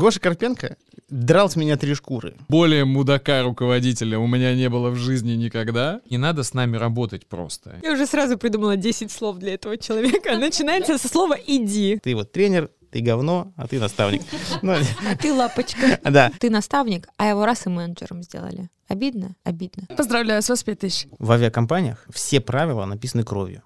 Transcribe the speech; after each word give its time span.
Гоша 0.00 0.18
Карпенко 0.18 0.78
драл 1.10 1.50
с 1.50 1.56
меня 1.56 1.76
три 1.76 1.92
шкуры. 1.92 2.34
Более 2.48 2.86
мудака 2.86 3.42
руководителя 3.42 4.18
у 4.18 4.26
меня 4.26 4.54
не 4.54 4.70
было 4.70 4.88
в 4.88 4.96
жизни 4.96 5.32
никогда. 5.32 6.00
Не 6.08 6.16
надо 6.16 6.42
с 6.42 6.54
нами 6.54 6.78
работать 6.78 7.26
просто. 7.26 7.78
Я 7.82 7.92
уже 7.92 8.06
сразу 8.06 8.38
придумала 8.38 8.78
10 8.78 9.12
слов 9.12 9.36
для 9.36 9.52
этого 9.52 9.76
человека. 9.76 10.36
Начинается 10.38 10.96
со 10.96 11.06
слова 11.06 11.36
«иди». 11.46 12.00
Ты 12.02 12.14
вот 12.14 12.32
тренер, 12.32 12.70
ты 12.90 13.00
говно, 13.00 13.52
а 13.56 13.68
ты 13.68 13.78
наставник. 13.78 14.22
Ну, 14.62 14.72
А 14.72 15.16
ты 15.16 15.34
лапочка. 15.34 16.00
Да. 16.10 16.32
Ты 16.40 16.48
наставник, 16.48 17.06
а 17.18 17.26
его 17.28 17.44
раз 17.44 17.66
и 17.66 17.68
менеджером 17.68 18.22
сделали. 18.22 18.70
Обидно? 18.88 19.36
Обидно. 19.44 19.84
Поздравляю, 19.94 20.40
с 20.40 20.48
вас 20.48 20.62
5000. 20.64 21.08
В 21.18 21.30
авиакомпаниях 21.30 22.06
все 22.10 22.40
правила 22.40 22.86
написаны 22.86 23.22
кровью. 23.22 23.64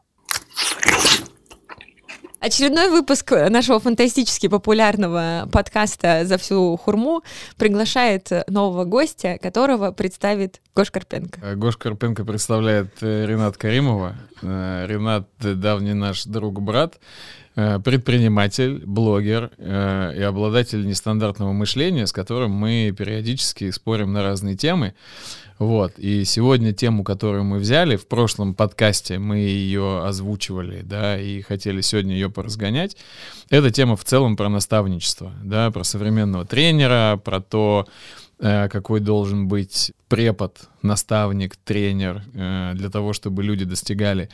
Очередной 2.45 2.91
выпуск 2.91 3.31
нашего 3.31 3.81
фантастически 3.81 4.49
популярного 4.49 5.49
подкаста 5.51 6.27
«За 6.27 6.37
всю 6.37 6.77
хурму» 6.77 7.23
приглашает 7.57 8.31
нового 8.49 8.85
гостя, 8.85 9.39
которого 9.41 9.93
представит 9.93 10.61
Гош 10.75 10.91
Карпенко. 10.91 11.41
Э, 11.43 11.55
Гош 11.55 11.79
Карпенко 11.79 12.27
представляет 12.27 13.03
э, 13.03 13.25
Ренат 13.25 13.57
Каримова. 13.57 14.17
Э, 14.43 14.85
Ренат— 14.87 15.27
давний 15.39 15.95
наш 15.95 16.25
друг-брат, 16.25 16.99
предприниматель, 17.55 18.83
блогер 18.85 19.51
э, 19.59 20.15
и 20.17 20.23
обладатель 20.23 20.87
нестандартного 20.87 21.53
мышления, 21.53 22.07
с 22.07 22.13
которым 22.13 22.51
мы 22.51 22.93
периодически 22.97 23.71
спорим 23.71 24.13
на 24.13 24.23
разные 24.23 24.57
темы. 24.57 24.95
Вот. 25.59 25.99
И 25.99 26.25
сегодня 26.25 26.73
тему, 26.73 27.05
которую 27.05 27.45
мы 27.45 27.59
взяли, 27.59 27.97
в 27.97 28.09
прошлом 28.09 28.55
подкасте 28.55 29.19
мы 29.19 29.39
ее 29.39 30.05
озвучивали, 30.05 30.83
да, 30.83 31.21
и 31.21 31.43
хотели 31.43 31.81
сегодня 31.81 32.15
ее 32.15 32.29
поразгонять. 32.29 32.97
Это 33.51 33.71
тема 33.71 33.97
в 33.97 34.05
целом 34.05 34.37
про 34.37 34.49
наставничество, 34.49 35.33
да, 35.45 35.71
про 35.71 35.85
современного 35.85 36.45
тренера, 36.45 37.21
про 37.25 37.41
то, 37.41 37.87
э, 38.41 38.69
какой 38.69 38.99
должен 38.99 39.47
быть 39.47 39.93
препод, 40.09 40.69
наставник, 40.83 41.55
тренер 41.55 42.25
э, 42.35 42.73
для 42.75 42.91
того, 42.91 43.13
чтобы 43.13 43.45
люди 43.45 43.65
достигали 43.65 44.31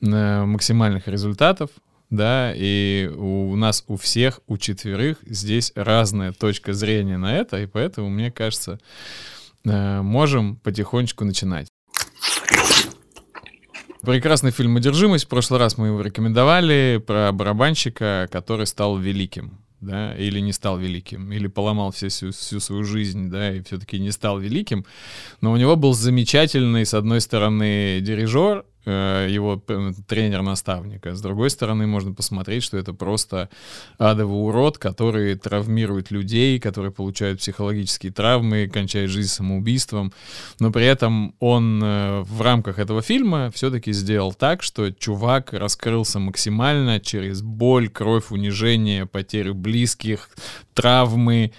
э, 0.00 0.44
максимальных 0.44 1.08
результатов, 1.08 1.70
да, 2.10 2.52
и 2.54 3.08
у 3.16 3.54
нас 3.56 3.84
у 3.86 3.96
всех, 3.96 4.40
у 4.48 4.58
четверых 4.58 5.18
здесь 5.22 5.72
разная 5.76 6.32
точка 6.32 6.72
зрения 6.72 7.16
на 7.16 7.36
это, 7.36 7.62
и 7.62 7.66
поэтому, 7.66 8.10
мне 8.10 8.32
кажется, 8.32 8.80
э, 9.64 10.02
можем 10.02 10.56
потихонечку 10.56 11.24
начинать. 11.24 11.68
Прекрасный 14.02 14.50
фильм 14.50 14.76
«Одержимость». 14.76 15.26
В 15.26 15.28
прошлый 15.28 15.60
раз 15.60 15.76
мы 15.76 15.88
его 15.88 16.00
рекомендовали 16.00 17.02
про 17.06 17.30
барабанщика, 17.32 18.28
который 18.32 18.66
стал 18.66 18.96
великим, 18.96 19.60
да, 19.80 20.14
или 20.14 20.40
не 20.40 20.52
стал 20.52 20.78
великим, 20.78 21.30
или 21.32 21.48
поломал 21.48 21.92
всю, 21.92 22.08
всю, 22.08 22.60
свою 22.60 22.82
жизнь, 22.84 23.30
да, 23.30 23.54
и 23.54 23.62
все-таки 23.62 24.00
не 24.00 24.10
стал 24.10 24.38
великим. 24.38 24.86
Но 25.42 25.52
у 25.52 25.56
него 25.56 25.76
был 25.76 25.92
замечательный, 25.92 26.86
с 26.86 26.94
одной 26.94 27.20
стороны, 27.20 28.00
дирижер, 28.00 28.64
его 28.88 29.58
п- 29.58 29.92
тренер-наставник, 30.06 31.06
а 31.06 31.14
с 31.14 31.20
другой 31.20 31.50
стороны 31.50 31.86
можно 31.86 32.12
посмотреть, 32.14 32.62
что 32.62 32.78
это 32.78 32.94
просто 32.94 33.48
адовый 33.98 34.42
урод, 34.42 34.78
который 34.78 35.34
травмирует 35.34 36.10
людей, 36.10 36.58
который 36.58 36.90
получают 36.90 37.40
психологические 37.40 38.12
травмы, 38.12 38.68
кончает 38.68 39.10
жизнь 39.10 39.28
самоубийством, 39.28 40.12
но 40.58 40.70
при 40.70 40.86
этом 40.86 41.34
он 41.40 41.82
э, 41.82 42.20
в 42.22 42.40
рамках 42.42 42.78
этого 42.78 43.02
фильма 43.02 43.50
все-таки 43.54 43.92
сделал 43.92 44.32
так, 44.32 44.62
что 44.62 44.90
чувак 44.90 45.52
раскрылся 45.52 46.18
максимально 46.18 47.00
через 47.00 47.42
боль, 47.42 47.88
кровь, 47.88 48.30
унижение, 48.30 49.06
потерю 49.06 49.54
близких, 49.54 50.30
травмы, 50.74 51.52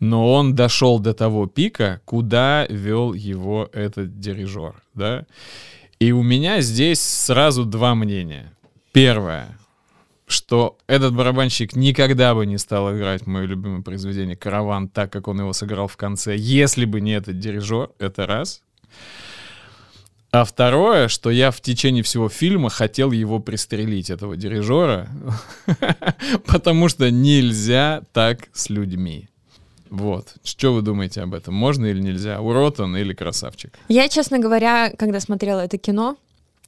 но 0.00 0.32
он 0.32 0.54
дошел 0.54 0.98
до 0.98 1.14
того 1.14 1.46
пика, 1.46 2.00
куда 2.04 2.66
вел 2.68 3.14
его 3.14 3.70
этот 3.72 4.18
дирижер, 4.18 4.74
да. 4.94 5.24
И 6.04 6.12
у 6.12 6.22
меня 6.22 6.60
здесь 6.60 7.00
сразу 7.00 7.64
два 7.64 7.94
мнения. 7.94 8.52
Первое, 8.92 9.56
что 10.26 10.76
этот 10.86 11.14
барабанщик 11.14 11.74
никогда 11.74 12.34
бы 12.34 12.44
не 12.44 12.58
стал 12.58 12.94
играть 12.94 13.26
мое 13.26 13.46
любимое 13.46 13.80
произведение 13.80 14.36
«Караван» 14.36 14.90
так, 14.90 15.10
как 15.10 15.28
он 15.28 15.40
его 15.40 15.54
сыграл 15.54 15.88
в 15.88 15.96
конце, 15.96 16.36
если 16.36 16.84
бы 16.84 17.00
не 17.00 17.12
этот 17.12 17.38
дирижер, 17.38 17.88
это 17.98 18.26
раз. 18.26 18.60
А 20.30 20.44
второе, 20.44 21.08
что 21.08 21.30
я 21.30 21.50
в 21.50 21.62
течение 21.62 22.02
всего 22.02 22.28
фильма 22.28 22.68
хотел 22.68 23.10
его 23.10 23.38
пристрелить, 23.38 24.10
этого 24.10 24.36
дирижера, 24.36 25.08
потому 26.46 26.90
что 26.90 27.10
нельзя 27.10 28.02
так 28.12 28.50
с 28.52 28.68
людьми. 28.68 29.30
Вот. 29.94 30.34
Что 30.42 30.72
вы 30.74 30.82
думаете 30.82 31.20
об 31.22 31.34
этом? 31.34 31.54
Можно 31.54 31.86
или 31.86 32.00
нельзя? 32.00 32.40
Урод 32.40 32.80
он 32.80 32.96
или 32.96 33.14
красавчик? 33.14 33.78
Я, 33.88 34.08
честно 34.08 34.40
говоря, 34.40 34.92
когда 34.98 35.20
смотрела 35.20 35.60
это 35.60 35.78
кино, 35.78 36.16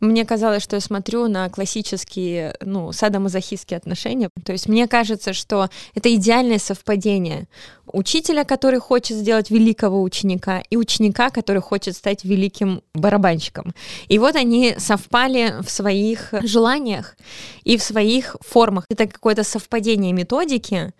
мне 0.00 0.24
казалось, 0.24 0.62
что 0.62 0.76
я 0.76 0.80
смотрю 0.80 1.26
на 1.26 1.48
классические, 1.48 2.54
ну, 2.60 2.92
садомазохистские 2.92 3.78
отношения. 3.78 4.28
То 4.44 4.52
есть 4.52 4.68
мне 4.68 4.86
кажется, 4.86 5.32
что 5.32 5.68
это 5.94 6.14
идеальное 6.14 6.58
совпадение 6.58 7.48
учителя, 7.92 8.44
который 8.44 8.80
хочет 8.80 9.16
сделать 9.16 9.50
великого 9.50 10.02
ученика, 10.02 10.62
и 10.70 10.76
ученика, 10.76 11.30
который 11.30 11.62
хочет 11.62 11.96
стать 11.96 12.24
великим 12.24 12.82
барабанщиком. 12.94 13.74
И 14.08 14.18
вот 14.18 14.36
они 14.36 14.74
совпали 14.78 15.54
в 15.62 15.70
своих 15.70 16.34
желаниях 16.42 17.16
и 17.64 17.76
в 17.76 17.82
своих 17.82 18.36
формах. 18.40 18.84
Это 18.90 19.06
какое-то 19.06 19.44
совпадение 19.44 20.12
методики 20.12 20.92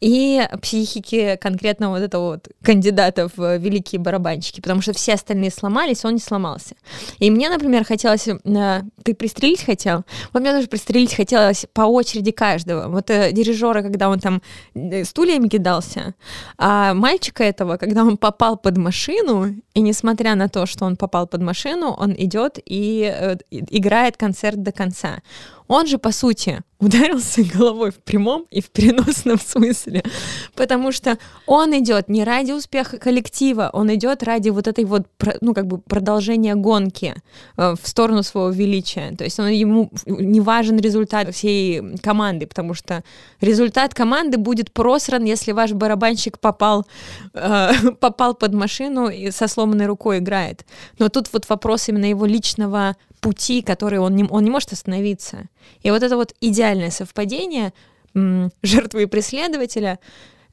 и 0.00 0.46
психики 0.62 1.38
конкретно 1.40 1.90
вот 1.90 2.00
этого 2.00 2.32
вот 2.32 2.48
кандидата 2.62 3.28
в 3.34 3.56
великие 3.56 4.00
барабанщики, 4.00 4.60
потому 4.60 4.82
что 4.82 4.92
все 4.92 5.14
остальные 5.14 5.50
сломались, 5.50 6.04
он 6.04 6.14
не 6.14 6.20
сломался. 6.20 6.74
И 7.18 7.30
мне, 7.30 7.48
например, 7.48 7.84
хотелось... 7.84 8.28
э, 8.28 8.82
Ты 9.02 9.14
пристрелить 9.14 9.64
хотел? 9.64 10.04
Вот 10.32 10.40
мне 10.40 10.52
тоже 10.52 10.66
пристрелить 10.68 11.14
хотелось 11.14 11.66
по 11.72 11.82
очереди 11.82 12.30
каждого. 12.30 12.88
Вот 12.88 13.10
э, 13.10 13.32
дирижера, 13.32 13.82
когда 13.82 14.08
он 14.08 14.20
там 14.20 14.42
э, 14.74 15.04
стульями 15.04 15.48
кидался, 15.48 16.14
а 16.58 16.94
мальчика 16.94 17.44
этого, 17.44 17.76
когда 17.76 18.02
он 18.02 18.16
попал 18.16 18.56
под 18.56 18.76
машину, 18.78 19.54
и 19.74 19.80
несмотря 19.80 20.34
на 20.34 20.48
то, 20.48 20.66
что 20.66 20.84
он 20.86 20.96
попал 20.96 21.26
под 21.26 21.42
машину, 21.42 21.94
он 21.98 22.12
идет 22.12 22.58
и 22.70 23.12
э, 23.14 23.36
и- 23.50 23.78
играет 23.78 24.16
концерт 24.16 24.62
до 24.62 24.72
конца. 24.72 25.18
Он 25.68 25.86
же, 25.86 25.98
по 25.98 26.12
сути, 26.12 26.62
ударился 26.78 27.42
головой 27.42 27.90
в 27.90 27.96
прямом 27.96 28.44
и 28.50 28.60
в 28.60 28.70
переносном 28.70 29.38
смысле, 29.44 30.02
потому 30.54 30.92
что 30.92 31.18
он 31.46 31.76
идет 31.78 32.08
не 32.08 32.24
ради 32.24 32.52
успеха 32.52 32.98
коллектива, 32.98 33.70
он 33.72 33.92
идет 33.94 34.22
ради 34.22 34.50
вот 34.50 34.66
этой 34.66 34.84
вот, 34.84 35.06
ну, 35.40 35.54
как 35.54 35.66
бы 35.66 35.78
продолжения 35.78 36.54
гонки 36.54 37.14
э, 37.56 37.74
в 37.80 37.88
сторону 37.88 38.22
своего 38.22 38.50
величия. 38.50 39.14
То 39.16 39.24
есть 39.24 39.40
он, 39.40 39.48
ему 39.48 39.90
не 40.06 40.40
важен 40.40 40.78
результат 40.78 41.34
всей 41.34 41.96
команды, 41.98 42.46
потому 42.46 42.74
что 42.74 43.02
результат 43.40 43.94
команды 43.94 44.36
будет 44.36 44.72
просран, 44.72 45.24
если 45.24 45.52
ваш 45.52 45.72
барабанщик 45.72 46.38
попал, 46.38 46.86
э, 47.32 47.70
попал 48.00 48.34
под 48.34 48.52
машину 48.54 49.08
и 49.08 49.30
со 49.30 49.48
сломанной 49.48 49.86
рукой 49.86 50.18
играет. 50.18 50.66
Но 50.98 51.08
тут 51.08 51.32
вот 51.32 51.48
вопрос 51.48 51.88
именно 51.88 52.06
его 52.06 52.26
личного 52.26 52.96
пути, 53.20 53.62
который 53.62 53.98
он 53.98 54.14
не, 54.14 54.24
он 54.24 54.44
не 54.44 54.50
может 54.50 54.72
остановиться. 54.72 55.48
И 55.82 55.90
вот 55.90 56.02
это 56.02 56.16
вот 56.16 56.34
идеальное 56.40 56.90
совпадение 56.90 57.72
жертвы 58.62 59.02
и 59.02 59.06
преследователя, 59.06 59.98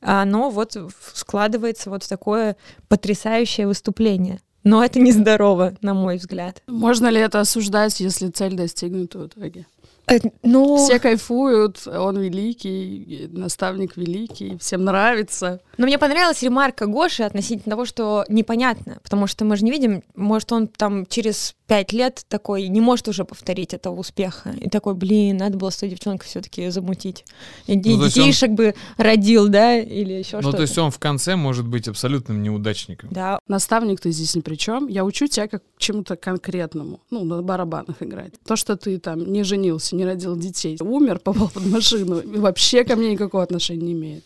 оно 0.01 0.49
вот 0.49 0.75
складывается 1.13 1.89
вот 1.89 2.03
в 2.03 2.09
такое 2.09 2.57
потрясающее 2.89 3.67
выступление. 3.67 4.39
Но 4.63 4.83
это 4.83 4.99
нездорово, 4.99 5.75
на 5.81 5.93
мой 5.93 6.17
взгляд. 6.17 6.61
Можно 6.67 7.07
ли 7.07 7.19
это 7.19 7.39
осуждать, 7.39 7.99
если 7.99 8.29
цель 8.29 8.53
достигнута 8.53 9.19
в 9.19 9.27
итоге? 9.27 9.65
Э, 10.07 10.19
Ну, 10.41 10.77
Все 10.77 10.99
кайфуют, 10.99 11.85
он 11.87 12.19
великий, 12.19 13.29
наставник 13.31 13.95
великий, 13.97 14.57
всем 14.57 14.83
нравится. 14.83 15.61
Но 15.77 15.85
мне 15.85 15.97
понравилась 15.97 16.43
ремарка 16.43 16.85
Гоши 16.87 17.23
относительно 17.23 17.71
того, 17.71 17.85
что 17.85 18.25
непонятно, 18.27 18.99
потому 19.03 19.27
что 19.27 19.45
мы 19.45 19.55
же 19.55 19.63
не 19.63 19.71
видим, 19.71 20.03
может, 20.15 20.51
он 20.51 20.67
там 20.67 21.05
через 21.05 21.55
пять 21.73 21.91
лет 21.91 22.23
такой 22.29 22.67
не 22.67 22.81
может 22.81 23.07
уже 23.07 23.25
повторить 23.25 23.73
этого 23.73 23.95
успеха. 23.99 24.51
И 24.61 24.69
такой, 24.69 24.93
блин, 24.93 25.37
надо 25.37 25.57
было 25.57 25.71
с 25.71 25.77
той 25.77 25.89
девчонкой 25.89 26.27
все-таки 26.27 26.69
замутить. 26.69 27.25
И, 27.65 27.75
Ну, 27.75 28.05
есть 28.05 28.43
он- 28.43 28.55
бы 28.55 28.75
родил, 28.97 29.47
да, 29.49 29.79
или 29.79 30.13
еще 30.13 30.35
Ну, 30.37 30.41
что-то. 30.43 30.57
то 30.57 30.61
есть 30.61 30.77
он 30.77 30.91
в 30.91 30.99
конце 30.99 31.35
может 31.35 31.65
быть 31.67 31.87
абсолютным 31.87 32.43
неудачником. 32.43 33.09
Да, 33.11 33.39
Наставник 33.47 34.01
ты 34.01 34.11
здесь 34.11 34.35
ни 34.35 34.41
при 34.41 34.53
чем. 34.55 34.87
Я 34.87 35.03
учу 35.03 35.25
тебя 35.25 35.47
как 35.47 35.63
чему-то 35.79 36.15
конкретному. 36.15 36.99
Ну, 37.09 37.23
на 37.23 37.41
барабанах 37.41 38.03
играть. 38.03 38.33
То, 38.45 38.55
что 38.55 38.75
ты 38.77 38.99
там 38.99 39.33
не 39.33 39.41
женился, 39.43 39.95
не 39.95 40.05
родил 40.05 40.35
детей, 40.37 40.77
умер, 40.79 41.19
попал 41.23 41.49
под 41.49 41.65
машину, 41.65 42.21
вообще 42.39 42.83
ко 42.83 42.95
мне 42.95 43.11
никакого 43.13 43.41
отношения 43.41 43.81
не 43.81 43.93
имеет. 43.93 44.23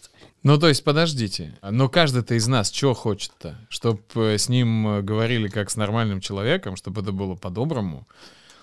Ну, 0.48 0.58
то 0.58 0.70
есть, 0.70 0.82
подождите. 0.86 1.58
Но 1.62 1.90
каждый-то 1.90 2.34
из 2.36 2.48
нас 2.48 2.72
чего 2.72 2.94
хочет-то? 2.94 3.58
Чтобы 3.68 4.36
с 4.38 4.48
ним 4.48 4.88
э, 4.88 5.02
говорили 5.02 5.50
как 5.50 5.70
с 5.70 5.76
нормальным 5.76 6.22
человеком, 6.22 6.78
чтобы 6.78 7.02
это 7.02 7.12
было 7.12 7.36
по-доброму, 7.36 8.08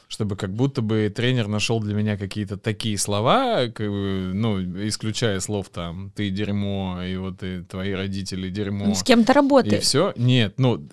чтобы 0.09 0.35
как 0.37 0.55
будто 0.55 0.81
бы 0.81 1.13
тренер 1.15 1.47
нашел 1.47 1.81
для 1.81 1.95
меня 1.95 2.17
какие-то 2.17 2.57
такие 2.57 2.97
слова, 2.97 3.67
как 3.67 3.91
бы, 3.91 4.31
ну, 4.33 4.63
исключая 4.89 5.41
слов 5.41 5.69
там 5.69 6.11
«ты 6.17 6.31
дерьмо», 6.31 7.03
и 7.03 7.19
вот 7.19 7.43
и 7.43 7.61
твои 7.61 7.93
родители 7.93 8.49
дерьмо. 8.49 8.95
С 8.95 9.03
кем-то 9.03 9.33
И 9.33 9.35
работает. 9.35 9.83
все? 9.83 10.15
Нет, 10.17 10.55
ну, 10.57 10.89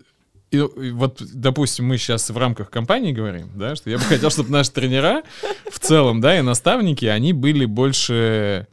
и, 0.52 0.58
и 0.58 0.92
вот, 0.92 1.24
допустим, 1.34 1.86
мы 1.86 1.98
сейчас 2.00 2.30
в 2.30 2.38
рамках 2.38 2.70
компании 2.70 3.14
говорим, 3.14 3.50
да, 3.56 3.78
что 3.78 3.90
я 3.90 3.98
бы 3.98 4.04
хотел, 4.04 4.30
чтобы 4.30 4.50
наши 4.50 4.72
тренера 4.72 5.24
в 5.72 5.80
целом, 5.80 6.20
да, 6.20 6.38
и 6.38 6.42
наставники, 6.42 7.06
они 7.06 7.32
были 7.32 7.64
больше 7.64 8.68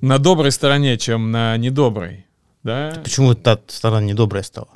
на 0.00 0.18
доброй 0.18 0.52
стороне, 0.52 0.96
чем 0.98 1.30
на 1.30 1.56
недоброй, 1.56 2.26
да. 2.62 3.00
Почему 3.02 3.34
та 3.34 3.58
сторона 3.68 4.02
недобрая 4.06 4.42
стала? 4.42 4.68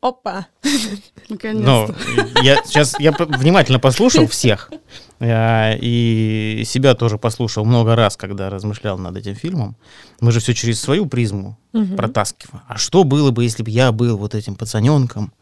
Опа. 0.00 0.46
Но 1.28 1.36
Наконец-то. 1.36 1.94
я 2.42 2.62
сейчас 2.64 2.98
я 2.98 3.12
внимательно 3.12 3.78
послушал 3.78 4.26
всех 4.28 4.70
э, 5.20 5.78
и 5.78 6.64
себя 6.66 6.94
тоже 6.94 7.18
послушал 7.18 7.64
много 7.64 7.94
раз, 7.94 8.16
когда 8.16 8.50
размышлял 8.50 8.98
над 8.98 9.16
этим 9.16 9.36
фильмом. 9.36 9.76
Мы 10.20 10.32
же 10.32 10.40
все 10.40 10.54
через 10.54 10.80
свою 10.80 11.06
призму 11.06 11.56
Мгм. 11.72 11.96
протаскиваем. 11.96 12.62
А 12.68 12.76
что 12.78 13.04
было 13.04 13.30
бы, 13.30 13.44
если 13.44 13.62
бы 13.62 13.70
я 13.70 13.92
был 13.92 14.16
вот 14.18 14.34
этим 14.34 14.56
пацаненком? 14.56 15.32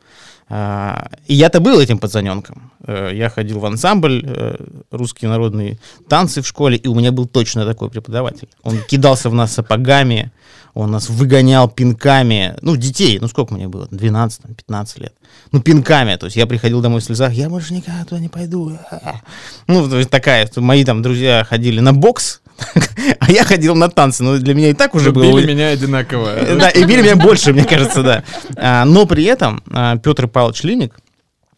А, 0.52 1.08
И 1.28 1.34
я-то 1.34 1.60
был 1.60 1.78
этим 1.78 1.98
пацаненком. 1.98 2.72
Э, 2.84 3.10
Я 3.12 3.30
ходил 3.30 3.60
в 3.60 3.66
ансамбль 3.66 4.24
э, 4.26 4.56
русские 4.90 5.30
народные 5.30 5.78
танцы 6.08 6.42
в 6.42 6.46
школе, 6.46 6.76
и 6.76 6.88
у 6.88 6.94
меня 6.94 7.12
был 7.12 7.26
точно 7.26 7.64
такой 7.64 7.88
преподаватель. 7.88 8.48
Он 8.64 8.78
кидался 8.82 9.30
в 9.30 9.34
нас 9.34 9.52
сапогами, 9.52 10.32
он 10.74 10.90
нас 10.90 11.08
выгонял 11.08 11.68
пинками. 11.68 12.56
Ну, 12.62 12.76
детей, 12.76 13.18
ну 13.20 13.28
сколько 13.28 13.54
мне 13.54 13.68
было? 13.68 13.86
12, 13.90 14.42
там, 14.42 14.54
15 14.54 14.98
лет. 14.98 15.14
Ну, 15.52 15.60
пинками. 15.60 16.16
То 16.16 16.26
есть 16.26 16.36
я 16.36 16.46
приходил 16.46 16.80
домой 16.80 17.00
в 17.00 17.04
слезах, 17.04 17.32
я 17.32 17.48
больше 17.48 17.72
никогда 17.74 18.04
туда 18.04 18.20
не 18.20 18.28
пойду. 18.28 18.76
Ну, 19.66 19.88
то 19.88 19.98
есть 19.98 20.10
такая, 20.10 20.48
мои 20.56 20.84
там 20.84 21.00
друзья 21.02 21.44
ходили 21.48 21.78
на 21.80 21.92
бокс, 21.92 22.40
а 23.20 23.30
я 23.30 23.44
ходил 23.44 23.74
на 23.74 23.88
танцы. 23.88 24.22
Ну, 24.22 24.38
для 24.38 24.54
меня 24.54 24.70
и 24.70 24.74
так 24.74 24.94
уже 24.94 25.12
было... 25.12 25.22
Били 25.22 25.52
меня 25.52 25.68
одинаково. 25.68 26.34
Да, 26.60 26.68
и 26.68 26.84
били 26.84 27.02
меня 27.02 27.16
больше, 27.16 27.52
мне 27.52 27.64
кажется, 27.64 28.02
да. 28.02 28.24
А, 28.56 28.84
Но 28.84 29.06
при 29.06 29.24
этом 29.24 29.62
а, 29.70 29.96
Петр 29.96 30.28
Павлович 30.28 30.39
Линик, 30.64 30.98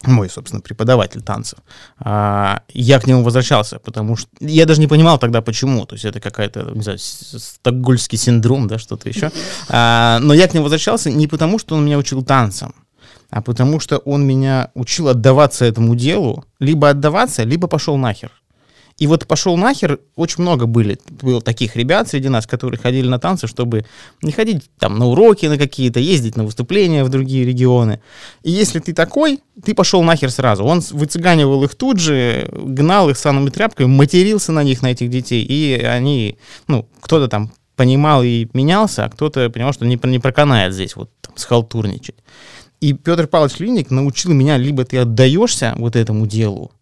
мой, 0.05 0.29
собственно, 0.29 0.61
преподаватель 0.61 1.23
танцев, 1.23 1.61
а, 1.99 2.63
я 2.75 2.99
к 2.99 3.07
нему 3.07 3.23
возвращался, 3.23 3.79
потому 3.79 4.17
что 4.17 4.29
я 4.41 4.67
даже 4.67 4.81
не 4.81 4.89
понимал 4.89 5.19
тогда, 5.19 5.41
почему. 5.43 5.87
То 5.87 5.95
есть 5.95 6.05
это 6.05 6.19
какая-то, 6.21 6.73
не 6.75 6.83
знаю, 6.83 6.99
с- 6.99 7.39
стокгольмский 7.39 8.19
синдром, 8.19 8.67
да, 8.67 8.79
что-то 8.79 9.09
еще. 9.09 9.31
А, 9.69 10.19
Но 10.21 10.35
я 10.35 10.49
к 10.49 10.55
нему 10.55 10.65
возвращался 10.65 11.11
не 11.11 11.27
потому, 11.29 11.59
что 11.61 11.77
он 11.77 11.85
меня 11.85 11.99
учил 11.99 12.23
танцам, 12.25 12.75
а 13.31 13.41
потому 13.43 13.79
что 13.81 13.99
он 13.99 14.27
меня 14.27 14.71
учил 14.75 15.09
отдаваться 15.09 15.65
этому 15.65 15.95
делу, 15.95 16.45
либо 16.59 16.89
отдаваться, 16.91 17.45
либо 17.45 17.69
пошел 17.69 17.97
нахер. 17.97 18.31
И 18.99 19.07
вот 19.07 19.27
пошел 19.27 19.57
нахер, 19.57 20.01
очень 20.17 20.43
много 20.43 20.67
были, 20.67 20.99
было 21.09 21.41
таких 21.41 21.77
ребят 21.77 22.09
среди 22.09 22.29
нас, 22.29 22.47
которые 22.47 22.79
ходили 22.79 23.09
на 23.09 23.19
танцы, 23.19 23.47
чтобы 23.47 23.85
не 24.23 24.33
ходить 24.33 24.71
там 24.79 24.99
на 24.99 25.07
уроки 25.07 25.47
на 25.47 25.59
какие-то, 25.59 26.01
ездить 26.01 26.37
на 26.37 26.45
выступления 26.45 27.05
в 27.05 27.09
другие 27.09 27.45
регионы. 27.45 28.01
И 28.43 28.51
если 28.51 28.79
ты 28.79 28.93
такой, 28.93 29.41
ты 29.65 29.75
пошел 29.75 30.03
нахер 30.03 30.31
сразу. 30.31 30.65
Он 30.65 30.81
выцыганивал 30.91 31.65
их 31.65 31.75
тут 31.75 31.99
же, 31.99 32.49
гнал 32.53 33.11
их 33.11 33.19
санными 33.19 33.51
тряпками, 33.51 33.87
матерился 33.87 34.53
на 34.53 34.63
них, 34.63 34.83
на 34.83 34.93
этих 34.93 35.11
детей, 35.11 35.45
и 35.45 35.83
они, 35.83 36.39
ну, 36.69 36.89
кто-то 37.01 37.29
там 37.29 37.53
понимал 37.77 38.23
и 38.23 38.49
менялся, 38.53 39.05
а 39.05 39.09
кто-то 39.09 39.51
понимал, 39.51 39.73
что 39.73 39.87
не, 39.87 39.99
не 40.05 40.19
проканает 40.19 40.75
здесь 40.75 40.97
вот 40.97 41.11
там, 41.21 41.37
схалтурничать. 41.37 42.17
И 42.81 42.93
Петр 42.95 43.27
Павлович 43.29 43.61
Линик 43.61 43.91
научил 43.91 44.33
меня, 44.33 44.57
либо 44.57 44.85
ты 44.85 44.99
отдаешься 44.99 45.75
вот 45.77 45.97
этому 45.97 46.27
делу, 46.27 46.73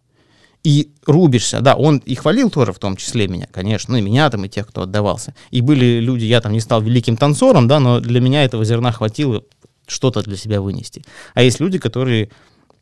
и 0.63 0.91
рубишься. 1.07 1.61
Да, 1.61 1.75
он 1.75 1.99
и 1.99 2.15
хвалил 2.15 2.51
тоже, 2.51 2.73
в 2.73 2.79
том 2.79 2.97
числе 2.97 3.29
меня, 3.29 3.49
конечно, 3.51 3.93
ну 3.93 3.99
и 3.99 4.03
меня 4.03 4.29
там, 4.31 4.45
и 4.45 4.49
тех, 4.49 4.67
кто 4.67 4.83
отдавался. 4.83 5.35
И 5.51 5.61
были 5.61 6.01
люди, 6.01 6.25
я 6.25 6.41
там 6.41 6.53
не 6.53 6.61
стал 6.61 6.83
великим 6.83 7.17
танцором, 7.17 7.69
да, 7.69 7.81
но 7.81 8.01
для 8.01 8.21
меня 8.21 8.45
этого 8.45 8.65
зерна 8.65 8.93
хватило 8.93 9.43
что-то 9.87 10.23
для 10.23 10.37
себя 10.37 10.61
вынести. 10.61 11.05
А 11.35 11.43
есть 11.43 11.61
люди, 11.61 11.79
которые 11.79 12.31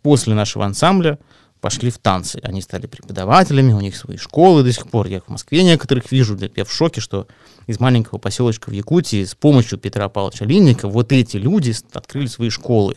после 0.02 0.34
нашего 0.34 0.64
ансамбля 0.64 1.18
пошли 1.60 1.90
в 1.90 1.98
танцы. 1.98 2.38
Они 2.42 2.62
стали 2.62 2.86
преподавателями, 2.86 3.72
у 3.72 3.80
них 3.80 3.96
свои 3.96 4.16
школы 4.16 4.62
до 4.62 4.72
сих 4.72 4.88
пор. 4.88 5.06
Я 5.08 5.20
в 5.20 5.28
Москве 5.28 5.62
некоторых 5.62 6.10
вижу. 6.12 6.38
Я 6.54 6.64
в 6.64 6.72
шоке, 6.72 7.00
что 7.00 7.26
из 7.66 7.80
маленького 7.80 8.18
поселочка 8.18 8.70
в 8.70 8.72
Якутии 8.72 9.24
с 9.24 9.34
помощью 9.34 9.78
Петра 9.78 10.08
Павловича 10.08 10.44
Линника 10.44 10.88
вот 10.88 11.12
эти 11.12 11.36
люди 11.36 11.74
открыли 11.92 12.26
свои 12.26 12.50
школы. 12.50 12.96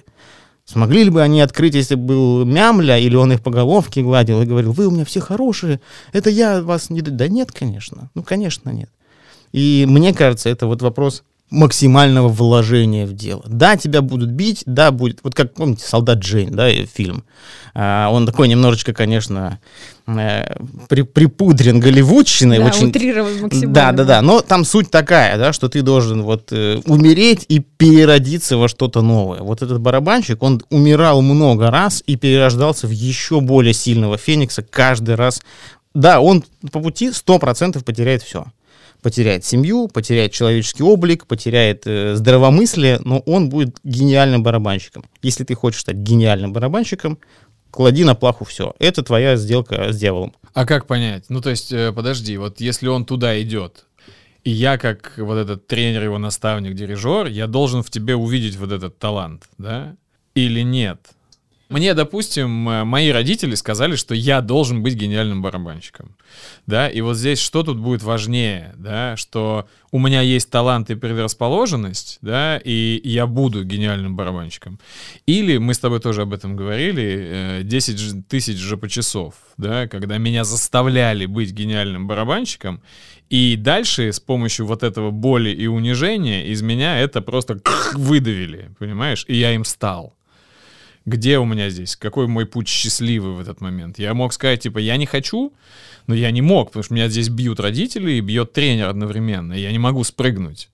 Смогли 0.66 1.04
ли 1.04 1.10
бы 1.10 1.22
они 1.22 1.42
открыть, 1.42 1.76
если 1.76 1.96
бы 1.96 2.06
был 2.06 2.46
мямля, 2.46 2.98
или 2.98 3.16
он 3.16 3.34
их 3.34 3.42
по 3.42 3.52
головке 3.52 4.02
гладил 4.04 4.42
и 4.42 4.46
говорил, 4.46 4.72
вы 4.72 4.88
у 4.88 4.92
меня 4.92 5.06
все 5.06 5.20
хорошие, 5.20 5.82
это 6.14 6.30
я 6.30 6.62
вас 6.62 6.90
не... 6.90 7.02
д-». 7.02 7.12
Да 7.12 7.28
нет, 7.28 7.52
конечно. 7.52 8.10
Ну, 8.14 8.24
конечно, 8.24 8.70
нет. 8.70 8.90
И 9.52 9.86
мне 9.88 10.14
кажется, 10.14 10.50
это 10.50 10.68
вот 10.68 10.82
вопрос 10.82 11.24
максимального 11.52 12.30
вложения 12.30 13.06
в 13.06 13.14
дело. 13.14 13.44
Да, 13.46 13.76
тебя 13.76 14.02
будут 14.02 14.30
бить, 14.30 14.64
да, 14.66 14.92
будет... 14.92 15.20
Вот 15.22 15.36
как, 15.36 15.54
помните, 15.54 15.86
«Солдат 15.86 16.20
Джейн», 16.20 16.56
да, 16.56 16.70
и 16.70 16.86
фильм. 16.86 17.26
А, 17.74 18.10
он 18.10 18.26
такой 18.26 18.48
немножечко, 18.48 18.94
конечно, 18.94 19.60
э, 20.08 20.56
при, 20.88 21.02
припудрен 21.02 21.82
голливудщиной. 21.82 22.58
Да, 22.58 22.66
очень... 22.66 22.88
утрирован 22.88 23.42
максимально. 23.42 23.74
Да, 23.74 23.92
да, 23.92 24.04
да. 24.06 24.22
Но 24.22 24.40
там 24.40 24.64
суть 24.64 24.90
такая, 24.90 25.38
да, 25.38 25.52
что 25.52 25.68
ты 25.68 25.82
должен 25.82 26.24
вот 26.24 26.54
э, 26.54 26.80
умереть 26.86 27.46
и 27.50 27.60
переродиться 27.60 28.56
во 28.56 28.70
что-то 28.70 29.02
новое. 29.02 29.42
Вот 29.42 29.62
этот 29.62 29.82
барабанщик, 29.82 30.42
он 30.42 30.64
умирал 30.70 31.22
много 31.22 31.70
раз 31.70 32.02
и 32.08 32.16
перерождался 32.16 32.88
в 32.88 32.92
еще 32.92 33.42
более 33.42 33.74
сильного 33.74 34.18
феникса 34.18 34.64
каждый 34.64 35.16
раз. 35.16 35.42
Да, 35.94 36.22
он 36.22 36.46
по 36.72 36.80
пути 36.80 37.10
100% 37.10 37.84
потеряет 37.84 38.24
все. 38.24 38.46
Потеряет 39.02 39.44
семью, 39.44 39.88
потеряет 39.88 40.32
человеческий 40.32 40.84
облик, 40.84 41.26
потеряет 41.26 41.84
э, 41.86 42.16
здравомыслие, 42.16 43.00
но 43.04 43.20
он 43.20 43.50
будет 43.50 43.78
гениальным 43.84 44.44
барабанщиком. 44.44 45.06
Если 45.24 45.44
ты 45.44 45.56
хочешь 45.56 45.82
стать 45.82 45.96
гениальным 45.96 46.54
барабанщиком, 46.54 47.18
клади 47.72 48.04
на 48.04 48.14
плаху 48.14 48.46
все. 48.46 48.76
Это 48.78 49.02
твоя 49.02 49.38
сделка 49.38 49.92
с 49.92 49.98
дьяволом. 49.98 50.34
А 50.54 50.66
как 50.66 50.86
понять? 50.86 51.26
Ну, 51.30 51.42
то 51.42 51.50
есть, 51.50 51.72
э, 51.72 51.92
подожди, 51.92 52.38
вот 52.38 52.60
если 52.62 52.88
он 52.88 53.06
туда 53.06 53.42
идет, 53.42 53.86
и 54.44 54.52
я, 54.52 54.78
как 54.78 55.14
вот 55.18 55.36
этот 55.36 55.68
тренер, 55.68 56.04
его 56.04 56.18
наставник, 56.18 56.76
дирижер, 56.76 57.28
я 57.28 57.48
должен 57.48 57.84
в 57.84 57.90
тебе 57.90 58.16
увидеть 58.16 58.56
вот 58.58 58.72
этот 58.72 58.98
талант, 58.98 59.44
да? 59.58 59.96
Или 60.36 60.62
нет? 60.62 61.00
Мне, 61.72 61.94
допустим, 61.94 62.68
э, 62.68 62.84
мои 62.84 63.10
родители 63.12 63.56
сказали, 63.56 63.96
что 63.96 64.14
я 64.14 64.42
должен 64.42 64.84
быть 64.84 64.96
гениальным 64.96 65.42
барабанщиком, 65.42 66.16
да, 66.68 66.90
и 66.90 67.00
вот 67.00 67.16
здесь 67.16 67.40
что 67.40 67.64
тут 67.64 67.80
будет 67.80 68.04
важнее, 68.04 68.74
да, 68.78 69.16
что 69.16 69.68
у 69.92 69.98
меня 69.98 70.20
есть 70.22 70.50
талант 70.50 70.90
и 70.90 70.96
предрасположенность, 70.96 72.18
да, 72.22 72.58
и 72.58 73.00
я 73.06 73.26
буду 73.26 73.64
гениальным 73.64 74.18
барабанщиком. 74.18 74.80
Или, 75.26 75.58
мы 75.58 75.74
с 75.74 75.80
тобой 75.80 76.02
тоже 76.02 76.24
об 76.24 76.34
этом 76.34 76.58
говорили, 76.58 77.60
э, 77.60 77.62
10 77.64 78.00
ж- 78.00 78.22
тысяч 78.28 78.58
жопочасов, 78.58 79.36
да, 79.58 79.88
когда 79.88 80.18
меня 80.18 80.44
заставляли 80.44 81.26
быть 81.26 81.52
гениальным 81.52 82.06
барабанщиком, 82.06 82.82
и 83.30 83.56
дальше 83.56 84.12
с 84.12 84.20
помощью 84.20 84.66
вот 84.66 84.84
этого 84.84 85.10
боли 85.12 85.52
и 85.52 85.68
унижения 85.68 86.48
из 86.48 86.62
меня 86.62 87.00
это 87.00 87.22
просто 87.22 87.62
выдавили, 87.94 88.72
понимаешь, 88.78 89.24
и 89.30 89.36
я 89.38 89.54
им 89.54 89.64
стал. 89.64 90.18
Где 91.06 91.40
у 91.40 91.46
меня 91.46 91.70
здесь? 91.70 91.96
Какой 91.96 92.28
мой 92.28 92.46
путь 92.46 92.68
счастливый 92.68 93.34
в 93.34 93.40
этот 93.40 93.60
момент? 93.60 93.98
Я 93.98 94.14
мог 94.14 94.34
сказать, 94.34 94.62
типа, 94.62 94.78
я 94.78 94.98
не 94.98 95.06
хочу, 95.06 95.52
но 96.08 96.14
я 96.14 96.30
не 96.32 96.42
мог, 96.42 96.68
потому 96.70 96.84
что 96.84 96.94
меня 96.94 97.10
здесь 97.10 97.30
бьют 97.30 97.60
родители 97.60 98.12
и 98.14 98.22
бьет 98.22 98.54
тренер 98.54 98.88
одновременно, 98.90 99.54
и 99.54 99.62
я 99.62 99.72
не 99.72 99.80
могу 99.80 100.04
спрыгнуть. 100.04 100.70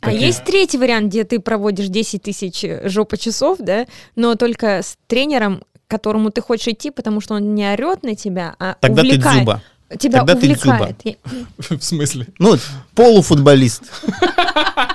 А 0.00 0.12
есть 0.12 0.44
третий 0.44 0.78
вариант, 0.78 1.08
где 1.08 1.24
ты 1.24 1.40
проводишь 1.40 1.88
10 1.88 2.22
тысяч 2.22 2.64
жопа 2.84 3.16
часов, 3.16 3.58
да, 3.58 3.86
но 4.14 4.36
только 4.36 4.82
с 4.82 4.96
тренером, 5.06 5.62
к 5.86 5.90
которому 5.90 6.30
ты 6.30 6.40
хочешь 6.42 6.68
идти, 6.68 6.90
потому 6.90 7.20
что 7.20 7.34
он 7.34 7.54
не 7.54 7.66
орет 7.66 8.02
на 8.04 8.14
тебя, 8.14 8.54
а 8.58 8.76
Тогда 8.80 9.02
ты 9.02 9.08
увлекает. 9.08 9.38
дзюба. 9.38 9.62
Тебя 9.98 10.18
Тогда 10.18 10.34
ты 10.34 10.54
дзюба. 10.54 10.74
увлекает. 10.74 11.18
В 11.58 11.82
смысле? 11.82 12.26
Ну, 12.38 12.56
полуфутболист. 12.94 13.82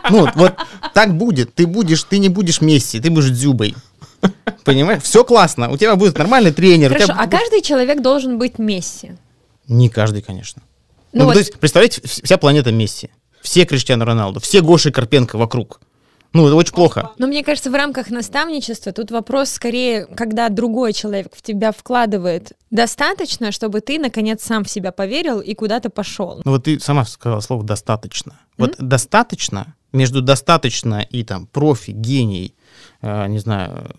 Ну, 0.10 0.27
вот 0.36 0.53
так 0.93 1.15
будет. 1.15 1.53
Ты 1.55 1.65
будешь, 1.65 2.03
ты 2.03 2.17
не 2.17 2.27
будешь 2.27 2.60
Месси, 2.60 3.00
ты 3.00 3.10
будешь 3.10 3.29
Дзюбой. 3.29 3.75
Понимаешь? 4.63 5.03
Все 5.03 5.23
классно. 5.23 5.69
У 5.71 5.77
тебя 5.77 5.95
будет 5.95 6.17
нормальный 6.17 6.51
тренер. 6.51 6.89
Хорошо, 6.89 7.07
тебя 7.07 7.17
а 7.19 7.27
каждый 7.27 7.61
человек 7.61 8.01
должен 8.01 8.37
быть 8.37 8.59
Месси. 8.59 9.13
Не 9.67 9.89
каждый, 9.89 10.21
конечно. 10.21 10.61
Ну 11.13 11.19
Ну, 11.19 11.25
вот- 11.25 11.33
то 11.33 11.39
есть, 11.39 11.59
представляете, 11.59 12.01
вс- 12.01 12.23
вся 12.23 12.37
планета 12.37 12.71
Месси. 12.71 13.09
Все 13.41 13.65
Криштиану 13.65 14.05
Роналду, 14.05 14.39
все 14.39 14.61
Гоши 14.61 14.91
Карпенко 14.91 15.37
вокруг. 15.37 15.81
Ну, 16.33 16.47
это 16.47 16.55
очень 16.55 16.73
плохо. 16.73 17.09
Но 17.17 17.27
мне 17.27 17.43
кажется, 17.43 17.69
в 17.69 17.73
рамках 17.73 18.09
наставничества 18.09 18.93
тут 18.93 19.11
вопрос 19.11 19.49
скорее, 19.49 20.05
когда 20.05 20.47
другой 20.47 20.93
человек 20.93 21.27
в 21.35 21.41
тебя 21.41 21.73
вкладывает 21.73 22.53
достаточно, 22.69 23.51
чтобы 23.51 23.81
ты, 23.81 23.99
наконец, 23.99 24.41
сам 24.41 24.63
в 24.63 24.69
себя 24.69 24.93
поверил 24.93 25.41
и 25.41 25.53
куда-то 25.55 25.89
пошел. 25.89 26.41
Ну, 26.45 26.51
вот 26.51 26.63
ты 26.63 26.79
сама 26.79 27.03
сказала 27.03 27.41
слово 27.41 27.63
«достаточно». 27.65 28.39
Вот 28.57 28.75
достаточно, 28.77 29.75
между 29.91 30.21
достаточно 30.21 31.01
и 31.01 31.23
там 31.23 31.47
профи, 31.47 31.91
гений, 31.91 32.55
не 33.01 33.39
знаю, 33.39 33.91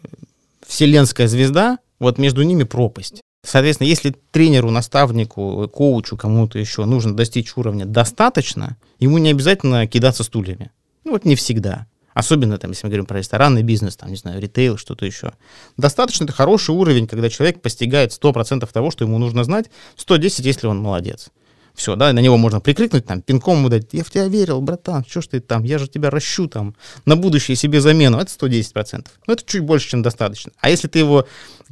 вселенская 0.67 1.29
звезда, 1.29 1.79
вот 1.99 2.19
между 2.19 2.43
ними 2.43 2.65
пропасть. 2.65 3.23
Соответственно, 3.45 3.89
если 3.89 4.15
тренеру, 4.31 4.71
наставнику, 4.71 5.69
коучу, 5.69 6.17
кому-то 6.17 6.59
еще 6.59 6.85
нужно 6.85 7.17
достичь 7.17 7.57
уровня 7.57 7.85
достаточно, 7.85 8.77
ему 9.01 9.19
не 9.19 9.31
обязательно 9.31 9.87
кидаться 9.87 10.23
стульями. 10.23 10.71
Ну 11.05 11.13
вот 11.13 11.25
не 11.25 11.35
всегда. 11.35 11.87
Особенно, 12.15 12.59
там, 12.59 12.71
если 12.71 12.87
мы 12.87 12.91
говорим 12.91 13.07
про 13.07 13.19
ресторанный 13.19 13.63
бизнес, 13.63 13.97
там, 13.97 14.11
не 14.11 14.17
знаю, 14.17 14.41
ритейл, 14.41 14.77
что-то 14.77 15.07
еще. 15.07 15.33
Достаточно 15.77 16.25
это 16.25 16.33
хороший 16.33 16.75
уровень, 16.75 17.07
когда 17.07 17.31
человек 17.31 17.63
постигает 17.63 18.13
100% 18.13 18.71
того, 18.71 18.91
что 18.91 19.05
ему 19.05 19.19
нужно 19.19 19.45
знать, 19.45 19.71
110, 19.97 20.45
если 20.45 20.67
он 20.67 20.79
молодец. 20.79 21.31
Все, 21.75 21.97
да, 21.97 22.13
на 22.13 22.21
него 22.21 22.37
можно 22.37 22.61
прикрикнуть, 22.61 23.07
там, 23.07 23.23
пинком 23.23 23.65
ему 23.65 23.83
я 23.93 24.05
в 24.05 24.11
тебя 24.11 24.29
верил, 24.29 24.61
братан, 24.61 25.05
что 25.09 25.23
ж 25.23 25.29
ты 25.29 25.41
там, 25.41 25.65
я 25.65 25.79
же 25.79 25.89
тебя 25.89 26.11
ращу 26.11 26.47
там, 26.47 26.75
на 27.07 27.17
будущее 27.17 27.57
себе 27.57 27.81
замену, 27.81 28.19
это 28.19 28.31
110%. 28.31 29.07
Ну, 29.27 29.33
это 29.33 29.43
чуть 29.45 29.63
больше, 29.63 29.89
чем 29.89 30.03
достаточно. 30.03 30.53
А 30.61 30.69
если 30.69 30.89
ты 30.89 30.99
его 30.99 31.27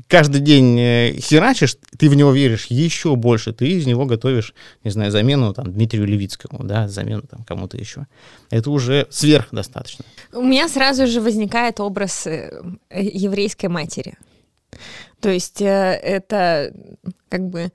каждый 0.09 0.41
день 0.41 0.79
э, 0.79 1.13
херачишь, 1.19 1.77
ты 1.99 2.09
в 2.09 2.15
него 2.15 2.33
веришь 2.33 2.67
еще 2.67 3.15
больше, 3.17 3.53
ты 3.53 3.69
из 3.69 3.87
него 3.87 4.07
готовишь, 4.07 4.55
не 4.85 4.91
знаю, 4.91 5.11
замену 5.11 5.53
там 5.53 5.73
Дмитрию 5.73 6.07
Левицкому, 6.07 6.65
да, 6.65 6.89
замену 6.89 7.23
там 7.23 7.45
кому-то 7.45 7.77
еще. 7.77 8.07
Это 8.51 8.71
уже 8.71 9.07
сверхдостаточно. 9.11 10.05
У 10.33 10.43
меня 10.43 10.69
сразу 10.69 11.07
же 11.07 11.21
возникает 11.21 11.81
образ 11.81 12.27
э, 12.27 12.63
еврейской 12.91 13.67
матери. 13.67 14.15
То 15.21 15.29
есть 15.29 15.61
э, 15.61 15.67
это 15.67 16.73
как 17.29 17.49
бы 17.49 17.73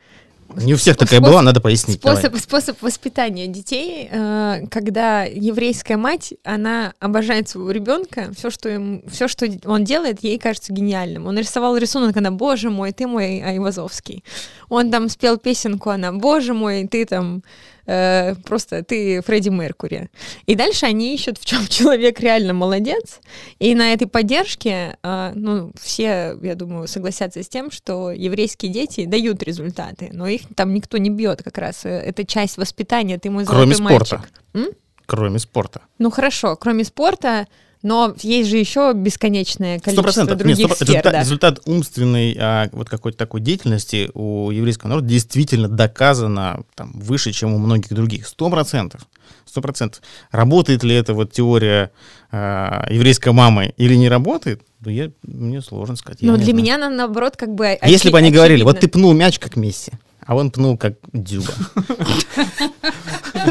не 0.54 0.74
у 0.74 0.78
всех 0.78 0.96
такая 0.96 1.20
способ, 1.20 1.34
была, 1.34 1.42
надо 1.42 1.60
пояснить. 1.60 2.00
Способ, 2.00 2.38
способ 2.38 2.82
воспитания 2.82 3.48
детей, 3.48 4.08
э, 4.10 4.66
когда 4.70 5.24
еврейская 5.24 5.98
мать, 5.98 6.34
она 6.44 6.94
обожает 7.00 7.50
своего 7.50 7.72
ребенка, 7.72 8.32
все, 8.38 8.50
что, 8.50 8.70
им, 8.70 9.04
все, 9.10 9.28
что 9.28 9.48
он 9.66 9.84
делает, 9.84 10.24
ей 10.24 10.38
кажется 10.38 10.72
гениальным. 10.72 11.28
Он 11.28 11.38
рисовал 11.38 11.76
рисунок, 11.78 12.16
она, 12.18 12.32
боже 12.32 12.70
мой, 12.70 12.92
ты 12.92 13.08
мой 13.08 13.42
Айвазовский. 13.42 14.24
Он 14.70 14.92
там 14.92 15.10
спел 15.10 15.38
песенку, 15.38 15.90
она, 15.90 16.12
боже 16.12 16.54
мой, 16.54 16.88
ты 16.88 17.06
там 17.06 17.44
э, 17.86 18.36
просто 18.46 18.84
ты 18.84 19.22
Фредди 19.22 19.50
Меркури. 19.50 20.10
И 20.46 20.56
дальше 20.56 20.86
они 20.86 21.14
ищут, 21.14 21.38
в 21.38 21.46
чем 21.46 21.66
человек 21.70 22.20
реально 22.20 22.54
молодец. 22.54 23.20
И 23.60 23.76
на 23.76 23.94
этой 23.94 24.08
поддержке, 24.08 24.98
э, 25.02 25.32
ну, 25.36 25.72
все, 25.80 26.38
я 26.42 26.56
думаю, 26.56 26.88
согласятся 26.88 27.44
с 27.44 27.48
тем, 27.48 27.72
что 27.72 28.12
еврейские 28.12 28.72
дети 28.72 29.06
дают 29.06 29.44
результаты, 29.44 30.10
но 30.14 30.28
их 30.28 30.42
там 30.56 30.74
никто 30.74 30.98
не 30.98 31.10
бьет 31.10 31.44
как 31.44 31.58
раз. 31.58 31.86
Это 31.86 32.26
часть 32.26 32.58
воспитания, 32.58 33.18
ты 33.18 33.30
мой 33.30 33.46
Кроме 33.46 33.76
спорта. 33.76 34.24
М? 34.54 34.68
Кроме 35.06 35.40
спорта. 35.40 35.82
Ну 36.00 36.10
хорошо, 36.10 36.56
кроме 36.56 36.84
спорта, 36.84 37.48
но 37.86 38.16
есть 38.22 38.50
же 38.50 38.58
еще 38.58 38.94
бесконечное 38.96 39.80
количество 39.80 40.24
100%. 40.24 40.36
других 40.36 40.58
Нет, 40.58 40.72
100%. 40.72 40.76
сфер. 40.76 40.88
Результат, 40.88 41.14
да. 41.14 41.20
результат 41.22 41.60
умственной 41.66 42.36
а, 42.40 42.70
вот 42.72 42.90
какой-то 42.90 43.18
такой 43.18 43.42
деятельности 43.42 44.10
у 44.14 44.50
еврейского 44.52 44.90
народа 44.90 45.08
действительно 45.08 45.68
доказано 45.68 46.64
там, 46.76 46.92
выше, 46.94 47.32
чем 47.32 47.54
у 47.54 47.60
многих 47.60 47.90
других. 47.94 48.28
Сто 48.28 48.50
процентов. 48.50 49.02
Сто 49.46 49.62
процентов. 49.62 50.02
Работает 50.32 50.84
ли 50.84 50.96
эта 50.96 51.14
вот 51.14 51.32
теория 51.32 51.92
а, 52.32 52.86
еврейской 52.90 53.32
мамы 53.32 53.74
или 53.78 53.94
не 53.96 54.10
работает? 54.10 54.62
Ну, 54.84 54.92
я, 54.92 55.12
мне 55.24 55.62
сложно 55.62 55.96
сказать. 55.96 56.22
Но 56.22 56.36
для 56.36 56.46
знаю. 56.46 56.58
меня, 56.58 56.78
на- 56.78 56.90
наоборот, 56.90 57.38
как 57.38 57.54
бы 57.56 57.68
А 57.80 57.88
если 57.90 58.10
бы 58.10 58.18
они 58.18 58.30
очи- 58.30 58.34
говорили, 58.34 58.64
вот 58.64 58.74
ты 58.74 58.88
очевидно. 58.88 59.00
пнул 59.00 59.14
мяч 59.14 59.40
как 59.40 59.56
Месси, 59.56 59.92
а 60.26 60.36
он 60.36 60.52
пнул 60.52 60.78
как 60.78 60.96
Дюба. 61.14 61.54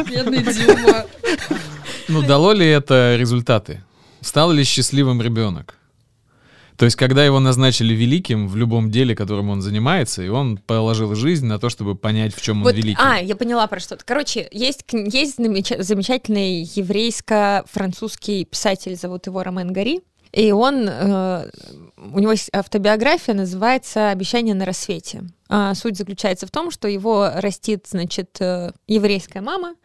Бедный 0.07 0.43
Дюба. 0.43 1.05
Ну, 2.07 2.21
дало 2.21 2.53
ли 2.53 2.67
это 2.67 3.15
результаты? 3.17 3.83
Стал 4.25 4.51
ли 4.51 4.63
счастливым 4.63 5.21
ребенок? 5.21 5.75
То 6.77 6.85
есть, 6.85 6.97
когда 6.97 7.23
его 7.23 7.39
назначили 7.39 7.93
великим 7.93 8.47
в 8.47 8.55
любом 8.57 8.89
деле, 8.89 9.15
которым 9.15 9.49
он 9.51 9.61
занимается, 9.61 10.23
и 10.23 10.29
он 10.29 10.57
положил 10.57 11.13
жизнь 11.13 11.45
на 11.45 11.59
то, 11.59 11.69
чтобы 11.69 11.95
понять, 11.95 12.33
в 12.35 12.41
чем 12.41 12.57
он 12.57 12.63
Вот, 12.63 12.73
великий. 12.75 12.99
а, 12.99 13.19
я 13.19 13.35
поняла 13.35 13.67
про 13.67 13.79
что-то. 13.79 14.03
Короче, 14.03 14.47
есть, 14.51 14.83
есть 14.91 15.37
замеч- 15.39 15.79
замечательный 15.81 16.63
еврейско-французский 16.63 18.45
писатель, 18.45 18.95
зовут 18.95 19.27
его 19.27 19.43
Ромен 19.43 19.71
Гари, 19.71 20.01
и 20.33 20.51
он, 20.51 20.89
э, 20.89 21.49
у 22.11 22.19
него 22.19 22.31
есть 22.31 22.49
автобиография, 22.51 23.35
называется 23.35 24.09
«Обещание 24.09 24.55
на 24.55 24.65
рассвете». 24.65 25.23
А, 25.47 25.75
суть 25.75 25.97
заключается 25.97 26.47
в 26.47 26.51
том, 26.51 26.71
что 26.71 26.87
его 26.87 27.29
растит, 27.35 27.85
значит, 27.87 28.35
э, 28.41 28.71
еврейская 28.87 29.41
мама, 29.41 29.75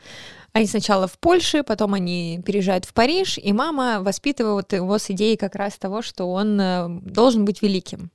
они 0.52 0.66
сначала 0.66 1.06
в 1.06 1.18
Польше, 1.18 1.62
потом 1.62 1.94
они 1.94 2.40
переезжают 2.44 2.84
в 2.84 2.92
Париж, 2.92 3.38
и 3.38 3.52
мама 3.52 4.00
воспитывает 4.02 4.72
его 4.72 4.98
с 4.98 5.10
идеей 5.10 5.36
как 5.36 5.54
раз 5.54 5.74
того, 5.78 6.02
что 6.02 6.30
он 6.30 6.60
э, 6.60 6.88
должен 6.88 7.44
быть 7.44 7.62
великим. 7.62 8.10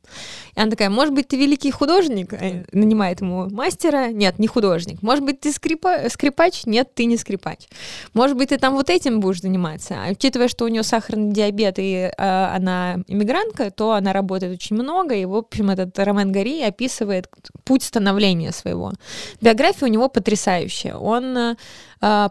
И 0.56 0.60
она 0.60 0.70
такая, 0.70 0.90
может 0.90 1.14
быть, 1.14 1.30
ты 1.30 1.38
великий 1.38 1.72
художник? 1.72 2.34
Э, 2.34 2.66
Нанимает 2.74 3.22
ему 3.22 3.50
мастера. 3.50 4.12
Нет, 4.12 4.38
не 4.38 4.48
художник. 4.48 5.02
Может 5.02 5.24
быть, 5.24 5.40
ты 5.40 5.50
скрипа- 5.50 6.10
скрипач? 6.10 6.66
Нет, 6.66 6.94
ты 6.94 7.06
не 7.06 7.16
скрипач. 7.18 7.68
Может 8.14 8.36
быть, 8.36 8.50
ты 8.50 8.58
там 8.58 8.74
вот 8.74 8.90
этим 8.90 9.22
будешь 9.22 9.42
заниматься. 9.42 9.96
А 10.06 10.12
учитывая, 10.12 10.50
что 10.50 10.66
у 10.66 10.68
нее 10.68 10.84
сахарный 10.84 11.32
диабет 11.32 11.76
и 11.80 12.12
э, 12.18 12.46
она 12.56 12.98
иммигрантка, 13.08 13.72
то 13.72 13.94
она 13.94 14.12
работает 14.12 14.54
очень 14.54 14.76
много. 14.76 15.16
И, 15.16 15.24
в 15.26 15.36
общем, 15.36 15.70
этот 15.70 15.98
Ромен 16.00 16.32
Гори 16.34 16.62
описывает 16.64 17.30
путь 17.64 17.84
становления 17.84 18.52
своего. 18.52 18.92
Биография 19.40 19.88
у 19.88 19.92
него 19.92 20.10
потрясающая. 20.10 20.96
Он 20.96 21.38
э, 21.38 21.56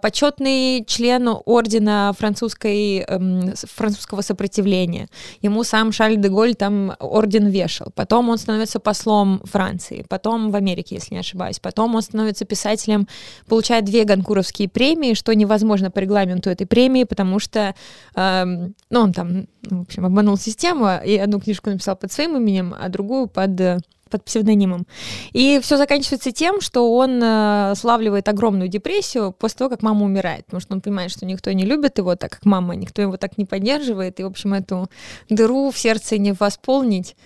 почетный 0.02 0.85
член 0.87 1.28
ордена 1.47 2.12
французской, 2.16 2.99
эм, 2.99 3.54
французского 3.57 4.21
сопротивления. 4.21 5.09
Ему 5.43 5.64
сам 5.64 5.90
Шарль 5.93 6.16
де 6.16 6.28
Голь 6.28 6.54
там 6.54 6.95
орден 7.00 7.49
вешал. 7.49 7.88
Потом 7.95 8.28
он 8.28 8.38
становится 8.38 8.78
послом 8.78 9.40
Франции, 9.45 10.04
потом 10.09 10.50
в 10.50 10.57
Америке, 10.57 10.97
если 10.97 11.14
не 11.14 11.21
ошибаюсь. 11.21 11.59
Потом 11.59 11.95
он 11.95 12.02
становится 12.02 12.45
писателем, 12.45 13.09
получает 13.49 13.85
две 13.85 14.04
Ганкуровские 14.04 14.69
премии, 14.69 15.14
что 15.14 15.35
невозможно 15.35 15.90
по 15.90 15.99
регламенту 15.99 16.50
этой 16.50 16.66
премии, 16.66 17.04
потому 17.04 17.38
что 17.38 17.75
эм, 18.14 18.75
ну, 18.90 19.00
он 19.00 19.12
там, 19.12 19.47
в 19.62 19.83
общем, 19.83 20.07
обманул 20.07 20.37
систему, 20.37 20.88
и 21.04 21.16
одну 21.16 21.40
книжку 21.40 21.71
написал 21.71 21.97
под 21.97 22.12
своим 22.12 22.37
именем, 22.37 22.75
а 22.78 22.88
другую 22.88 23.26
под 23.26 23.61
э, 23.61 23.78
под 24.14 24.25
псевдонимом. 24.25 24.87
И 25.33 25.59
все 25.61 25.76
заканчивается 25.76 26.30
тем, 26.30 26.61
что 26.61 26.94
он 26.94 27.21
э, 27.21 27.75
славливает 27.75 28.28
огромную 28.28 28.68
депрессию 28.68 29.33
после 29.33 29.59
того, 29.59 29.71
как 29.71 29.83
мама 29.83 30.04
умирает, 30.04 30.44
потому 30.44 30.61
что 30.61 30.75
он 30.75 30.80
понимает, 30.80 31.11
что 31.11 31.26
никто 31.26 31.50
не 31.50 31.64
любит 31.64 31.99
его 31.99 32.14
так, 32.14 32.30
как 32.30 32.44
мама, 32.44 32.76
никто 32.76 33.02
его 33.02 33.16
так 33.16 33.38
не 33.38 33.44
поддерживает, 33.44 34.21
и, 34.21 34.23
в 34.23 34.26
общем, 34.26 34.54
эту 34.54 34.88
дыру 35.28 35.73
в 35.73 35.78
сердце 35.78 36.16
не 36.16 36.33
восполнить, 36.33 37.16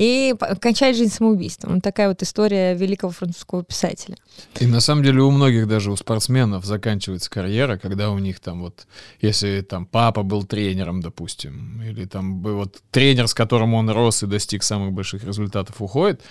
и 0.00 0.34
кончает 0.62 0.96
жизнь 0.96 1.12
самоубийством. 1.12 1.74
Вот 1.74 1.82
такая 1.82 2.08
вот 2.08 2.22
история 2.22 2.72
великого 2.74 3.12
французского 3.12 3.62
писателя. 3.62 4.16
И 4.58 4.64
на 4.64 4.80
самом 4.80 5.04
деле 5.04 5.20
у 5.20 5.30
многих 5.30 5.68
даже 5.68 5.92
у 5.92 5.96
спортсменов 5.96 6.64
заканчивается 6.64 7.28
карьера, 7.28 7.76
когда 7.76 8.10
у 8.10 8.18
них 8.18 8.40
там 8.40 8.62
вот, 8.62 8.86
если 9.20 9.60
там 9.60 9.84
папа 9.84 10.22
был 10.22 10.44
тренером, 10.44 11.02
допустим, 11.02 11.82
или 11.82 12.06
там 12.06 12.40
вот 12.40 12.78
тренер, 12.90 13.28
с 13.28 13.34
которым 13.34 13.74
он 13.74 13.90
рос 13.90 14.22
и 14.22 14.26
достиг 14.26 14.62
самых 14.62 14.92
больших 14.92 15.22
результатов, 15.22 15.82
уходит, 15.82 16.22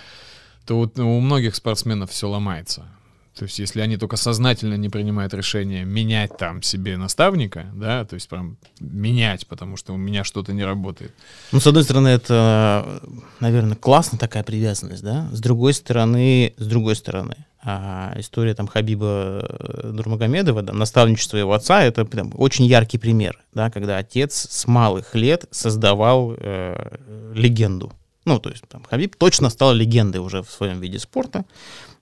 то 0.66 0.76
вот 0.76 0.98
у 0.98 1.20
многих 1.20 1.54
спортсменов 1.54 2.10
все 2.10 2.28
ломается. 2.28 2.88
То 3.36 3.44
есть, 3.44 3.58
если 3.58 3.80
они 3.80 3.96
только 3.96 4.16
сознательно 4.16 4.74
не 4.74 4.88
принимают 4.88 5.32
решение 5.34 5.84
менять 5.84 6.36
там 6.36 6.62
себе 6.62 6.96
наставника, 6.96 7.66
да, 7.74 8.04
то 8.04 8.14
есть 8.14 8.28
прям 8.28 8.58
менять, 8.80 9.46
потому 9.46 9.76
что 9.76 9.94
у 9.94 9.96
меня 9.96 10.24
что-то 10.24 10.52
не 10.52 10.64
работает. 10.64 11.14
Ну, 11.52 11.60
с 11.60 11.66
одной 11.66 11.84
стороны, 11.84 12.08
это, 12.08 13.00
наверное, 13.38 13.76
классно 13.76 14.18
такая 14.18 14.42
привязанность, 14.42 15.02
да. 15.02 15.28
С 15.32 15.40
другой 15.40 15.74
стороны, 15.74 16.54
с 16.58 16.66
другой 16.66 16.96
стороны, 16.96 17.36
а, 17.62 18.14
история 18.16 18.54
там 18.54 18.66
Хабиба 18.66 19.46
э, 19.48 19.90
Нурмагомедова, 19.92 20.62
да, 20.62 20.72
наставничество 20.72 21.36
его 21.36 21.52
отца, 21.52 21.82
это 21.82 22.06
прям 22.06 22.32
очень 22.36 22.64
яркий 22.64 22.96
пример, 22.96 23.42
да, 23.52 23.70
когда 23.70 23.98
отец 23.98 24.48
с 24.50 24.66
малых 24.66 25.14
лет 25.14 25.44
создавал 25.50 26.34
э, 26.36 26.96
легенду. 27.34 27.92
Ну, 28.24 28.38
то 28.38 28.50
есть 28.50 28.64
там 28.68 28.84
Хабиб 28.88 29.16
точно 29.16 29.50
стал 29.50 29.74
легендой 29.74 30.20
уже 30.20 30.42
в 30.42 30.50
своем 30.50 30.80
виде 30.80 30.98
спорта, 30.98 31.44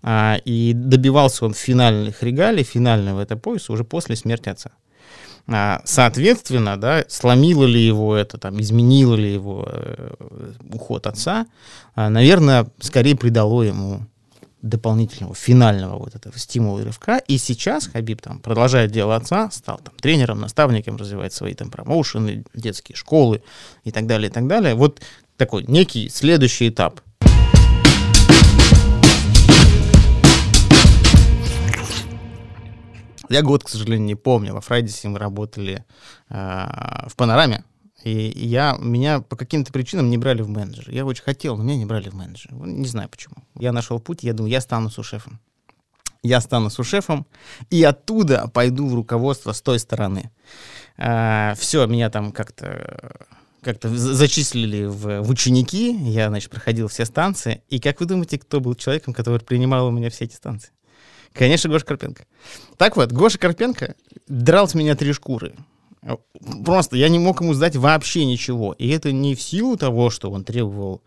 а, 0.03 0.39
и 0.45 0.73
добивался 0.75 1.45
он 1.45 1.55
финальных 1.55 2.23
регалий, 2.23 2.63
финального 2.63 3.21
этого 3.21 3.39
пояса 3.39 3.73
уже 3.73 3.85
после 3.85 4.17
смерти 4.17 4.49
отца. 4.49 4.71
А, 5.47 5.81
Соответственно, 5.85 6.77
да, 6.77 7.05
сломило 7.09 7.65
ли 7.65 7.81
его 7.81 8.15
это, 8.15 8.39
там, 8.39 8.61
изменило 8.61 9.15
ли 9.15 9.33
его 9.33 9.67
э, 9.67 10.15
уход 10.73 11.07
отца, 11.07 11.47
а, 11.95 12.11
наверное, 12.11 12.69
скорее 12.81 13.17
придало 13.17 13.63
ему 13.63 14.03
дополнительного, 14.63 15.35
финального 15.35 15.99
вот 15.99 16.15
этого 16.15 16.37
стимула 16.39 16.81
и 16.81 16.85
рывка. 16.85 17.19
И 17.19 17.39
сейчас 17.39 17.87
Хабиб 17.87 18.21
там 18.21 18.41
продолжает 18.41 18.91
дело 18.91 19.17
отца, 19.17 19.51
стал 19.51 19.79
там 19.79 19.95
тренером, 20.01 20.41
наставником, 20.41 20.97
развивает 20.97 21.33
свои 21.33 21.55
там 21.55 21.71
промоушены, 21.71 22.45
детские 22.55 22.97
школы 22.97 23.43
и 23.85 23.93
так 23.93 24.07
далее, 24.07 24.29
и 24.29 24.33
так 24.33 24.47
далее. 24.47 24.75
Вот 24.75 25.01
такой 25.37 25.65
некий 25.69 26.09
следующий 26.09 26.69
этап. 26.69 27.01
Я 33.29 33.43
год, 33.43 33.65
к 33.65 33.69
сожалению, 33.69 34.07
не 34.07 34.15
помню. 34.15 34.55
Во 34.55 34.61
Фрайдисе 34.61 35.09
мы 35.09 35.19
работали 35.19 35.85
э, 36.29 36.35
в 36.35 37.15
панораме. 37.17 37.65
И 38.05 38.33
я, 38.37 38.77
меня 38.79 39.21
по 39.21 39.37
каким-то 39.37 39.73
причинам 39.73 40.09
не 40.09 40.19
брали 40.19 40.43
в 40.43 40.49
менеджер. 40.49 40.91
Я 40.91 41.05
очень 41.05 41.25
хотел, 41.25 41.57
но 41.57 41.65
меня 41.65 41.77
не 41.77 41.87
брали 41.87 42.09
в 42.09 42.15
менеджер. 42.15 42.53
Не 42.53 42.87
знаю 42.87 43.09
почему. 43.09 43.37
Я 43.55 43.73
нашел 43.73 43.99
путь, 43.99 44.23
я 44.23 44.33
думаю, 44.33 44.53
я 44.53 44.61
стану 44.61 44.89
сушефом. 44.89 45.41
Я 46.23 46.41
стану 46.41 46.69
сушефом, 46.69 47.27
и 47.71 47.83
оттуда 47.85 48.49
пойду 48.53 48.89
в 48.89 48.95
руководство 48.95 49.53
с 49.53 49.63
той 49.63 49.79
стороны. 49.79 50.31
А, 50.97 51.55
все, 51.57 51.87
меня 51.87 52.11
там 52.11 52.33
как-то 52.33 53.29
как-то 53.63 53.89
зачислили 53.89 54.85
в, 54.85 55.21
в 55.23 55.31
ученики, 55.31 55.93
я, 55.93 56.29
значит, 56.29 56.51
проходил 56.51 56.89
все 56.89 57.05
станции, 57.05 57.63
и 57.69 57.81
как 57.81 58.01
вы 58.01 58.07
думаете, 58.07 58.39
кто 58.39 58.61
был 58.61 58.75
человеком, 58.75 59.13
который 59.13 59.41
принимал 59.41 59.89
у 59.89 59.91
меня 59.91 60.11
все 60.11 60.25
эти 60.25 60.35
станции? 60.35 60.71
Конечно, 61.33 61.71
Гоша 61.71 61.85
Карпенко. 61.85 62.25
Так 62.77 62.97
вот, 62.97 63.13
Гоша 63.13 63.39
Карпенко 63.39 63.95
драл 64.27 64.69
с 64.69 64.75
меня 64.75 64.97
три 64.97 65.13
шкуры. 65.13 65.55
Просто 66.65 66.97
я 66.97 67.09
не 67.09 67.19
мог 67.19 67.41
ему 67.41 67.55
сдать 67.55 67.77
вообще 67.77 68.25
ничего. 68.25 68.73
И 68.73 68.89
это 68.89 69.13
не 69.13 69.35
в 69.35 69.43
силу 69.43 69.77
того, 69.77 70.11
что 70.11 70.31
он 70.31 70.45
требовал 70.45 71.03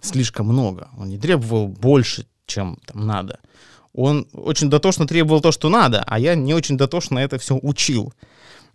слишком 0.00 0.46
много. 0.46 0.88
Он 0.98 1.08
не 1.08 1.18
требовал 1.18 1.68
больше, 1.68 2.26
чем 2.46 2.78
там 2.86 3.06
надо. 3.06 3.40
Он 3.94 4.26
очень 4.32 4.70
дотошно 4.70 5.06
требовал 5.06 5.40
то, 5.40 5.52
что 5.52 5.68
надо, 5.68 6.02
а 6.06 6.18
я 6.18 6.34
не 6.34 6.54
очень 6.54 6.76
дотошно 6.78 7.18
это 7.18 7.38
все 7.38 7.58
учил. 7.60 8.12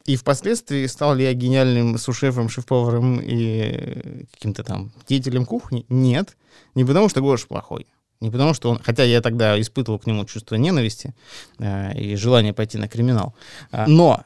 И 0.06 0.16
впоследствии 0.16 0.86
стал 0.86 1.16
ли 1.16 1.26
я 1.26 1.34
гениальным 1.34 1.98
сушефом, 1.98 2.48
шеф-поваром 2.50 3.20
и 3.20 4.26
каким-то 4.32 4.64
там 4.64 4.92
деятелем 5.08 5.46
кухни? 5.46 5.86
Нет. 5.90 6.38
Не 6.76 6.86
потому, 6.86 7.10
что 7.10 7.22
Гоша 7.22 7.48
плохой. 7.48 7.88
Не 8.20 8.32
потому, 8.32 8.54
что 8.54 8.72
он... 8.72 8.80
Хотя 8.84 9.04
я 9.04 9.22
тогда 9.22 9.60
испытывал 9.60 10.00
к 10.00 10.08
нему 10.08 10.26
чувство 10.26 10.56
ненависти 10.56 11.14
э, 11.60 11.98
и 12.00 12.16
желание 12.16 12.54
пойти 12.54 12.78
на 12.78 12.88
криминал. 12.88 13.36
Э, 13.72 13.86
но 13.88 14.24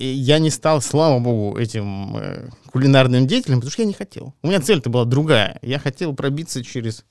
я 0.00 0.38
не 0.38 0.50
стал, 0.50 0.80
слава 0.80 1.18
богу, 1.18 1.58
этим 1.58 2.16
э, 2.16 2.48
кулинарным 2.72 3.26
деятелем, 3.26 3.56
потому 3.58 3.70
что 3.70 3.82
я 3.82 3.88
не 3.88 3.94
хотел. 3.94 4.34
У 4.42 4.48
меня 4.48 4.60
цель-то 4.60 4.90
была 4.90 5.04
другая. 5.04 5.58
Я 5.62 5.78
хотел 5.78 6.14
пробиться 6.14 6.64
через 6.64 7.04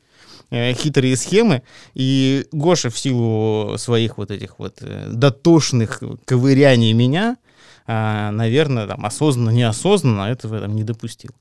э, 0.50 0.74
хитрые 0.74 1.16
схемы, 1.16 1.62
и 1.94 2.46
Гоша 2.52 2.90
в 2.90 2.98
силу 2.98 3.78
своих 3.78 4.18
вот 4.18 4.32
этих 4.32 4.60
вот 4.60 4.78
э, 4.82 5.10
дотошных 5.12 6.02
ковыряний 6.26 6.94
меня, 6.94 7.38
э, 7.86 8.30
наверное, 8.32 8.88
там, 8.88 9.06
осознанно, 9.06 9.52
неосознанно 9.52 10.24
этого 10.24 10.60
там, 10.60 10.76
не 10.76 10.84
допустил. 10.84 11.32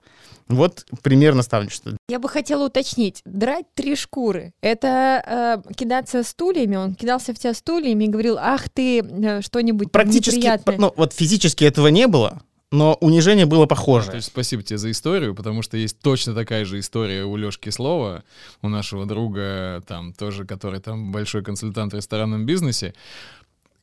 Вот 0.48 0.86
пример 1.02 1.34
наставничества. 1.34 1.96
Я 2.08 2.18
бы 2.18 2.28
хотела 2.28 2.66
уточнить. 2.66 3.20
Драть 3.24 3.66
три 3.74 3.94
шкуры. 3.96 4.52
Это 4.62 5.62
э, 5.68 5.74
кидаться 5.74 6.22
стульями. 6.22 6.76
Он 6.76 6.94
кидался 6.94 7.34
в 7.34 7.38
тебя 7.38 7.52
стульями 7.52 8.04
и 8.04 8.08
говорил, 8.08 8.38
ах 8.38 8.68
ты, 8.70 9.00
э, 9.00 9.42
что-нибудь 9.42 9.92
Практически, 9.92 10.36
неприятное. 10.36 10.78
ну, 10.78 10.94
вот 10.96 11.12
физически 11.12 11.64
этого 11.64 11.88
не 11.88 12.06
было, 12.06 12.42
но 12.70 12.94
унижение 13.00 13.46
было 13.46 13.66
похоже. 13.66 14.10
То 14.10 14.16
есть 14.16 14.28
спасибо 14.28 14.62
тебе 14.62 14.78
за 14.78 14.90
историю, 14.90 15.34
потому 15.34 15.62
что 15.62 15.76
есть 15.76 15.98
точно 16.00 16.34
такая 16.34 16.64
же 16.64 16.78
история 16.78 17.24
у 17.24 17.36
Лёшки 17.36 17.70
Слова, 17.70 18.24
у 18.62 18.68
нашего 18.68 19.06
друга, 19.06 19.82
там 19.86 20.12
тоже, 20.12 20.44
который 20.44 20.80
там 20.80 21.12
большой 21.12 21.42
консультант 21.42 21.92
в 21.92 21.96
ресторанном 21.96 22.46
бизнесе, 22.46 22.94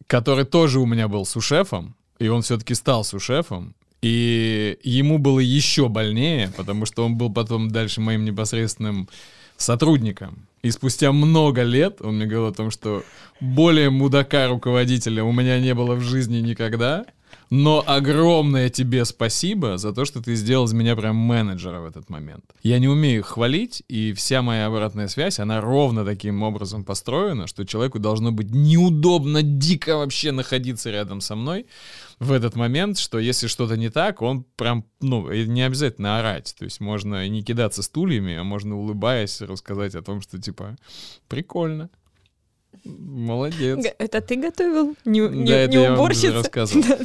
который 0.07 0.45
тоже 0.45 0.79
у 0.79 0.85
меня 0.85 1.07
был 1.07 1.25
сушефом, 1.25 1.95
и 2.19 2.27
он 2.27 2.41
все-таки 2.43 2.75
стал 2.75 3.03
сушефом, 3.03 3.75
и 4.05 4.77
ему 4.83 5.17
было 5.17 5.39
еще 5.39 5.89
больнее, 5.89 6.51
потому 6.55 6.85
что 6.85 7.03
он 7.03 7.17
был 7.17 7.33
потом 7.33 7.71
дальше 7.71 8.01
моим 8.01 8.23
непосредственным 8.23 9.09
сотрудником. 9.57 10.47
И 10.61 10.69
спустя 10.69 11.11
много 11.11 11.63
лет 11.63 12.03
он 12.03 12.17
мне 12.17 12.27
говорил 12.27 12.51
о 12.51 12.53
том, 12.53 12.69
что 12.69 13.03
более 13.41 13.89
мудака 13.89 14.47
руководителя 14.47 15.23
у 15.23 15.31
меня 15.31 15.59
не 15.59 15.73
было 15.73 15.95
в 15.95 16.01
жизни 16.01 16.37
никогда. 16.37 17.07
Но 17.49 17.83
огромное 17.85 18.69
тебе 18.69 19.05
спасибо 19.05 19.79
за 19.79 19.91
то, 19.91 20.05
что 20.05 20.21
ты 20.21 20.35
сделал 20.35 20.65
из 20.65 20.73
меня 20.73 20.95
прям 20.95 21.15
менеджера 21.15 21.79
в 21.79 21.85
этот 21.85 22.07
момент. 22.07 22.45
Я 22.61 22.77
не 22.77 22.87
умею 22.87 23.23
хвалить, 23.23 23.81
и 23.87 24.13
вся 24.13 24.43
моя 24.43 24.67
обратная 24.67 25.07
связь, 25.07 25.39
она 25.39 25.61
ровно 25.61 26.05
таким 26.05 26.43
образом 26.43 26.83
построена, 26.83 27.47
что 27.47 27.65
человеку 27.65 27.97
должно 27.97 28.31
быть 28.31 28.51
неудобно, 28.51 29.41
дико 29.41 29.97
вообще 29.97 30.31
находиться 30.31 30.91
рядом 30.91 31.21
со 31.21 31.35
мной 31.35 31.65
в 32.19 32.31
этот 32.31 32.55
момент, 32.55 32.97
что 32.97 33.19
если 33.19 33.47
что-то 33.47 33.75
не 33.77 33.89
так, 33.89 34.21
он 34.21 34.45
прям, 34.55 34.85
ну, 35.01 35.31
не 35.31 35.63
обязательно 35.63 36.19
орать. 36.19 36.55
То 36.57 36.65
есть 36.65 36.79
можно 36.79 37.27
не 37.27 37.43
кидаться 37.43 37.83
стульями, 37.83 38.35
а 38.35 38.43
можно, 38.43 38.77
улыбаясь, 38.77 39.41
рассказать 39.41 39.95
о 39.95 40.01
том, 40.01 40.21
что, 40.21 40.39
типа, 40.39 40.77
прикольно. 41.27 41.89
Молодец. 42.83 43.85
Это 43.97 44.21
ты 44.21 44.35
готовил? 44.35 44.95
Не, 45.05 45.27
да, 45.27 45.33
не, 45.33 45.51
это 45.51 45.71
не 45.71 45.83
я 45.83 45.89
вам 45.91 45.99
уборщица? 45.99 46.27
уже 46.27 46.37
рассказывал. 46.37 46.85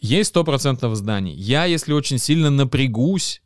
Есть 0.00 0.34
100% 0.34 0.94
зданий. 0.94 1.34
Я, 1.34 1.64
если 1.64 1.92
очень 1.92 2.18
сильно 2.18 2.50
напрягусь 2.50 3.42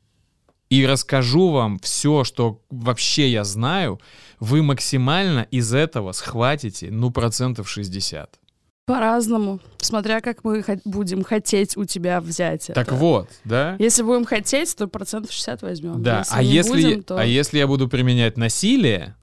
и 0.68 0.87
расскажу 0.87 1.51
вам 1.51 1.79
все, 1.79 2.25
что 2.25 2.62
вообще 2.70 3.31
я 3.31 3.44
знаю, 3.44 4.01
вы 4.38 4.62
максимально 4.62 5.46
из 5.51 5.72
этого 5.72 6.12
схватите, 6.12 6.90
ну, 6.90 7.11
процентов 7.11 7.68
60. 7.70 8.38
По-разному. 8.85 9.61
Смотря 9.79 10.21
как 10.21 10.42
мы 10.42 10.62
хо- 10.62 10.81
будем 10.85 11.23
хотеть 11.23 11.77
у 11.77 11.85
тебя 11.85 12.21
взять 12.21 12.64
это. 12.71 12.75
Так 12.75 12.92
вот, 12.92 13.29
да? 13.45 13.77
Если 13.79 14.03
будем 14.03 14.25
хотеть, 14.25 14.75
то 14.77 14.88
процентов 14.88 15.33
60 15.33 15.62
возьмем. 15.62 16.03
Да, 16.03 16.18
если 16.18 16.35
а, 16.35 16.42
если, 16.42 16.73
будем, 16.73 17.03
то... 17.05 17.16
а 17.16 17.25
если 17.25 17.59
я 17.59 17.66
буду 17.68 17.88
применять 17.88 18.37
насилие, 18.37 19.14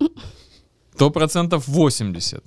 то 0.98 1.10
процентов 1.10 1.68
80 1.68 2.44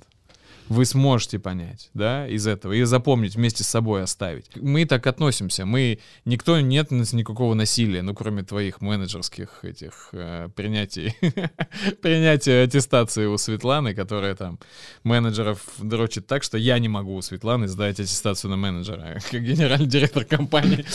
вы 0.73 0.85
сможете 0.85 1.39
понять, 1.39 1.89
да, 1.93 2.27
из 2.27 2.47
этого, 2.47 2.73
и 2.73 2.83
запомнить, 2.83 3.35
вместе 3.35 3.63
с 3.63 3.67
собой 3.67 4.03
оставить. 4.03 4.45
Мы 4.55 4.85
так 4.85 5.05
относимся, 5.07 5.65
мы, 5.65 5.99
никто, 6.25 6.59
нет 6.59 6.87
у 6.91 6.95
нас 6.95 7.13
никакого 7.13 7.53
насилия, 7.53 8.01
ну, 8.01 8.13
кроме 8.13 8.43
твоих 8.43 8.81
менеджерских 8.81 9.63
этих 9.63 10.09
э, 10.11 10.49
принятий, 10.55 11.15
принятия 12.01 12.63
аттестации 12.63 13.25
у 13.27 13.37
Светланы, 13.37 13.93
которая 13.93 14.35
там 14.35 14.59
менеджеров 15.03 15.61
дрочит 15.79 16.27
так, 16.27 16.43
что 16.43 16.57
я 16.57 16.79
не 16.79 16.89
могу 16.89 17.15
у 17.15 17.21
Светланы 17.21 17.67
сдать 17.67 17.99
аттестацию 17.99 18.51
на 18.51 18.57
менеджера, 18.57 19.19
как 19.31 19.41
генеральный 19.41 19.87
директор 19.87 20.25
компании. 20.25 20.85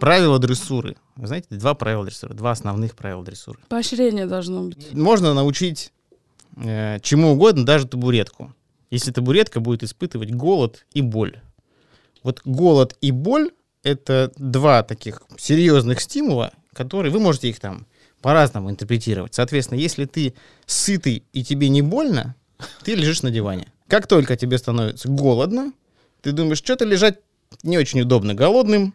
Правила 0.00 0.38
дрессуры. 0.38 0.96
Вы 1.16 1.28
знаете, 1.28 1.46
два 1.50 1.74
правила 1.74 2.04
дрессуры, 2.04 2.34
два 2.34 2.50
основных 2.50 2.94
правила 2.94 3.24
дрессуры. 3.24 3.60
Поощрение 3.68 4.26
должно 4.26 4.64
быть. 4.64 4.92
Можно 4.92 5.32
научить 5.32 5.92
э, 6.56 6.98
чему 7.00 7.32
угодно, 7.32 7.64
даже 7.64 7.86
табуретку. 7.86 8.54
Если 8.90 9.10
табуретка 9.10 9.60
будет 9.60 9.82
испытывать 9.82 10.32
голод 10.32 10.86
и 10.92 11.02
боль. 11.02 11.40
Вот 12.22 12.40
голод 12.44 12.96
и 13.00 13.10
боль— 13.10 13.50
это 13.82 14.32
два 14.36 14.82
таких 14.82 15.22
серьезных 15.36 16.00
стимула, 16.00 16.52
которые 16.72 17.12
вы 17.12 17.20
можете 17.20 17.48
их 17.48 17.60
там 17.60 17.86
по-разному 18.22 18.70
интерпретировать. 18.70 19.34
Соответственно, 19.34 19.78
если 19.78 20.06
ты 20.06 20.34
сытый 20.64 21.24
и 21.32 21.44
тебе 21.44 21.68
не 21.68 21.82
больно, 21.82 22.34
ты 22.82 22.94
лежишь 22.94 23.22
на 23.22 23.30
диване. 23.30 23.66
Как 23.88 24.06
только 24.06 24.36
тебе 24.36 24.56
становится 24.56 25.08
голодно, 25.08 25.72
ты 26.22 26.32
думаешь, 26.32 26.58
что-то 26.58 26.86
лежать 26.86 27.18
не 27.62 27.76
очень 27.76 28.00
удобно 28.00 28.34
голодным, 28.34 28.94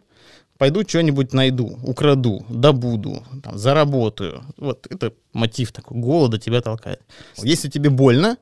пойду 0.60 0.86
что-нибудь 0.86 1.32
найду, 1.32 1.78
украду, 1.82 2.44
добуду, 2.50 3.24
там, 3.42 3.56
заработаю. 3.56 4.44
Вот 4.58 4.86
это 4.90 5.14
мотив 5.32 5.72
такой, 5.72 5.98
голода 5.98 6.38
тебя 6.38 6.60
толкает. 6.60 7.00
Если 7.38 7.70
тебе 7.70 7.88
больно, 7.88 8.36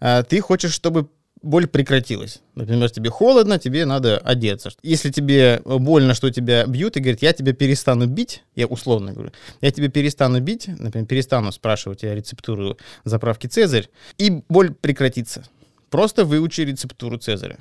а, 0.00 0.24
ты 0.24 0.40
хочешь, 0.40 0.72
чтобы 0.72 1.08
боль 1.40 1.68
прекратилась. 1.68 2.40
Например, 2.56 2.90
тебе 2.90 3.10
холодно, 3.10 3.60
тебе 3.60 3.84
надо 3.84 4.18
одеться. 4.18 4.70
Если 4.82 5.12
тебе 5.12 5.62
больно, 5.64 6.14
что 6.14 6.30
тебя 6.30 6.66
бьют, 6.66 6.96
и 6.96 7.00
говорят, 7.00 7.22
я 7.22 7.32
тебя 7.32 7.52
перестану 7.52 8.08
бить, 8.08 8.42
я 8.56 8.66
условно 8.66 9.12
говорю, 9.12 9.30
я 9.60 9.70
тебя 9.70 9.88
перестану 9.88 10.40
бить, 10.40 10.66
например, 10.66 11.06
перестану 11.06 11.52
спрашивать 11.52 12.00
тебя 12.00 12.16
рецептуру 12.16 12.76
заправки 13.04 13.46
Цезарь, 13.46 13.88
и 14.18 14.42
боль 14.48 14.74
прекратится. 14.74 15.44
Просто 15.90 16.24
выучи 16.24 16.62
рецептуру 16.62 17.18
Цезаря. 17.18 17.58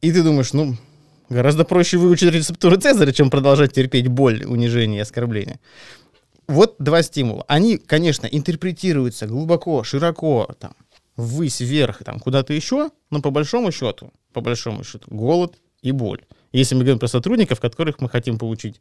И 0.00 0.12
ты 0.12 0.22
думаешь, 0.22 0.52
ну, 0.52 0.76
гораздо 1.28 1.64
проще 1.64 1.98
выучить 1.98 2.32
рецептуру 2.32 2.76
Цезаря, 2.76 3.12
чем 3.12 3.30
продолжать 3.30 3.72
терпеть 3.72 4.08
боль, 4.08 4.44
унижение 4.44 4.98
и 4.98 5.02
оскорбление. 5.02 5.60
Вот 6.46 6.76
два 6.78 7.02
стимула. 7.02 7.44
Они, 7.46 7.76
конечно, 7.76 8.26
интерпретируются 8.26 9.26
глубоко, 9.26 9.84
широко, 9.84 10.48
там, 10.58 10.72
ввысь, 11.16 11.60
вверх, 11.60 12.02
там, 12.04 12.18
куда-то 12.20 12.54
еще, 12.54 12.90
но 13.10 13.20
по 13.20 13.30
большому 13.30 13.70
счету, 13.70 14.12
по 14.32 14.40
большому 14.40 14.84
счету, 14.84 15.06
голод 15.08 15.56
и 15.82 15.92
боль. 15.92 16.22
Если 16.52 16.74
мы 16.74 16.80
говорим 16.82 16.98
про 16.98 17.08
сотрудников, 17.08 17.60
которых 17.60 18.00
мы 18.00 18.08
хотим 18.08 18.38
получить 18.38 18.80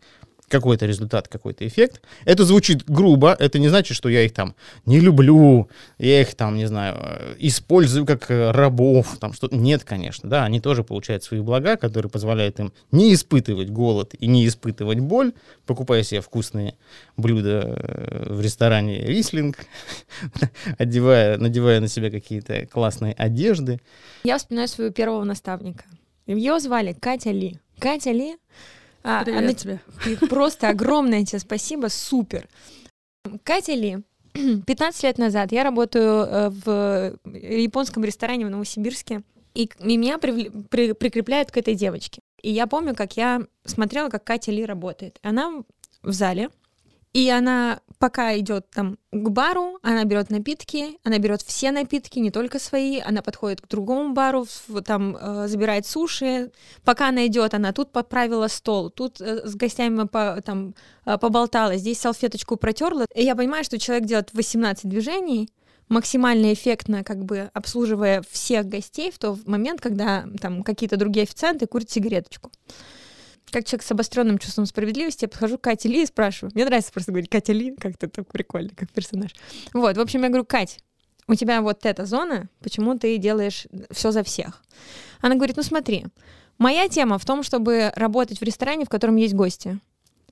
какой-то 0.50 0.86
результат, 0.86 1.28
какой-то 1.28 1.68
эффект. 1.68 2.02
Это 2.26 2.46
звучит 2.46 2.86
грубо, 2.86 3.36
это 3.38 3.60
не 3.60 3.68
значит, 3.68 3.98
что 3.98 4.10
я 4.10 4.24
их 4.24 4.34
там 4.34 4.56
не 4.86 5.00
люблю, 5.00 5.70
я 5.98 6.22
их 6.22 6.36
там, 6.36 6.56
не 6.56 6.66
знаю, 6.66 6.96
э, 7.00 7.36
использую 7.40 8.06
как 8.06 8.32
э, 8.32 8.52
рабов, 8.52 9.18
там 9.20 9.34
что 9.34 9.50
Нет, 9.52 9.84
конечно, 9.84 10.30
да, 10.30 10.46
они 10.46 10.60
тоже 10.60 10.84
получают 10.84 11.24
свои 11.24 11.42
блага, 11.42 11.76
которые 11.76 12.10
позволяют 12.10 12.60
им 12.60 12.72
не 12.92 13.14
испытывать 13.14 13.70
голод 13.70 14.14
и 14.18 14.28
не 14.28 14.48
испытывать 14.48 15.00
боль, 15.00 15.34
покупая 15.66 16.04
себе 16.04 16.22
вкусные 16.22 16.76
блюда 17.18 17.64
э, 17.66 18.34
в 18.34 18.42
ресторане 18.42 19.00
Рислинг, 19.02 19.58
одевая, 20.78 21.38
надевая 21.38 21.82
на 21.82 21.88
себя 21.88 22.10
какие-то 22.10 22.66
классные 22.68 23.14
одежды. 23.14 23.82
Я 24.24 24.38
вспоминаю 24.38 24.68
своего 24.68 24.94
первого 24.94 25.24
наставника. 25.24 25.84
Ее 26.26 26.60
звали 26.60 26.94
Катя 26.94 27.32
Ли. 27.32 27.60
Катя 27.80 28.12
Ли. 28.12 28.36
А, 29.08 29.24
Привет 29.24 29.40
она- 29.40 29.54
тебе. 29.54 29.80
просто 30.30 30.70
огромное 30.70 31.24
тебе 31.26 31.40
спасибо, 31.40 31.88
супер. 31.88 32.48
Катя 33.44 33.74
Ли, 33.74 34.00
15 34.34 35.04
лет 35.04 35.18
назад 35.18 35.52
я 35.52 35.64
работаю 35.64 36.26
э, 36.26 36.50
в 36.50 37.18
японском 37.34 38.04
ресторане 38.04 38.46
в 38.46 38.50
Новосибирске, 38.50 39.22
и, 39.54 39.70
меня 39.80 40.18
привле- 40.18 40.52
при- 40.70 40.92
прикрепляют 40.94 41.52
к 41.52 41.58
этой 41.58 41.74
девочке. 41.76 42.22
И 42.42 42.52
я 42.52 42.68
помню, 42.68 42.96
как 42.96 43.18
я 43.18 43.42
смотрела, 43.66 44.10
как 44.10 44.24
Катя 44.24 44.52
Ли 44.52 44.66
работает. 44.66 45.18
Она 45.24 45.64
в 46.04 46.12
зале, 46.12 46.50
и 47.18 47.32
она 47.32 47.80
пока 47.98 48.38
идет 48.38 48.70
там 48.70 49.00
к 49.12 49.30
бару, 49.30 49.80
она 49.82 50.04
берет 50.04 50.30
напитки, 50.30 51.00
она 51.04 51.18
берет 51.18 51.42
все 51.42 51.72
напитки, 51.72 52.20
не 52.20 52.30
только 52.30 52.60
свои, 52.60 53.00
она 53.00 53.24
подходит 53.24 53.60
к 53.60 53.68
другому 53.68 54.14
бару, 54.14 54.46
там 54.86 55.18
э, 55.20 55.48
забирает 55.48 55.88
суши. 55.88 56.52
Пока 56.84 57.10
она 57.10 57.26
идет, 57.26 57.56
она 57.56 57.74
тут 57.74 57.92
поправила 57.92 58.48
стол, 58.48 58.92
тут 58.92 59.20
э, 59.20 59.48
с 59.48 59.56
гостями 59.56 60.06
по, 60.06 60.44
там 60.46 60.76
э, 61.06 61.18
поболтала, 61.18 61.78
здесь 61.78 62.00
салфеточку 62.00 62.56
протерла. 62.56 63.08
И 63.16 63.24
я 63.24 63.36
понимаю, 63.36 63.64
что 63.64 63.80
человек 63.80 64.06
делает 64.06 64.30
18 64.34 64.88
движений, 64.88 65.50
максимально 65.90 66.54
эффектно, 66.54 67.04
как 67.04 67.26
бы 67.26 67.50
обслуживая 67.52 68.24
всех 68.30 68.68
гостей 68.68 69.10
в 69.10 69.18
тот 69.18 69.48
момент, 69.48 69.82
когда 69.82 70.28
там 70.40 70.62
какие-то 70.62 70.98
другие 70.98 71.24
официанты 71.24 71.66
курят 71.66 71.90
сигареточку 71.90 72.52
как 73.52 73.66
человек 73.66 73.84
с 73.86 73.92
обостренным 73.92 74.38
чувством 74.38 74.66
справедливости, 74.66 75.26
я 75.26 75.30
подхожу 75.30 75.58
к 75.58 75.62
Кате 75.62 75.90
Ли 75.90 76.04
и 76.04 76.06
спрашиваю. 76.06 76.52
Мне 76.54 76.66
нравится 76.66 76.92
просто 76.92 77.12
говорить 77.12 77.30
Катя 77.30 77.54
Ли, 77.54 77.76
как-то 77.76 78.08
так 78.10 78.28
прикольно, 78.28 78.72
как 78.76 78.92
персонаж. 78.92 79.32
Вот, 79.74 79.98
в 79.98 80.02
общем, 80.02 80.24
я 80.24 80.30
говорю, 80.30 80.46
Кать, 80.46 80.80
у 81.28 81.36
тебя 81.36 81.62
вот 81.62 81.86
эта 81.86 82.06
зона, 82.06 82.50
почему 82.62 82.98
ты 82.98 83.18
делаешь 83.18 83.68
все 83.92 84.12
за 84.12 84.24
всех? 84.24 84.64
Она 85.22 85.36
говорит, 85.36 85.58
ну 85.58 85.64
смотри, 85.64 86.06
моя 86.58 86.88
тема 86.88 87.18
в 87.18 87.26
том, 87.26 87.44
чтобы 87.44 87.92
работать 87.96 88.40
в 88.40 88.44
ресторане, 88.44 88.86
в 88.86 88.90
котором 88.90 89.16
есть 89.16 89.34
гости, 89.34 89.80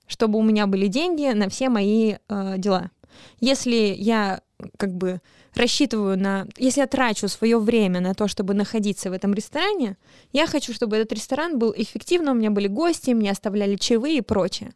чтобы 0.08 0.40
у 0.40 0.44
меня 0.44 0.68
были 0.68 0.88
деньги 0.88 1.32
на 1.34 1.50
все 1.50 1.70
мои 1.70 2.16
э, 2.28 2.56
дела. 2.58 2.92
Если 3.40 3.76
я 3.76 4.42
как 4.78 4.94
бы 4.94 5.22
рассчитываю 5.56 6.18
на... 6.18 6.48
Если 6.58 6.82
я 6.82 6.88
трачу 6.88 7.28
свое 7.28 7.60
время 7.60 8.00
на 8.00 8.14
то, 8.14 8.28
чтобы 8.28 8.54
находиться 8.54 9.10
в 9.10 9.14
этом 9.14 9.34
ресторане, 9.34 9.98
я 10.34 10.48
хочу, 10.48 10.74
чтобы 10.74 10.98
этот 10.98 11.14
ресторан 11.14 11.60
был 11.60 11.74
эффективным, 11.76 12.36
у 12.36 12.40
меня 12.40 12.52
были 12.52 12.68
гости, 12.68 13.12
мне 13.12 13.32
оставляли 13.32 13.76
чаевые 13.76 14.18
и 14.18 14.22
прочее. 14.22 14.74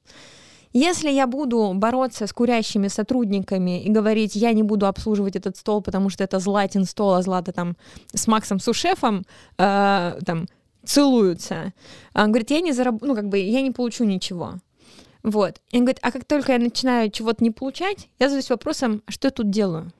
Если 0.71 1.09
я 1.09 1.25
буду 1.25 1.71
бороться 1.73 2.27
с 2.27 2.33
курящими 2.33 2.89
сотрудниками 2.89 3.83
и 3.83 3.89
говорить, 3.89 4.35
я 4.35 4.53
не 4.53 4.61
буду 4.61 4.85
обслуживать 4.85 5.35
этот 5.35 5.57
стол, 5.57 5.81
потому 5.81 6.09
что 6.09 6.23
это 6.23 6.39
Златин 6.39 6.85
стол, 6.85 7.15
а 7.15 7.21
Злата 7.23 7.51
там 7.51 7.75
с 8.13 8.27
Максом 8.27 8.59
Сушефом 8.59 9.25
э, 9.57 10.19
там 10.23 10.47
целуются, 10.85 11.73
а 12.13 12.23
он 12.23 12.31
говорит, 12.31 12.51
я 12.51 12.61
не 12.61 12.71
зараб... 12.71 13.01
ну 13.01 13.15
как 13.15 13.29
бы 13.29 13.39
я 13.39 13.61
не 13.61 13.71
получу 13.71 14.03
ничего. 14.03 14.55
Вот. 15.23 15.59
И 15.71 15.77
он 15.77 15.85
говорит, 15.85 15.99
а 16.01 16.11
как 16.11 16.25
только 16.25 16.53
я 16.53 16.59
начинаю 16.59 17.09
чего-то 17.09 17.43
не 17.43 17.51
получать, 17.51 18.07
я 18.19 18.29
задаюсь 18.29 18.49
вопросом, 18.49 19.01
а 19.05 19.11
что 19.11 19.27
я 19.27 19.31
тут 19.31 19.49
делаю? 19.49 19.91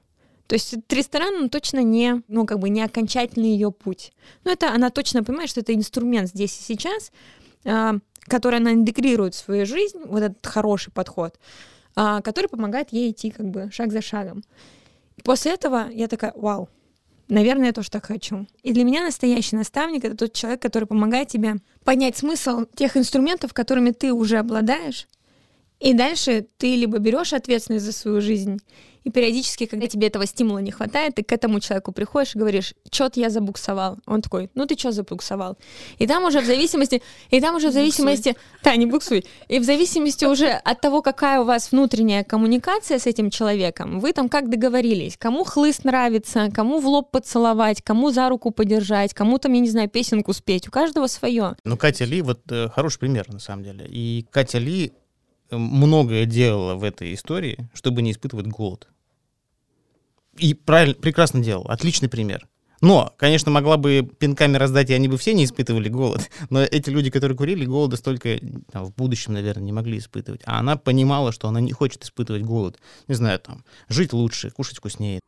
То 0.50 0.56
есть 0.56 0.74
этот 0.74 0.92
ресторан, 0.94 1.36
он 1.36 1.50
точно 1.50 1.84
не, 1.84 2.24
ну, 2.28 2.48
как 2.48 2.58
бы 2.58 2.70
не 2.70 2.82
окончательный 2.82 3.52
ее 3.52 3.72
путь. 3.72 4.12
Но 4.44 4.52
это 4.52 4.74
она 4.74 4.90
точно 4.90 5.24
понимает, 5.24 5.48
что 5.48 5.60
это 5.60 5.76
инструмент 5.76 6.28
здесь 6.28 6.60
и 6.60 6.64
сейчас, 6.64 7.12
а, 7.66 7.98
который 8.22 8.58
она 8.58 8.74
интегрирует 8.74 9.36
в 9.36 9.38
свою 9.38 9.68
жизнь, 9.68 10.00
вот 10.06 10.24
этот 10.24 10.44
хороший 10.44 10.92
подход, 10.92 11.40
а, 11.96 12.22
который 12.22 12.48
помогает 12.48 12.92
ей 12.92 13.12
идти 13.12 13.30
как 13.30 13.48
бы 13.48 13.70
шаг 13.72 13.92
за 13.92 14.02
шагом. 14.02 14.44
И 15.18 15.22
после 15.22 15.54
этого 15.54 15.88
я 15.92 16.08
такая, 16.08 16.34
вау, 16.36 16.68
наверное, 17.28 17.68
я 17.68 17.72
тоже 17.72 17.92
так 17.92 18.08
хочу. 18.08 18.48
И 18.64 18.74
для 18.74 18.84
меня 18.84 19.04
настоящий 19.04 19.56
наставник— 19.56 20.04
это 20.06 20.18
тот 20.18 20.34
человек, 20.34 20.64
который 20.64 20.86
помогает 20.86 21.28
тебе 21.28 21.58
понять 21.84 22.18
смысл 22.18 22.66
тех 22.74 22.98
инструментов, 22.98 23.54
которыми 23.54 23.92
ты 23.92 24.12
уже 24.12 24.40
обладаешь, 24.40 25.08
и 25.80 25.94
дальше 25.94 26.48
ты 26.58 26.76
либо 26.76 26.98
берешь 26.98 27.34
ответственность 27.34 27.86
за 27.86 27.92
свою 27.92 28.20
жизнь, 28.20 28.58
и 29.04 29.12
периодически, 29.12 29.66
когда 29.66 29.88
тебе 29.88 30.08
этого 30.08 30.26
стимула 30.26 30.60
не 30.60 30.72
хватает, 30.72 31.16
ты 31.16 31.24
к 31.24 31.32
этому 31.32 31.60
человеку 31.60 31.92
приходишь 31.92 32.36
и 32.36 32.40
говоришь, 32.40 32.74
что-то 32.92 33.20
я 33.20 33.30
забуксовал. 33.30 33.98
Он 34.06 34.22
такой, 34.22 34.50
ну 34.56 34.66
ты 34.66 34.78
что 34.78 34.92
забуксовал? 34.92 35.58
И 35.98 36.08
там 36.08 36.24
уже 36.26 36.42
в 36.42 36.46
зависимости, 36.46 37.02
и 37.30 37.42
там 37.42 37.56
уже 37.56 37.70
в 37.70 37.74
зависимости, 37.74 38.36
да, 38.64 38.76
не 38.76 38.86
буксуй, 38.86 39.26
и 39.48 39.60
в 39.60 39.64
зависимости 39.64 40.26
уже 40.26 40.50
от 40.50 40.82
того, 40.82 41.02
какая 41.02 41.42
у 41.42 41.46
вас 41.46 41.72
внутренняя 41.72 42.24
коммуникация 42.24 43.00
с 43.00 43.08
этим 43.08 43.30
человеком, 43.30 44.00
вы 44.00 44.14
там 44.14 44.30
как 44.30 44.50
договорились, 44.50 45.18
кому 45.18 45.44
хлыст 45.44 45.86
нравится, 45.86 46.50
кому 46.54 46.80
в 46.80 46.88
лоб 46.88 47.12
поцеловать, 47.12 47.82
кому 47.82 48.12
за 48.12 48.30
руку 48.30 48.52
подержать, 48.52 49.14
кому 49.14 49.38
там, 49.38 49.54
я 49.54 49.60
не 49.60 49.70
знаю, 49.70 49.90
песенку 49.90 50.34
спеть, 50.34 50.68
у 50.68 50.72
каждого 50.72 51.08
свое. 51.08 51.56
Ну, 51.64 51.78
Катя 51.78 52.06
Ли, 52.06 52.22
вот 52.22 52.40
э, 52.52 52.70
хороший 52.70 53.00
пример, 53.00 53.32
на 53.32 53.40
самом 53.40 53.64
деле. 53.64 53.86
И 53.88 54.26
Катя 54.32 54.60
Ли 54.60 54.94
многое 55.52 56.26
делала 56.26 56.76
в 56.76 56.84
этой 56.84 57.14
истории, 57.14 57.70
чтобы 57.74 58.02
не 58.02 58.12
испытывать 58.12 58.48
голод. 58.48 58.88
И 60.38 60.54
правильно, 60.54 60.96
прекрасно 60.96 61.42
делала. 61.42 61.72
Отличный 61.74 62.10
пример. 62.10 62.48
Но, 62.82 63.14
конечно, 63.18 63.52
могла 63.52 63.78
бы 63.78 64.10
пинками 64.20 64.56
раздать, 64.56 64.90
и 64.90 64.94
они 64.94 65.08
бы 65.08 65.18
все 65.18 65.34
не 65.34 65.44
испытывали 65.44 65.90
голод. 65.90 66.30
Но 66.50 66.62
эти 66.62 66.90
люди, 66.90 67.10
которые 67.10 67.38
курили, 67.38 67.66
голода 67.66 67.98
столько 67.98 68.40
там, 68.72 68.86
в 68.86 68.96
будущем, 68.96 69.34
наверное, 69.34 69.64
не 69.64 69.74
могли 69.74 69.98
испытывать. 69.98 70.42
А 70.46 70.60
она 70.60 70.78
понимала, 70.78 71.32
что 71.32 71.48
она 71.48 71.60
не 71.60 71.74
хочет 71.74 72.04
испытывать 72.04 72.44
голод. 72.44 72.80
Не 73.08 73.16
знаю, 73.16 73.40
там, 73.40 73.66
жить 73.90 74.14
лучше, 74.14 74.50
кушать 74.52 74.78
вкуснее. 74.78 75.20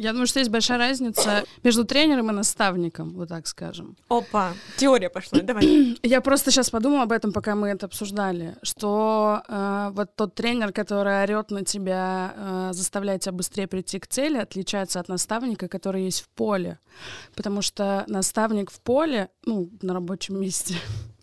Я 0.00 0.12
думаю, 0.12 0.26
что 0.26 0.38
есть 0.38 0.50
большая 0.50 0.78
разница 0.78 1.44
между 1.62 1.84
тренером 1.84 2.30
и 2.30 2.32
наставником, 2.32 3.10
вот 3.10 3.28
так 3.28 3.46
скажем. 3.46 3.98
Опа, 4.08 4.54
теория 4.78 5.10
пошла, 5.10 5.40
давай. 5.42 5.98
Я 6.02 6.22
просто 6.22 6.50
сейчас 6.50 6.70
подумала 6.70 7.02
об 7.02 7.12
этом, 7.12 7.34
пока 7.34 7.54
мы 7.54 7.68
это 7.68 7.84
обсуждали, 7.84 8.56
что 8.62 9.42
э, 9.46 9.90
вот 9.92 10.16
тот 10.16 10.34
тренер, 10.34 10.72
который 10.72 11.22
орет 11.22 11.50
на 11.50 11.66
тебя, 11.66 12.32
э, 12.34 12.70
заставляет 12.72 13.20
тебя 13.20 13.32
быстрее 13.32 13.66
прийти 13.66 13.98
к 13.98 14.06
цели, 14.06 14.38
отличается 14.38 15.00
от 15.00 15.08
наставника, 15.08 15.68
который 15.68 16.04
есть 16.04 16.22
в 16.22 16.30
поле. 16.30 16.78
Потому 17.36 17.60
что 17.60 18.04
наставник 18.06 18.70
в 18.70 18.80
поле, 18.80 19.28
ну, 19.44 19.68
на 19.82 19.92
рабочем 19.92 20.40
месте, 20.40 20.76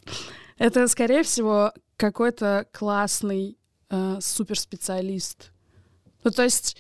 это, 0.60 0.88
скорее 0.88 1.24
всего, 1.24 1.74
какой-то 1.96 2.68
классный 2.72 3.58
э, 3.90 4.20
суперспециалист. 4.22 5.52
Ну, 6.24 6.30
то 6.30 6.44
есть 6.44 6.78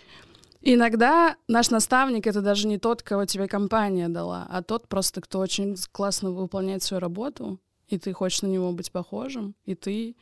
Иногда 0.69 1.37
наш 1.47 1.69
наставник 1.69 2.27
это 2.27 2.41
даже 2.41 2.67
не 2.67 2.77
тот, 2.77 3.01
кого 3.01 3.23
тебе 3.23 3.47
компания 3.47 4.09
дала, 4.09 4.45
а 4.49 4.61
тот 4.61 4.89
просто, 4.89 5.21
кто 5.21 5.39
очень 5.39 5.77
классно 5.93 6.31
выполняет 6.31 6.83
свою 6.83 6.99
работу, 6.99 7.61
и 7.87 7.97
ты 7.97 8.11
хочешь 8.11 8.41
на 8.41 8.47
него 8.47 8.73
быть 8.73 8.91
похожим, 8.91 9.55
и 9.63 9.75
ты 9.75 10.17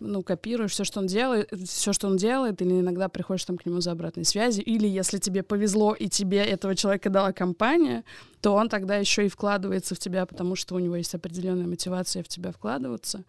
ну, 0.00 0.24
копируешь 0.24 0.72
все, 0.72 0.82
что 0.82 0.98
он 0.98 1.06
делает, 1.06 1.52
все, 1.68 1.92
что 1.92 2.08
он 2.08 2.16
делает, 2.16 2.60
или 2.62 2.80
иногда 2.80 3.08
приходишь 3.08 3.44
там 3.44 3.58
к 3.58 3.64
нему 3.64 3.80
за 3.80 3.92
обратной 3.92 4.24
связью, 4.24 4.64
или 4.64 4.88
если 4.88 5.18
тебе 5.18 5.44
повезло 5.44 5.94
и 5.94 6.08
тебе 6.08 6.38
этого 6.38 6.74
человека 6.74 7.08
дала 7.08 7.30
компания, 7.30 8.02
то 8.40 8.54
он 8.54 8.68
тогда 8.68 8.96
еще 8.96 9.26
и 9.26 9.28
вкладывается 9.28 9.94
в 9.94 10.00
тебя, 10.00 10.26
потому 10.26 10.56
что 10.56 10.74
у 10.74 10.80
него 10.80 10.96
есть 10.96 11.14
определенная 11.14 11.68
мотивация 11.68 12.24
в 12.24 12.28
тебя 12.28 12.50
вкладываться. 12.50 13.22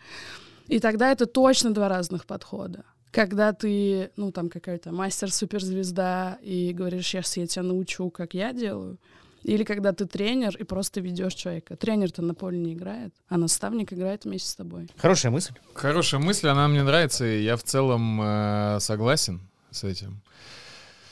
И 0.65 0.79
тогда 0.79 1.11
это 1.11 1.27
точно 1.27 1.71
два 1.71 1.87
разных 1.87 2.25
подхода 2.25 2.83
когда 3.17 3.51
ты, 3.51 4.11
ну, 4.15 4.31
там, 4.31 4.47
какая-то 4.47 4.91
мастер-суперзвезда, 4.91 6.37
и 6.43 6.71
говоришь, 6.71 7.07
сейчас 7.07 7.35
я 7.35 7.47
тебя 7.47 7.63
научу, 7.63 8.11
как 8.11 8.35
я 8.35 8.53
делаю, 8.53 8.99
или 9.41 9.63
когда 9.63 9.91
ты 9.91 10.05
тренер 10.05 10.55
и 10.55 10.63
просто 10.63 11.01
ведешь 11.01 11.33
человека. 11.33 11.75
Тренер-то 11.77 12.21
на 12.21 12.35
поле 12.35 12.59
не 12.59 12.75
играет, 12.75 13.11
а 13.27 13.37
наставник 13.37 13.91
играет 13.91 14.25
вместе 14.25 14.49
с 14.49 14.55
тобой. 14.55 14.87
Хорошая 14.97 15.31
мысль. 15.31 15.53
Хорошая 15.73 16.21
мысль, 16.21 16.47
она 16.47 16.67
мне 16.67 16.83
нравится, 16.83 17.25
и 17.25 17.41
я 17.41 17.57
в 17.57 17.63
целом 17.63 18.21
э, 18.21 18.77
согласен 18.81 19.41
с 19.71 19.83
этим. 19.83 20.21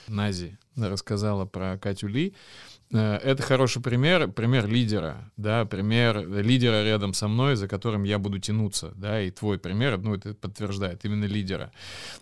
Нази 0.08 0.60
рассказала 0.76 1.46
про 1.46 1.80
Катю 1.80 2.08
Ли. 2.08 2.36
Э, 2.91 3.17
Это 3.24 3.43
хороший 3.43 3.82
пример, 3.82 4.28
пример 4.32 4.67
лидера, 4.67 5.32
да, 5.38 5.65
пример 5.65 6.28
лидера 6.28 6.84
рядом 6.84 7.13
со 7.13 7.28
мной, 7.28 7.56
за 7.56 7.67
которым 7.67 8.04
я 8.04 8.19
буду 8.19 8.39
тянуться, 8.39 8.91
да, 8.95 9.21
и 9.21 9.32
твой 9.32 9.58
пример, 9.58 9.98
ну, 9.98 10.15
это 10.15 10.34
подтверждает, 10.34 11.04
именно 11.06 11.26
лидера. 11.26 11.71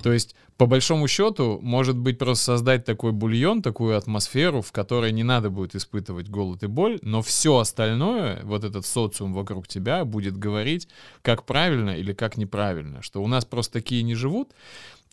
То 0.01 0.11
есть, 0.11 0.35
по 0.57 0.65
большому 0.65 1.07
счету, 1.07 1.59
может 1.61 1.97
быть, 1.97 2.17
просто 2.17 2.45
создать 2.45 2.85
такой 2.85 3.11
бульон, 3.11 3.61
такую 3.61 3.97
атмосферу, 3.97 4.61
в 4.61 4.71
которой 4.71 5.11
не 5.11 5.23
надо 5.23 5.49
будет 5.49 5.75
испытывать 5.75 6.29
голод 6.29 6.63
и 6.63 6.67
боль, 6.67 6.99
но 7.01 7.21
все 7.21 7.57
остальное, 7.57 8.41
вот 8.43 8.63
этот 8.63 8.85
социум 8.85 9.33
вокруг 9.33 9.67
тебя 9.67 10.05
будет 10.05 10.37
говорить, 10.37 10.87
как 11.21 11.45
правильно 11.45 11.91
или 11.91 12.13
как 12.13 12.37
неправильно, 12.37 13.01
что 13.01 13.21
у 13.21 13.27
нас 13.27 13.45
просто 13.45 13.73
такие 13.73 14.03
не 14.03 14.15
живут. 14.15 14.51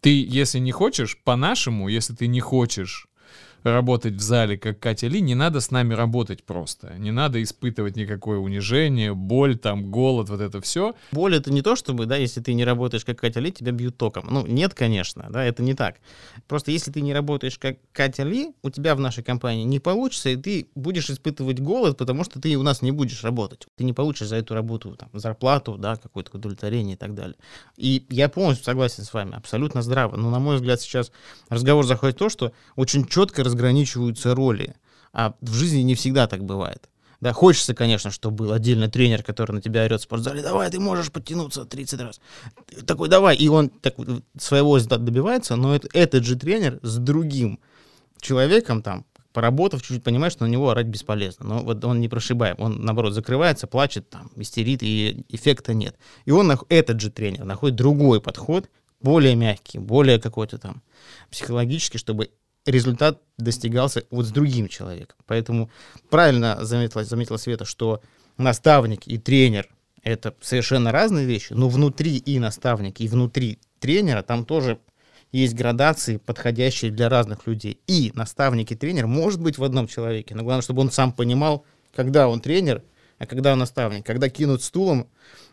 Ты, 0.00 0.24
если 0.24 0.58
не 0.60 0.72
хочешь, 0.72 1.18
по-нашему, 1.24 1.88
если 1.88 2.14
ты 2.14 2.26
не 2.26 2.40
хочешь 2.40 3.09
работать 3.62 4.14
в 4.14 4.20
зале, 4.20 4.56
как 4.56 4.78
Катя 4.78 5.08
Ли, 5.08 5.20
не 5.20 5.34
надо 5.34 5.60
с 5.60 5.70
нами 5.70 5.94
работать 5.94 6.44
просто. 6.44 6.94
Не 6.98 7.10
надо 7.10 7.42
испытывать 7.42 7.96
никакое 7.96 8.38
унижение, 8.38 9.14
боль, 9.14 9.56
там, 9.56 9.90
голод, 9.90 10.28
вот 10.28 10.40
это 10.40 10.60
все. 10.60 10.94
Боль 11.12 11.36
это 11.36 11.52
не 11.52 11.62
то, 11.62 11.76
чтобы, 11.76 12.06
да, 12.06 12.16
если 12.16 12.40
ты 12.40 12.54
не 12.54 12.64
работаешь 12.64 13.04
как 13.04 13.18
Катя 13.18 13.40
Ли, 13.40 13.52
тебя 13.52 13.72
бьют 13.72 13.96
током. 13.96 14.26
Ну, 14.30 14.46
нет, 14.46 14.74
конечно, 14.74 15.26
да, 15.30 15.44
это 15.44 15.62
не 15.62 15.74
так. 15.74 15.96
Просто 16.48 16.70
если 16.70 16.90
ты 16.90 17.00
не 17.00 17.12
работаешь 17.12 17.58
как 17.58 17.76
Катя 17.92 18.22
Ли, 18.22 18.52
у 18.62 18.70
тебя 18.70 18.94
в 18.94 19.00
нашей 19.00 19.22
компании 19.22 19.64
не 19.64 19.80
получится, 19.80 20.30
и 20.30 20.36
ты 20.36 20.68
будешь 20.74 21.10
испытывать 21.10 21.60
голод, 21.60 21.96
потому 21.96 22.24
что 22.24 22.40
ты 22.40 22.56
у 22.56 22.62
нас 22.62 22.82
не 22.82 22.92
будешь 22.92 23.22
работать. 23.24 23.66
Ты 23.76 23.84
не 23.84 23.92
получишь 23.92 24.28
за 24.28 24.36
эту 24.36 24.54
работу 24.54 24.96
там, 24.96 25.08
зарплату, 25.12 25.76
да, 25.76 25.96
какое-то 25.96 26.36
удовлетворение 26.36 26.94
и 26.94 26.98
так 26.98 27.14
далее. 27.14 27.36
И 27.76 28.06
я 28.10 28.28
полностью 28.28 28.64
согласен 28.64 29.04
с 29.04 29.12
вами, 29.12 29.34
абсолютно 29.36 29.82
здраво. 29.82 30.16
Но, 30.16 30.30
на 30.30 30.38
мой 30.38 30.56
взгляд, 30.56 30.80
сейчас 30.80 31.12
разговор 31.48 31.84
заходит 31.84 32.16
в 32.16 32.18
то, 32.18 32.28
что 32.28 32.52
очень 32.76 33.06
четко 33.06 33.44
разграничиваются 33.50 34.34
роли. 34.34 34.74
А 35.12 35.34
в 35.40 35.52
жизни 35.52 35.80
не 35.80 35.94
всегда 35.94 36.26
так 36.26 36.44
бывает. 36.44 36.88
Да, 37.20 37.32
хочется, 37.34 37.74
конечно, 37.74 38.10
чтобы 38.10 38.36
был 38.44 38.52
отдельный 38.52 38.88
тренер, 38.88 39.22
который 39.22 39.52
на 39.52 39.60
тебя 39.60 39.84
орет 39.84 40.00
в 40.00 40.04
спортзале, 40.04 40.42
давай, 40.42 40.70
ты 40.70 40.80
можешь 40.80 41.12
подтянуться 41.12 41.66
30 41.66 42.00
раз. 42.00 42.20
Такой, 42.86 43.08
давай, 43.08 43.36
и 43.36 43.48
он 43.48 43.68
так, 43.68 43.94
своего 44.38 44.78
добивается, 44.78 45.56
но 45.56 45.74
это, 45.74 45.88
этот 45.92 46.24
же 46.24 46.36
тренер 46.36 46.78
с 46.82 46.96
другим 46.96 47.60
человеком 48.20 48.80
там, 48.80 49.04
поработав, 49.34 49.82
чуть-чуть 49.82 50.02
понимает, 50.02 50.32
что 50.32 50.46
на 50.46 50.48
него 50.48 50.70
орать 50.70 50.86
бесполезно. 50.86 51.46
Но 51.46 51.58
вот 51.58 51.84
он 51.84 52.00
не 52.00 52.08
прошибаем. 52.08 52.56
Он, 52.58 52.82
наоборот, 52.82 53.12
закрывается, 53.12 53.66
плачет, 53.66 54.08
там, 54.08 54.30
истерит, 54.36 54.82
и 54.82 55.24
эффекта 55.28 55.74
нет. 55.74 55.96
И 56.24 56.30
он, 56.30 56.50
этот 56.70 57.00
же 57.00 57.10
тренер, 57.10 57.44
находит 57.44 57.76
другой 57.76 58.22
подход, 58.22 58.70
более 59.02 59.34
мягкий, 59.34 59.78
более 59.78 60.18
какой-то 60.18 60.58
там 60.58 60.82
психологический, 61.30 61.98
чтобы 61.98 62.30
результат 62.70 63.20
достигался 63.38 64.04
вот 64.10 64.26
с 64.26 64.30
другим 64.30 64.68
человеком. 64.68 65.16
Поэтому 65.26 65.70
правильно 66.08 66.64
заметила, 66.64 67.04
заметила 67.04 67.36
Света, 67.36 67.64
что 67.64 68.02
наставник 68.36 69.06
и 69.06 69.18
тренер— 69.18 69.68
это 70.02 70.34
совершенно 70.40 70.92
разные 70.92 71.26
вещи, 71.26 71.52
но 71.52 71.68
внутри 71.68 72.16
и 72.16 72.38
наставник, 72.38 73.00
и 73.00 73.08
внутри 73.08 73.58
тренера 73.78 74.22
там 74.22 74.44
тоже 74.44 74.78
есть 75.32 75.54
градации, 75.54 76.16
подходящие 76.16 76.90
для 76.90 77.08
разных 77.08 77.46
людей. 77.46 77.78
И 77.86 78.10
наставник 78.14 78.72
и 78.72 78.76
тренер 78.76 79.06
может 79.06 79.40
быть 79.40 79.58
в 79.58 79.64
одном 79.64 79.86
человеке, 79.86 80.34
но 80.34 80.42
главное, 80.42 80.62
чтобы 80.62 80.80
он 80.80 80.90
сам 80.90 81.12
понимал, 81.12 81.64
когда 81.94 82.28
он 82.28 82.40
тренер, 82.40 82.82
а 83.18 83.26
когда 83.26 83.52
он 83.52 83.58
наставник, 83.58 84.04
когда 84.04 84.28
кинуть 84.28 84.62
стулом, 84.62 85.08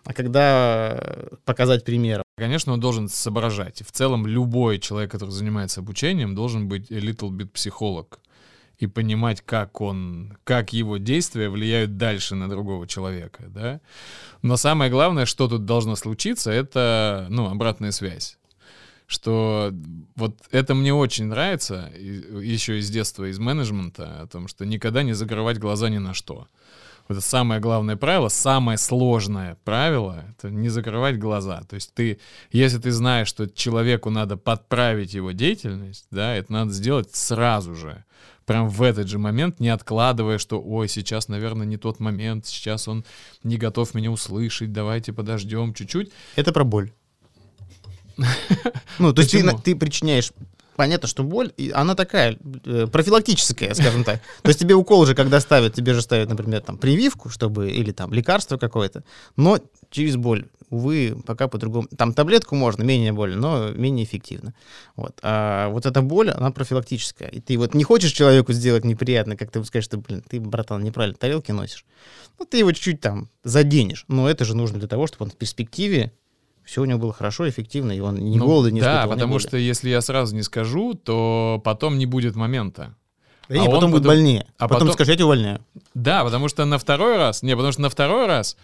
а 0.06 0.14
когда 0.14 1.00
показать 1.46 1.84
пример. 1.84 2.24
Конечно, 2.38 2.74
он 2.74 2.80
должен 2.80 3.10
соображать. 3.10 3.82
В 3.82 3.92
целом 3.92 4.28
любой 4.28 4.78
человек, 4.78 5.10
который 5.12 5.32
занимается 5.32 5.80
обучением, 5.80 6.36
должен 6.36 6.68
быть 6.68 6.92
little 6.92 7.32
bit 7.32 7.48
психолог 7.48 8.20
и 8.78 8.86
понимать, 8.86 9.42
как 9.42 9.82
он, 9.82 10.38
как 10.44 10.72
его 10.72 10.98
действия 10.98 11.50
влияют 11.50 11.98
дальше 11.98 12.36
на 12.36 12.48
другого 12.48 12.86
человека, 12.86 13.46
да. 13.48 13.82
Но 14.44 14.56
самое 14.56 14.92
главное, 14.92 15.26
что 15.26 15.48
тут 15.48 15.66
должно 15.66 15.96
случиться, 15.96 16.52
это, 16.52 17.26
ну, 17.30 17.50
обратная 17.50 17.92
связь 17.92 18.38
что 19.10 19.74
вот 20.16 20.36
это 20.52 20.76
мне 20.76 20.94
очень 20.94 21.28
нравится, 21.28 21.90
еще 21.96 22.78
из 22.78 22.90
детства, 22.90 23.30
из 23.30 23.40
менеджмента, 23.40 24.22
о 24.22 24.28
том, 24.28 24.50
что 24.50 24.66
никогда 24.66 25.02
не 25.02 25.14
закрывать 25.14 25.60
глаза 25.60 25.88
ни 25.88 25.98
на 25.98 26.14
что. 26.14 26.50
Это 27.08 27.22
самое 27.22 27.62
главное 27.62 27.96
правило, 27.96 28.28
самое 28.28 28.78
сложное 28.78 29.58
правило— 29.64 30.26
это 30.32 30.50
не 30.50 30.68
закрывать 30.68 31.18
глаза. 31.18 31.62
То 31.70 31.76
есть 31.76 31.94
ты, 31.94 32.20
если 32.52 32.80
ты 32.80 32.92
знаешь, 32.92 33.28
что 33.28 33.48
человеку 33.48 34.10
надо 34.10 34.36
подправить 34.36 35.14
его 35.14 35.32
деятельность, 35.32 36.08
да, 36.12 36.36
это 36.36 36.52
надо 36.52 36.72
сделать 36.72 37.16
сразу 37.16 37.76
же. 37.76 38.04
Прям 38.46 38.70
в 38.70 38.82
этот 38.82 39.08
же 39.08 39.20
момент, 39.20 39.60
не 39.60 39.70
откладывая, 39.70 40.38
что, 40.38 40.62
ой, 40.62 40.88
сейчас, 40.88 41.28
наверное, 41.28 41.66
не 41.66 41.78
тот 41.78 42.00
момент, 42.00 42.46
сейчас 42.46 42.88
он 42.88 43.06
не 43.44 43.58
готов 43.58 43.94
меня 43.94 44.12
услышать, 44.12 44.72
давайте 44.72 45.14
подождем 45.14 45.74
чуть-чуть. 45.74 46.12
Это 46.36 46.52
про 46.52 46.64
боль. 46.64 46.92
Ну, 49.00 49.14
то 49.14 49.22
есть 49.22 49.32
ты, 49.32 49.58
ты 49.64 49.76
причиняешь 49.76 50.32
понятно, 50.78 51.08
что 51.08 51.24
боль, 51.24 51.52
она 51.74 51.96
такая 51.96 52.38
э, 52.66 52.88
профилактическая, 52.88 53.74
скажем 53.74 54.06
так. 54.06 54.22
То 54.44 54.50
есть 54.50 54.60
тебе 54.60 54.76
укол 54.76 55.06
же, 55.06 55.16
когда 55.16 55.42
ставят, 55.42 55.74
тебе 55.74 55.94
же 55.94 56.02
ставят, 56.02 56.30
например, 56.30 56.62
там 56.62 56.78
прививку, 56.78 57.30
чтобы, 57.30 57.70
или 57.72 57.92
там 57.92 58.14
лекарство 58.14 58.58
какое-то, 58.58 59.04
но 59.36 59.60
через 59.90 60.16
боль. 60.16 60.46
Увы, 60.70 61.18
пока 61.26 61.48
по-другому. 61.48 61.88
Там 61.98 62.14
таблетку 62.14 62.54
можно, 62.56 62.84
менее 62.84 63.14
больно, 63.14 63.38
но 63.38 63.70
менее 63.72 64.04
эффективно. 64.04 64.54
Вот. 64.98 65.18
А 65.22 65.70
вот 65.70 65.86
эта 65.86 66.02
боль, 66.02 66.30
она 66.30 66.52
профилактическая. 66.52 67.30
И 67.30 67.40
ты 67.40 67.58
вот 67.58 67.74
не 67.74 67.86
хочешь 67.86 68.12
человеку 68.12 68.52
сделать 68.52 68.84
неприятно, 68.84 69.38
как 69.38 69.50
ты 69.50 69.64
скажешь, 69.64 69.86
что, 69.86 69.98
блин, 69.98 70.22
ты, 70.28 70.42
братан, 70.42 70.84
неправильно 70.84 71.18
тарелки 71.18 71.52
носишь. 71.52 71.86
Ну, 72.38 72.46
ты 72.46 72.58
его 72.58 72.72
чуть-чуть 72.74 73.00
там 73.00 73.30
заденешь. 73.46 74.04
Но 74.10 74.30
это 74.30 74.44
же 74.44 74.58
нужно 74.58 74.78
для 74.78 74.90
того, 74.90 75.08
чтобы 75.08 75.26
он 75.26 75.32
в 75.32 75.38
перспективе 75.38 76.12
все 76.68 76.82
у 76.82 76.86
него 76.86 77.00
было 77.00 77.14
хорошо, 77.14 77.48
эффективно, 77.48 77.94
и 77.94 78.02
он 78.02 78.16
не 78.16 78.38
ну, 78.38 78.46
голоден, 78.46 78.76
не 78.76 78.82
Да, 78.82 79.08
потому 79.08 79.40
что 79.40 79.56
если 79.56 79.90
я 79.90 80.02
сразу 80.02 80.36
не 80.36 80.44
скажу, 80.44 80.96
то 80.96 81.62
потом 81.64 81.98
не 81.98 82.06
будет 82.06 82.36
момента. 82.36 82.94
Да 83.48 83.62
а 83.62 83.64
и 83.64 83.66
потом 83.68 83.92
будет 83.92 84.04
больнее. 84.04 84.46
А 84.58 84.68
потом, 84.68 84.88
потом 84.88 84.94
скажешь, 84.94 85.12
я 85.12 85.16
тебя 85.16 85.26
увольняю. 85.28 85.62
Да, 85.94 86.26
потому 86.26 86.50
что 86.50 86.66
на 86.66 86.78
второй 86.78 87.16
раз, 87.16 87.42
не, 87.42 87.56
потому 87.56 87.72
что 87.72 87.84
на 87.84 87.90
второй 87.90 88.28
раз 88.28 88.58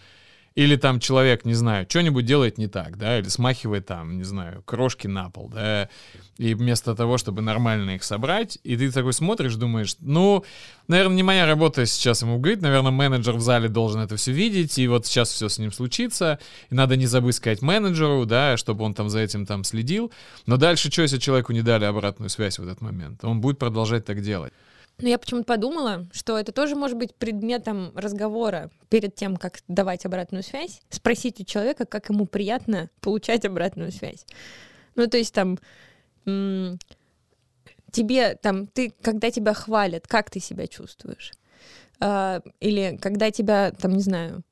или 0.55 0.75
там 0.75 0.99
человек, 0.99 1.45
не 1.45 1.53
знаю, 1.53 1.85
что-нибудь 1.89 2.25
делает 2.25 2.57
не 2.57 2.67
так, 2.67 2.97
да, 2.97 3.19
или 3.19 3.27
смахивает 3.27 3.87
там, 3.87 4.17
не 4.17 4.23
знаю, 4.23 4.61
крошки 4.63 5.07
на 5.07 5.29
пол, 5.29 5.49
да, 5.49 5.89
и 6.37 6.53
вместо 6.53 6.95
того, 6.95 7.17
чтобы 7.17 7.41
нормально 7.41 7.91
их 7.91 8.03
собрать, 8.03 8.59
и 8.63 8.77
ты 8.77 8.91
такой 8.91 9.13
смотришь, 9.13 9.55
думаешь, 9.55 9.95
ну, 9.99 10.43
наверное, 10.87 11.15
не 11.15 11.23
моя 11.23 11.45
работа 11.47 11.85
сейчас 11.85 12.21
ему 12.21 12.37
говорить, 12.37 12.61
наверное, 12.61 12.91
менеджер 12.91 13.35
в 13.35 13.41
зале 13.41 13.67
должен 13.67 14.01
это 14.01 14.15
все 14.15 14.31
видеть, 14.31 14.77
и 14.77 14.87
вот 14.87 15.05
сейчас 15.07 15.29
все 15.29 15.49
с 15.49 15.57
ним 15.57 15.71
случится, 15.71 16.39
и 16.69 16.75
надо 16.75 16.97
не 16.97 17.07
забыть 17.07 17.35
сказать 17.35 17.61
менеджеру, 17.61 18.25
да, 18.25 18.57
чтобы 18.57 18.83
он 18.85 18.93
там 18.93 19.09
за 19.09 19.19
этим 19.19 19.45
там 19.45 19.63
следил, 19.63 20.11
но 20.45 20.57
дальше 20.57 20.91
что, 20.91 21.01
если 21.01 21.17
человеку 21.17 21.51
не 21.53 21.61
дали 21.61 21.85
обратную 21.85 22.29
связь 22.29 22.59
в 22.59 22.63
этот 22.63 22.81
момент? 22.81 23.23
Он 23.23 23.41
будет 23.41 23.57
продолжать 23.57 24.05
так 24.05 24.21
делать. 24.21 24.53
Но 24.99 25.09
я 25.09 25.17
почему-то 25.17 25.45
подумала, 25.45 26.05
что 26.11 26.37
это 26.37 26.51
тоже 26.51 26.75
может 26.75 26.97
быть 26.97 27.15
предметом 27.15 27.91
разговора 27.95 28.69
перед 28.89 29.15
тем, 29.15 29.37
как 29.37 29.59
давать 29.67 30.05
обратную 30.05 30.43
связь, 30.43 30.81
спросить 30.89 31.41
у 31.41 31.43
человека, 31.43 31.85
как 31.85 32.09
ему 32.09 32.25
приятно 32.25 32.89
получать 33.01 33.43
обратную 33.45 33.91
связь. 33.91 34.25
Ну, 34.95 35.07
то 35.07 35.17
есть 35.17 35.33
там 35.33 35.57
тебе 37.91 38.35
там 38.35 38.67
ты, 38.67 38.93
когда 39.01 39.31
тебя 39.31 39.53
хвалят, 39.53 40.07
как 40.07 40.29
ты 40.29 40.39
себя 40.39 40.67
чувствуешь? 40.67 41.31
А, 41.99 42.41
или 42.59 42.97
когда 43.01 43.31
тебя 43.31 43.71
там 43.71 43.93
не 43.93 44.01
знаю 44.01 44.43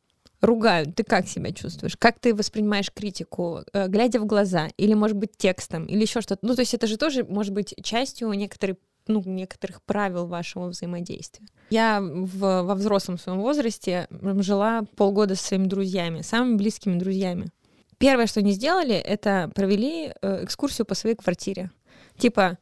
ругают, 0.41 0.95
ты 0.95 1.03
как 1.03 1.27
себя 1.27 1.51
чувствуешь? 1.51 1.95
Как 1.97 2.19
ты 2.19 2.33
воспринимаешь 2.33 2.91
критику, 2.91 3.61
э, 3.73 3.87
глядя 3.87 4.19
в 4.19 4.25
глаза, 4.25 4.69
или, 4.77 4.93
может 4.93 5.15
быть, 5.15 5.37
текстом, 5.37 5.85
или 5.85 6.01
еще 6.01 6.21
что-то? 6.21 6.45
Ну, 6.45 6.55
то 6.55 6.61
есть 6.61 6.73
это 6.73 6.87
же 6.87 6.97
тоже 6.97 7.23
может 7.23 7.53
быть 7.53 7.75
частью 7.83 8.31
некоторой 8.31 8.77
ну, 9.07 9.21
некоторых 9.25 9.81
правил 9.83 10.27
вашего 10.27 10.67
взаимодействия. 10.67 11.45
Я 11.69 12.01
в, 12.01 12.63
во 12.63 12.75
взрослом 12.75 13.17
своем 13.17 13.39
возрасте 13.39 14.07
жила 14.11 14.83
полгода 14.95 15.35
со 15.35 15.43
своими 15.45 15.67
друзьями, 15.67 16.21
самыми 16.21 16.57
близкими 16.57 16.97
друзьями. 16.97 17.51
Первое, 17.97 18.27
что 18.27 18.39
они 18.39 18.51
сделали, 18.51 18.95
это 18.95 19.51
провели 19.53 20.11
э, 20.21 20.43
экскурсию 20.43 20.85
по 20.85 20.95
своей 20.95 21.15
квартире. 21.15 21.71
Типа, 22.17 22.57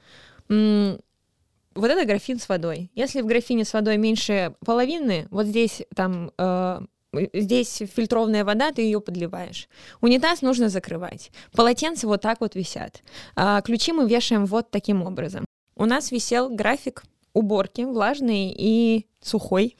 вот 0.49 1.91
это 1.91 2.05
графин 2.05 2.39
с 2.39 2.49
водой. 2.49 2.91
Если 2.93 3.21
в 3.21 3.25
графине 3.25 3.63
с 3.63 3.73
водой 3.73 3.97
меньше 3.97 4.53
половины, 4.65 5.27
вот 5.31 5.45
здесь 5.45 5.83
там 5.95 6.31
э, 6.37 6.81
здесь 7.33 7.81
фильтрованная 7.95 8.43
вода, 8.43 8.71
ты 8.71 8.81
ее 8.81 9.01
подливаешь. 9.01 9.69
Унитаз 10.01 10.41
нужно 10.41 10.69
закрывать. 10.69 11.31
Полотенца 11.53 12.07
вот 12.07 12.21
так 12.21 12.41
вот 12.41 12.55
висят. 12.55 13.01
А 13.35 13.61
ключи 13.61 13.91
мы 13.91 14.07
вешаем 14.07 14.45
вот 14.45 14.71
таким 14.71 15.03
образом 15.03 15.45
у 15.79 15.85
нас 15.85 16.11
висел 16.11 16.49
график 16.49 17.03
уборки 17.33 17.81
влажный 17.81 18.53
и 18.55 19.07
сухой. 19.21 19.77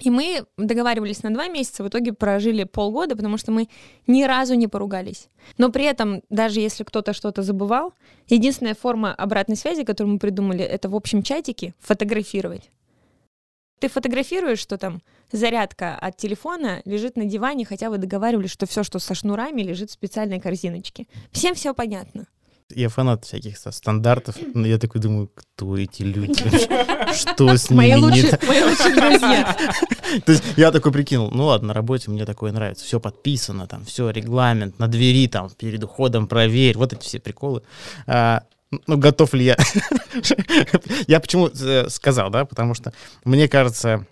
И 0.00 0.10
мы 0.10 0.44
договаривались 0.58 1.22
на 1.22 1.32
два 1.32 1.48
месяца, 1.48 1.82
в 1.82 1.88
итоге 1.88 2.12
прожили 2.12 2.64
полгода, 2.64 3.16
потому 3.16 3.38
что 3.38 3.52
мы 3.52 3.68
ни 4.06 4.24
разу 4.24 4.54
не 4.54 4.66
поругались. 4.66 5.28
Но 5.56 5.70
при 5.70 5.84
этом, 5.84 6.22
даже 6.28 6.60
если 6.60 6.84
кто-то 6.84 7.14
что-то 7.14 7.42
забывал, 7.42 7.94
единственная 8.28 8.74
форма 8.74 9.14
обратной 9.14 9.56
связи, 9.56 9.84
которую 9.84 10.14
мы 10.14 10.18
придумали, 10.18 10.62
это 10.62 10.90
в 10.90 10.94
общем 10.94 11.22
чатике 11.22 11.74
фотографировать. 11.78 12.70
Ты 13.78 13.88
фотографируешь, 13.88 14.58
что 14.58 14.76
там 14.76 15.00
зарядка 15.32 15.96
от 15.96 16.16
телефона 16.18 16.82
лежит 16.84 17.16
на 17.16 17.24
диване, 17.24 17.64
хотя 17.64 17.88
вы 17.88 17.98
договаривались, 17.98 18.50
что 18.50 18.66
все, 18.66 18.82
что 18.82 18.98
со 18.98 19.14
шнурами, 19.14 19.62
лежит 19.62 19.90
в 19.90 19.94
специальной 19.94 20.40
корзиночке. 20.40 21.06
Всем 21.30 21.54
все 21.54 21.72
понятно. 21.72 22.26
Я 22.70 22.88
фанат 22.88 23.24
всяких 23.24 23.58
стандартов, 23.58 24.36
но 24.54 24.66
я 24.66 24.78
такой 24.78 25.00
думаю, 25.00 25.30
кто 25.34 25.76
эти 25.76 26.02
люди? 26.02 26.42
Что 27.14 27.54
с 27.54 27.68
ними 27.68 27.76
мои 27.76 27.94
лучшие, 27.94 28.38
мои 28.46 28.62
лучшие 28.62 28.94
друзья. 28.94 29.56
То 30.24 30.32
есть 30.32 30.44
я 30.56 30.72
такой 30.72 30.90
прикинул, 30.90 31.30
ну 31.30 31.44
ладно, 31.44 31.68
на 31.68 31.74
работе 31.74 32.10
мне 32.10 32.24
такое 32.24 32.52
нравится, 32.52 32.84
все 32.84 32.98
подписано, 32.98 33.66
там, 33.66 33.84
все, 33.84 34.08
регламент, 34.08 34.78
на 34.78 34.88
двери, 34.88 35.28
там, 35.28 35.50
перед 35.50 35.84
уходом 35.84 36.26
проверь, 36.26 36.78
вот 36.78 36.94
эти 36.94 37.02
все 37.02 37.20
приколы. 37.20 37.62
А, 38.06 38.44
ну, 38.86 38.96
готов 38.96 39.34
ли 39.34 39.44
я? 39.44 39.56
я 41.06 41.20
почему 41.20 41.48
э, 41.48 41.88
сказал, 41.90 42.30
да, 42.30 42.46
потому 42.46 42.72
что 42.72 42.94
мне 43.24 43.46
кажется, 43.46 44.06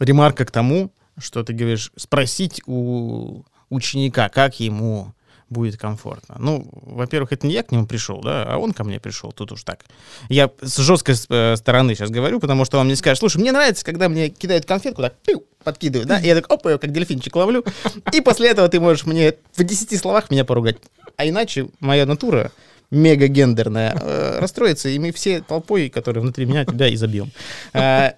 ремарка 0.00 0.46
к 0.46 0.50
тому, 0.50 0.90
что 1.18 1.44
ты 1.44 1.52
говоришь, 1.52 1.92
спросить 1.96 2.62
у 2.66 3.44
ученика, 3.68 4.30
как 4.30 4.58
ему 4.58 5.14
будет 5.54 5.78
комфортно. 5.78 6.36
Ну, 6.38 6.68
во-первых, 6.72 7.32
это 7.32 7.46
не 7.46 7.54
я 7.54 7.62
к 7.62 7.72
нему 7.72 7.86
пришел, 7.86 8.20
да, 8.20 8.44
а 8.46 8.58
он 8.58 8.72
ко 8.72 8.84
мне 8.84 9.00
пришел, 9.00 9.32
тут 9.32 9.52
уж 9.52 9.64
так. 9.64 9.80
Я 10.28 10.50
с 10.60 10.76
жесткой 10.76 11.14
э, 11.30 11.56
стороны 11.56 11.94
сейчас 11.94 12.10
говорю, 12.10 12.40
потому 12.40 12.66
что 12.66 12.78
он 12.78 12.86
мне 12.86 12.96
скажет, 12.96 13.20
слушай, 13.20 13.38
мне 13.38 13.52
нравится, 13.52 13.84
когда 13.84 14.10
мне 14.10 14.28
кидают 14.28 14.66
конфетку, 14.66 15.00
так, 15.00 15.14
пиу, 15.24 15.44
подкидывают, 15.62 16.08
да, 16.08 16.18
и 16.20 16.26
я 16.26 16.34
так, 16.34 16.50
оп, 16.52 16.66
я 16.66 16.76
как 16.76 16.92
дельфинчик 16.92 17.34
ловлю, 17.34 17.64
и 18.12 18.20
после 18.20 18.50
этого 18.50 18.68
ты 18.68 18.80
можешь 18.80 19.06
мне 19.06 19.34
в 19.54 19.64
десяти 19.64 19.96
словах 19.96 20.30
меня 20.30 20.44
поругать. 20.44 20.76
А 21.16 21.26
иначе 21.26 21.68
моя 21.80 22.04
натура 22.04 22.50
мега 22.90 23.28
гендерная 23.28 23.96
э, 24.00 24.38
расстроится, 24.40 24.88
и 24.88 24.98
мы 24.98 25.12
все 25.12 25.40
толпой, 25.40 25.88
которые 25.88 26.22
внутри 26.22 26.44
меня, 26.44 26.64
тебя 26.64 26.88
и 26.88 26.96
забьем. 26.96 27.30
Э, 27.72 28.12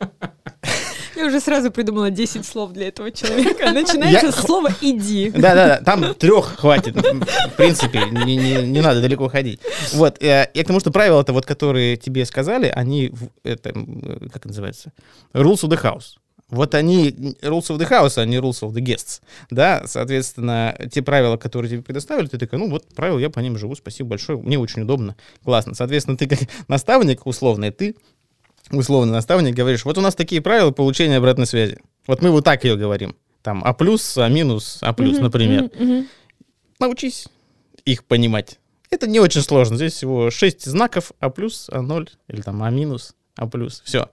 я 1.16 1.26
уже 1.26 1.40
сразу 1.40 1.70
придумала 1.70 2.10
10 2.10 2.44
слов 2.44 2.72
для 2.72 2.88
этого 2.88 3.10
человека. 3.10 3.70
Начинается 3.72 4.32
с 4.32 4.36
слова 4.36 4.70
«иди». 4.80 5.30
Да-да-да, 5.30 5.78
там 5.78 6.14
трех 6.14 6.56
хватит, 6.58 6.96
в 6.96 7.56
принципе, 7.56 8.04
не, 8.10 8.36
не, 8.36 8.62
не 8.62 8.80
надо 8.80 9.00
далеко 9.00 9.28
ходить. 9.28 9.60
Вот, 9.92 10.22
э, 10.22 10.50
я 10.52 10.64
к 10.64 10.66
тому, 10.66 10.80
что 10.80 10.90
правила-то 10.90 11.32
вот, 11.32 11.46
которые 11.46 11.96
тебе 11.96 12.24
сказали, 12.24 12.66
они, 12.66 13.12
это, 13.42 13.72
как 13.72 14.36
это 14.36 14.48
называется, 14.48 14.92
rules 15.32 15.62
of 15.62 15.70
the 15.70 15.82
house. 15.82 16.18
Вот 16.48 16.76
они, 16.76 17.10
rules 17.42 17.68
of 17.70 17.78
the 17.78 17.88
house, 17.88 18.18
а 18.18 18.24
не 18.24 18.36
rules 18.36 18.62
of 18.62 18.72
the 18.72 18.80
guests. 18.80 19.20
Да, 19.50 19.82
соответственно, 19.86 20.76
те 20.92 21.02
правила, 21.02 21.36
которые 21.36 21.70
тебе 21.70 21.82
предоставили, 21.82 22.26
ты 22.26 22.38
такой, 22.38 22.60
ну 22.60 22.70
вот 22.70 22.86
правила, 22.94 23.18
я 23.18 23.30
по 23.30 23.40
ним 23.40 23.58
живу, 23.58 23.74
спасибо 23.74 24.10
большое, 24.10 24.38
мне 24.38 24.58
очень 24.58 24.82
удобно, 24.82 25.16
классно. 25.42 25.74
Соответственно, 25.74 26.16
ты 26.16 26.28
как 26.28 26.38
наставник 26.68 27.26
условный, 27.26 27.72
ты 27.72 27.96
условно 28.70 29.12
наставник, 29.12 29.54
говоришь, 29.54 29.84
вот 29.84 29.98
у 29.98 30.00
нас 30.00 30.14
такие 30.14 30.40
правила 30.40 30.70
получения 30.70 31.16
обратной 31.16 31.46
связи. 31.46 31.78
Вот 32.06 32.22
мы 32.22 32.30
вот 32.30 32.44
так 32.44 32.64
ее 32.64 32.76
говорим. 32.76 33.16
Там 33.42 33.62
А 33.64 33.72
плюс, 33.74 34.18
А 34.18 34.28
минус, 34.28 34.78
А 34.80 34.92
плюс, 34.92 35.18
например. 35.18 35.70
Научись 36.78 37.26
их 37.84 38.04
понимать. 38.04 38.58
Это 38.90 39.06
не 39.06 39.20
очень 39.20 39.42
сложно. 39.42 39.76
Здесь 39.76 39.94
всего 39.94 40.30
6 40.30 40.66
знаков 40.66 41.12
А 41.20 41.30
плюс, 41.30 41.68
А 41.70 41.82
ноль, 41.82 42.08
или 42.28 42.40
там 42.40 42.62
А 42.62 42.70
минус, 42.70 43.14
А 43.36 43.46
плюс. 43.46 43.82
Все. 43.84 44.08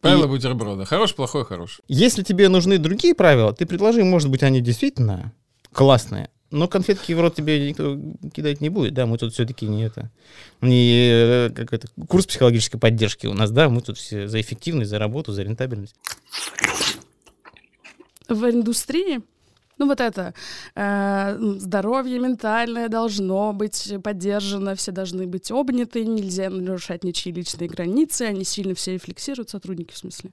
Правила 0.00 0.24
и... 0.24 0.28
бутерброда. 0.28 0.84
Хорош, 0.84 1.14
плохой, 1.14 1.44
хорош. 1.44 1.80
Если 1.88 2.22
тебе 2.22 2.48
нужны 2.48 2.78
другие 2.78 3.14
правила, 3.14 3.52
ты 3.52 3.66
предложи, 3.66 4.02
может 4.02 4.30
быть, 4.30 4.42
они 4.42 4.60
действительно 4.60 5.32
классные. 5.72 6.30
Но 6.50 6.66
конфетки 6.66 7.12
в 7.12 7.20
рот 7.20 7.36
тебе 7.36 7.68
никто 7.68 7.98
кидать 8.32 8.60
не 8.60 8.70
будет, 8.70 8.94
да, 8.94 9.06
мы 9.06 9.18
тут 9.18 9.32
все-таки 9.32 9.66
не 9.66 9.84
это, 9.84 10.10
не 10.60 11.08
э, 11.08 11.50
как 11.50 11.72
это, 11.72 11.86
курс 12.08 12.26
психологической 12.26 12.80
поддержки 12.80 13.28
у 13.28 13.34
нас, 13.34 13.52
да, 13.52 13.68
мы 13.68 13.82
тут 13.82 13.98
все 13.98 14.26
за 14.26 14.40
эффективность, 14.40 14.90
за 14.90 14.98
работу, 14.98 15.32
за 15.32 15.42
рентабельность. 15.42 15.94
В 18.28 18.50
индустрии 18.50 19.20
ну 19.80 19.86
вот 19.86 20.00
это 20.00 20.34
э, 20.74 21.38
здоровье 21.58 22.18
ментальное 22.18 22.88
должно 22.88 23.54
быть 23.54 23.94
поддержано, 24.04 24.74
все 24.74 24.92
должны 24.92 25.26
быть 25.26 25.50
обняты, 25.50 26.04
нельзя 26.04 26.50
нарушать 26.50 27.02
ничьи 27.02 27.32
личные 27.32 27.66
границы, 27.66 28.22
они 28.22 28.44
сильно 28.44 28.74
все 28.74 28.92
рефлексируют, 28.92 29.48
сотрудники 29.48 29.94
в 29.94 29.96
смысле. 29.96 30.32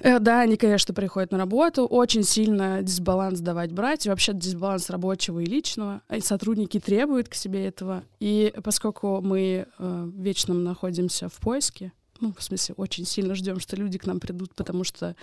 Э, 0.00 0.18
да, 0.18 0.40
они, 0.40 0.56
конечно, 0.56 0.94
приходят 0.94 1.32
на 1.32 1.38
работу, 1.38 1.86
очень 1.86 2.22
сильно 2.22 2.82
дисбаланс 2.82 3.40
давать 3.40 3.72
брать, 3.72 4.06
и 4.06 4.08
вообще 4.08 4.32
дисбаланс 4.32 4.90
рабочего 4.90 5.40
и 5.40 5.44
личного, 5.44 6.02
и 6.10 6.20
сотрудники 6.20 6.78
требуют 6.78 7.28
к 7.28 7.34
себе 7.34 7.66
этого. 7.66 8.04
И 8.20 8.52
поскольку 8.62 9.20
мы 9.20 9.66
э, 9.78 10.10
вечно 10.14 10.54
находимся 10.54 11.28
в 11.28 11.34
поиске, 11.40 11.92
ну, 12.20 12.34
в 12.36 12.42
смысле, 12.42 12.74
очень 12.76 13.04
сильно 13.04 13.34
ждем, 13.34 13.60
что 13.60 13.76
люди 13.76 13.98
к 13.98 14.06
нам 14.06 14.18
придут, 14.18 14.54
потому 14.54 14.82
что 14.82 15.14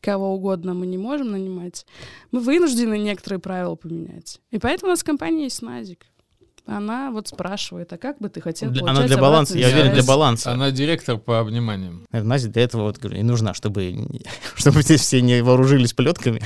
кого 0.00 0.34
угодно 0.34 0.74
мы 0.74 0.86
не 0.86 0.98
можем 0.98 1.30
нанимать, 1.30 1.86
мы 2.30 2.40
вынуждены 2.40 2.98
некоторые 2.98 3.40
правила 3.40 3.74
поменять. 3.74 4.40
И 4.50 4.58
поэтому 4.58 4.88
у 4.88 4.92
нас 4.92 5.00
в 5.00 5.04
компании 5.04 5.44
есть 5.44 5.62
Назик 5.62 6.06
она 6.66 7.10
вот 7.10 7.28
спрашивает, 7.28 7.92
а 7.92 7.98
как 7.98 8.18
бы 8.18 8.28
ты 8.28 8.40
хотел 8.40 8.70
для, 8.70 8.88
Она 8.88 9.06
для 9.06 9.18
баланса, 9.18 9.58
я 9.58 9.68
уверен, 9.68 9.92
для 9.92 10.04
баланса. 10.04 10.52
Она 10.52 10.70
директор 10.70 11.18
по 11.18 11.40
обниманиям. 11.40 12.06
Настя 12.12 12.48
для 12.48 12.62
этого 12.62 12.82
вот 12.82 12.98
говорю, 12.98 13.18
и 13.18 13.22
нужна, 13.22 13.52
чтобы, 13.52 13.94
чтобы 14.54 14.82
здесь 14.82 15.00
все 15.00 15.20
не 15.20 15.42
вооружились 15.42 15.92
плетками, 15.92 16.40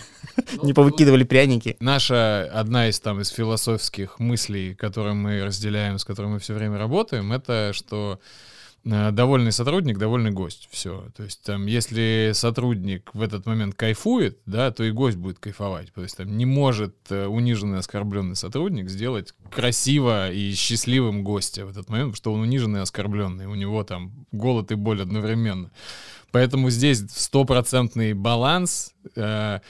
ну, 0.56 0.64
не 0.64 0.72
повыкидывали 0.72 1.24
пряники. 1.24 1.76
Наша 1.80 2.50
одна 2.52 2.88
из 2.88 2.98
там 2.98 3.20
из 3.20 3.28
философских 3.28 4.18
мыслей, 4.18 4.74
которые 4.74 5.14
мы 5.14 5.44
разделяем, 5.44 5.98
с 5.98 6.04
которыми 6.04 6.34
мы 6.34 6.38
все 6.38 6.54
время 6.54 6.78
работаем, 6.78 7.32
это 7.32 7.72
что 7.74 8.18
довольный 8.86 9.50
сотрудник, 9.50 9.98
довольный 9.98 10.30
гость. 10.30 10.68
Все. 10.70 11.08
То 11.16 11.24
есть 11.24 11.42
там, 11.42 11.66
если 11.66 12.30
сотрудник 12.34 13.10
в 13.14 13.20
этот 13.20 13.44
момент 13.44 13.74
кайфует, 13.74 14.38
да, 14.46 14.70
то 14.70 14.84
и 14.84 14.92
гость 14.92 15.16
будет 15.16 15.40
кайфовать. 15.40 15.92
То 15.92 16.02
есть 16.02 16.16
там 16.16 16.36
не 16.36 16.46
может 16.46 16.94
э, 17.10 17.26
униженный, 17.26 17.78
оскорбленный 17.78 18.36
сотрудник 18.36 18.88
сделать 18.88 19.34
красиво 19.50 20.30
и 20.30 20.54
счастливым 20.54 21.24
гостя 21.24 21.66
в 21.66 21.70
этот 21.70 21.88
момент, 21.88 22.12
потому 22.12 22.16
что 22.16 22.32
он 22.32 22.40
униженный 22.42 22.80
оскорбленный. 22.80 23.46
У 23.46 23.56
него 23.56 23.82
там 23.82 24.12
голод 24.30 24.70
и 24.70 24.76
боль 24.76 25.02
одновременно. 25.02 25.72
Поэтому 26.30 26.70
здесь 26.70 27.02
стопроцентный 27.08 28.12
баланс. 28.12 28.94
Э, 29.16 29.60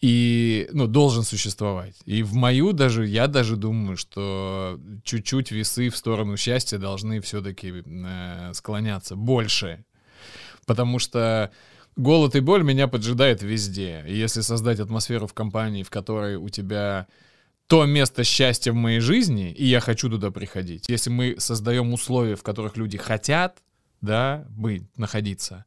и, 0.00 0.68
ну, 0.72 0.86
должен 0.86 1.22
существовать. 1.22 1.96
И 2.04 2.22
в 2.22 2.34
мою 2.34 2.72
даже, 2.72 3.06
я 3.06 3.26
даже 3.26 3.56
думаю, 3.56 3.96
что 3.96 4.78
чуть-чуть 5.04 5.50
весы 5.50 5.88
в 5.88 5.96
сторону 5.96 6.36
счастья 6.36 6.78
должны 6.78 7.20
все-таки 7.20 7.82
э, 7.84 8.52
склоняться 8.52 9.16
больше. 9.16 9.84
Потому 10.66 10.98
что 10.98 11.50
голод 11.96 12.34
и 12.36 12.40
боль 12.40 12.62
меня 12.62 12.88
поджидает 12.88 13.42
везде. 13.42 14.04
И 14.06 14.16
если 14.16 14.42
создать 14.42 14.80
атмосферу 14.80 15.26
в 15.26 15.34
компании, 15.34 15.82
в 15.82 15.90
которой 15.90 16.36
у 16.36 16.48
тебя 16.48 17.06
то 17.66 17.84
место 17.84 18.22
счастья 18.22 18.72
в 18.72 18.76
моей 18.76 19.00
жизни, 19.00 19.50
и 19.50 19.64
я 19.64 19.80
хочу 19.80 20.08
туда 20.08 20.30
приходить. 20.30 20.88
Если 20.88 21.10
мы 21.10 21.36
создаем 21.38 21.92
условия, 21.92 22.36
в 22.36 22.42
которых 22.42 22.76
люди 22.76 22.96
хотят, 22.96 23.58
да, 24.00 24.44
быть, 24.50 24.84
находиться. 24.96 25.64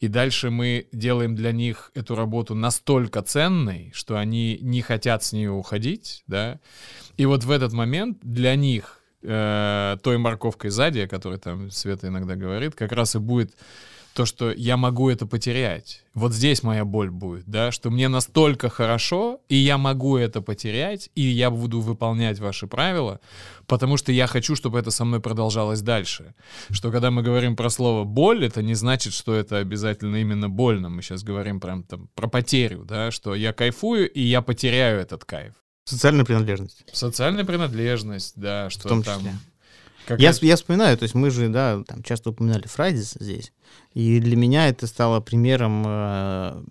И 0.00 0.08
дальше 0.08 0.50
мы 0.50 0.88
делаем 0.92 1.34
для 1.34 1.52
них 1.52 1.90
эту 1.94 2.14
работу 2.14 2.54
настолько 2.54 3.22
ценной, 3.22 3.90
что 3.94 4.16
они 4.16 4.58
не 4.60 4.82
хотят 4.82 5.22
с 5.22 5.32
нее 5.32 5.50
уходить, 5.50 6.22
да. 6.26 6.60
И 7.16 7.26
вот 7.26 7.44
в 7.44 7.50
этот 7.50 7.72
момент 7.72 8.18
для 8.22 8.56
них 8.56 9.00
э, 9.22 9.96
той 10.02 10.18
морковкой 10.18 10.70
сзади, 10.70 11.00
о 11.00 11.08
которой 11.08 11.38
там 11.38 11.70
Света 11.70 12.08
иногда 12.08 12.36
говорит, 12.36 12.74
как 12.74 12.92
раз 12.92 13.14
и 13.14 13.18
будет 13.18 13.54
то, 14.14 14.26
что 14.26 14.52
я 14.52 14.76
могу 14.76 15.10
это 15.10 15.26
потерять. 15.26 16.04
Вот 16.14 16.32
здесь 16.32 16.62
моя 16.62 16.84
боль 16.84 17.10
будет, 17.10 17.44
да, 17.46 17.72
что 17.72 17.90
мне 17.90 18.06
настолько 18.08 18.68
хорошо, 18.68 19.40
и 19.48 19.56
я 19.56 19.76
могу 19.76 20.16
это 20.16 20.40
потерять, 20.40 21.10
и 21.16 21.22
я 21.22 21.50
буду 21.50 21.80
выполнять 21.80 22.38
ваши 22.38 22.68
правила, 22.68 23.20
потому 23.66 23.96
что 23.96 24.12
я 24.12 24.28
хочу, 24.28 24.54
чтобы 24.54 24.78
это 24.78 24.92
со 24.92 25.04
мной 25.04 25.20
продолжалось 25.20 25.82
дальше. 25.82 26.34
Что 26.70 26.92
когда 26.92 27.10
мы 27.10 27.22
говорим 27.22 27.56
про 27.56 27.68
слово 27.70 28.04
боль, 28.04 28.44
это 28.44 28.62
не 28.62 28.74
значит, 28.74 29.12
что 29.12 29.34
это 29.34 29.58
обязательно 29.58 30.16
именно 30.16 30.48
больно. 30.48 30.88
Мы 30.88 31.02
сейчас 31.02 31.24
говорим 31.24 31.58
прям 31.58 31.82
там 31.82 32.08
про 32.14 32.28
потерю, 32.28 32.84
да, 32.84 33.10
что 33.10 33.34
я 33.34 33.52
кайфую, 33.52 34.08
и 34.10 34.22
я 34.22 34.42
потеряю 34.42 35.00
этот 35.00 35.24
кайф. 35.24 35.54
Социальная 35.84 36.24
принадлежность. 36.24 36.84
Социальная 36.92 37.44
принадлежность, 37.44 38.34
да, 38.36 38.70
что 38.70 38.88
в 38.88 38.90
том 38.90 39.02
там... 39.02 39.18
Числе. 39.18 39.34
Как 40.06 40.20
я, 40.20 40.32
я 40.40 40.56
вспоминаю, 40.56 40.98
то 40.98 41.04
есть 41.04 41.14
мы 41.14 41.30
же, 41.30 41.48
да, 41.48 41.82
там 41.86 42.02
часто 42.02 42.30
упоминали 42.30 42.66
Фрайдис 42.66 43.16
здесь, 43.18 43.52
и 43.94 44.20
для 44.20 44.36
меня 44.36 44.68
это 44.68 44.86
стало 44.86 45.20
примером 45.20 45.84
э, 45.86 46.62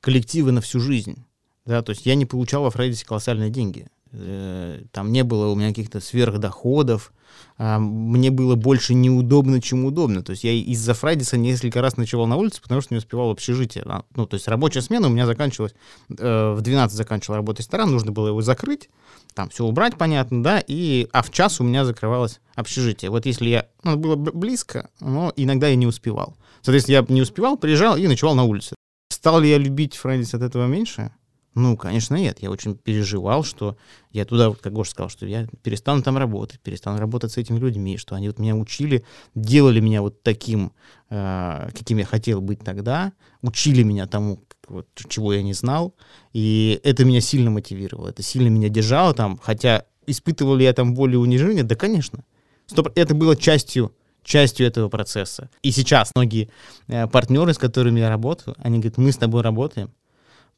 коллектива 0.00 0.50
на 0.50 0.60
всю 0.60 0.80
жизнь. 0.80 1.24
Да, 1.66 1.82
то 1.82 1.90
есть 1.90 2.04
я 2.06 2.14
не 2.14 2.26
получал 2.26 2.62
во 2.62 2.70
Фрайдисе 2.70 3.06
колоссальные 3.06 3.50
деньги. 3.50 3.86
Э, 4.16 4.82
там 4.92 5.10
не 5.10 5.24
было 5.24 5.48
у 5.48 5.56
меня 5.56 5.68
каких-то 5.68 6.00
сверхдоходов, 6.00 7.12
э, 7.58 7.78
мне 7.78 8.30
было 8.30 8.54
больше 8.54 8.94
неудобно, 8.94 9.60
чем 9.60 9.84
удобно. 9.84 10.22
То 10.22 10.30
есть 10.30 10.44
я 10.44 10.52
из-за 10.52 10.94
Фрайдиса 10.94 11.36
несколько 11.36 11.80
раз 11.80 11.96
ночевал 11.96 12.26
на 12.26 12.36
улице, 12.36 12.62
потому 12.62 12.80
что 12.80 12.94
не 12.94 12.98
успевал 12.98 13.28
в 13.28 13.32
общежитие. 13.32 13.84
А, 13.86 14.04
ну, 14.14 14.26
то 14.26 14.34
есть 14.34 14.46
рабочая 14.46 14.82
смена 14.82 15.08
у 15.08 15.10
меня 15.10 15.26
заканчивалась, 15.26 15.74
э, 16.16 16.54
в 16.56 16.60
12 16.60 16.96
заканчивал 16.96 17.36
работать 17.36 17.60
ресторан, 17.60 17.90
нужно 17.90 18.12
было 18.12 18.28
его 18.28 18.40
закрыть, 18.40 18.88
там 19.34 19.48
все 19.48 19.64
убрать, 19.64 19.98
понятно, 19.98 20.42
да, 20.42 20.62
и, 20.64 21.08
а 21.12 21.22
в 21.22 21.30
час 21.30 21.60
у 21.60 21.64
меня 21.64 21.84
закрывалось 21.84 22.40
общежитие. 22.54 23.10
Вот 23.10 23.26
если 23.26 23.48
я, 23.48 23.66
ну, 23.82 23.96
было 23.96 24.14
близко, 24.14 24.90
но 25.00 25.32
иногда 25.34 25.66
я 25.66 25.74
не 25.74 25.86
успевал. 25.86 26.36
Соответственно, 26.62 26.96
я 26.96 27.06
не 27.08 27.22
успевал, 27.22 27.56
приезжал 27.56 27.96
и 27.96 28.06
ночевал 28.06 28.36
на 28.36 28.44
улице. 28.44 28.76
Стал 29.10 29.40
ли 29.40 29.50
я 29.50 29.58
любить 29.58 29.96
Фрайдис 29.96 30.34
от 30.34 30.42
этого 30.42 30.66
меньше? 30.66 31.10
Ну, 31.54 31.76
конечно, 31.76 32.16
нет. 32.16 32.38
Я 32.40 32.50
очень 32.50 32.76
переживал, 32.76 33.44
что 33.44 33.76
я 34.10 34.24
туда, 34.24 34.52
как 34.60 34.72
Гоша 34.72 34.90
сказал, 34.90 35.08
что 35.08 35.26
я 35.26 35.46
перестану 35.62 36.02
там 36.02 36.18
работать, 36.18 36.60
перестану 36.60 36.98
работать 36.98 37.32
с 37.32 37.36
этими 37.36 37.58
людьми, 37.58 37.96
что 37.96 38.16
они 38.16 38.28
вот 38.28 38.38
меня 38.38 38.56
учили, 38.56 39.04
делали 39.36 39.78
меня 39.78 40.02
вот 40.02 40.22
таким, 40.22 40.72
э, 41.10 41.68
каким 41.72 41.98
я 41.98 42.04
хотел 42.04 42.40
быть 42.40 42.60
тогда, 42.60 43.12
учили 43.40 43.84
меня 43.84 44.06
тому, 44.08 44.42
вот, 44.66 44.88
чего 45.08 45.32
я 45.32 45.42
не 45.42 45.52
знал, 45.52 45.94
и 46.32 46.80
это 46.82 47.04
меня 47.04 47.20
сильно 47.20 47.50
мотивировало, 47.50 48.08
это 48.08 48.22
сильно 48.22 48.48
меня 48.48 48.68
держало 48.68 49.14
там, 49.14 49.38
хотя 49.40 49.84
испытывал 50.06 50.56
ли 50.56 50.64
я 50.64 50.72
там 50.72 50.94
боль 50.94 51.14
и 51.14 51.16
унижение? 51.16 51.62
Да, 51.62 51.76
конечно. 51.76 52.24
Стоп, 52.66 52.88
это 52.96 53.14
было 53.14 53.36
частью 53.36 53.94
частью 54.24 54.66
этого 54.66 54.88
процесса. 54.88 55.50
И 55.62 55.70
сейчас 55.70 56.10
многие 56.14 56.48
э, 56.88 57.06
партнеры, 57.06 57.52
с 57.52 57.58
которыми 57.58 58.00
я 58.00 58.08
работаю, 58.08 58.56
они 58.58 58.78
говорят, 58.78 58.96
мы 58.96 59.12
с 59.12 59.18
тобой 59.18 59.42
работаем, 59.42 59.90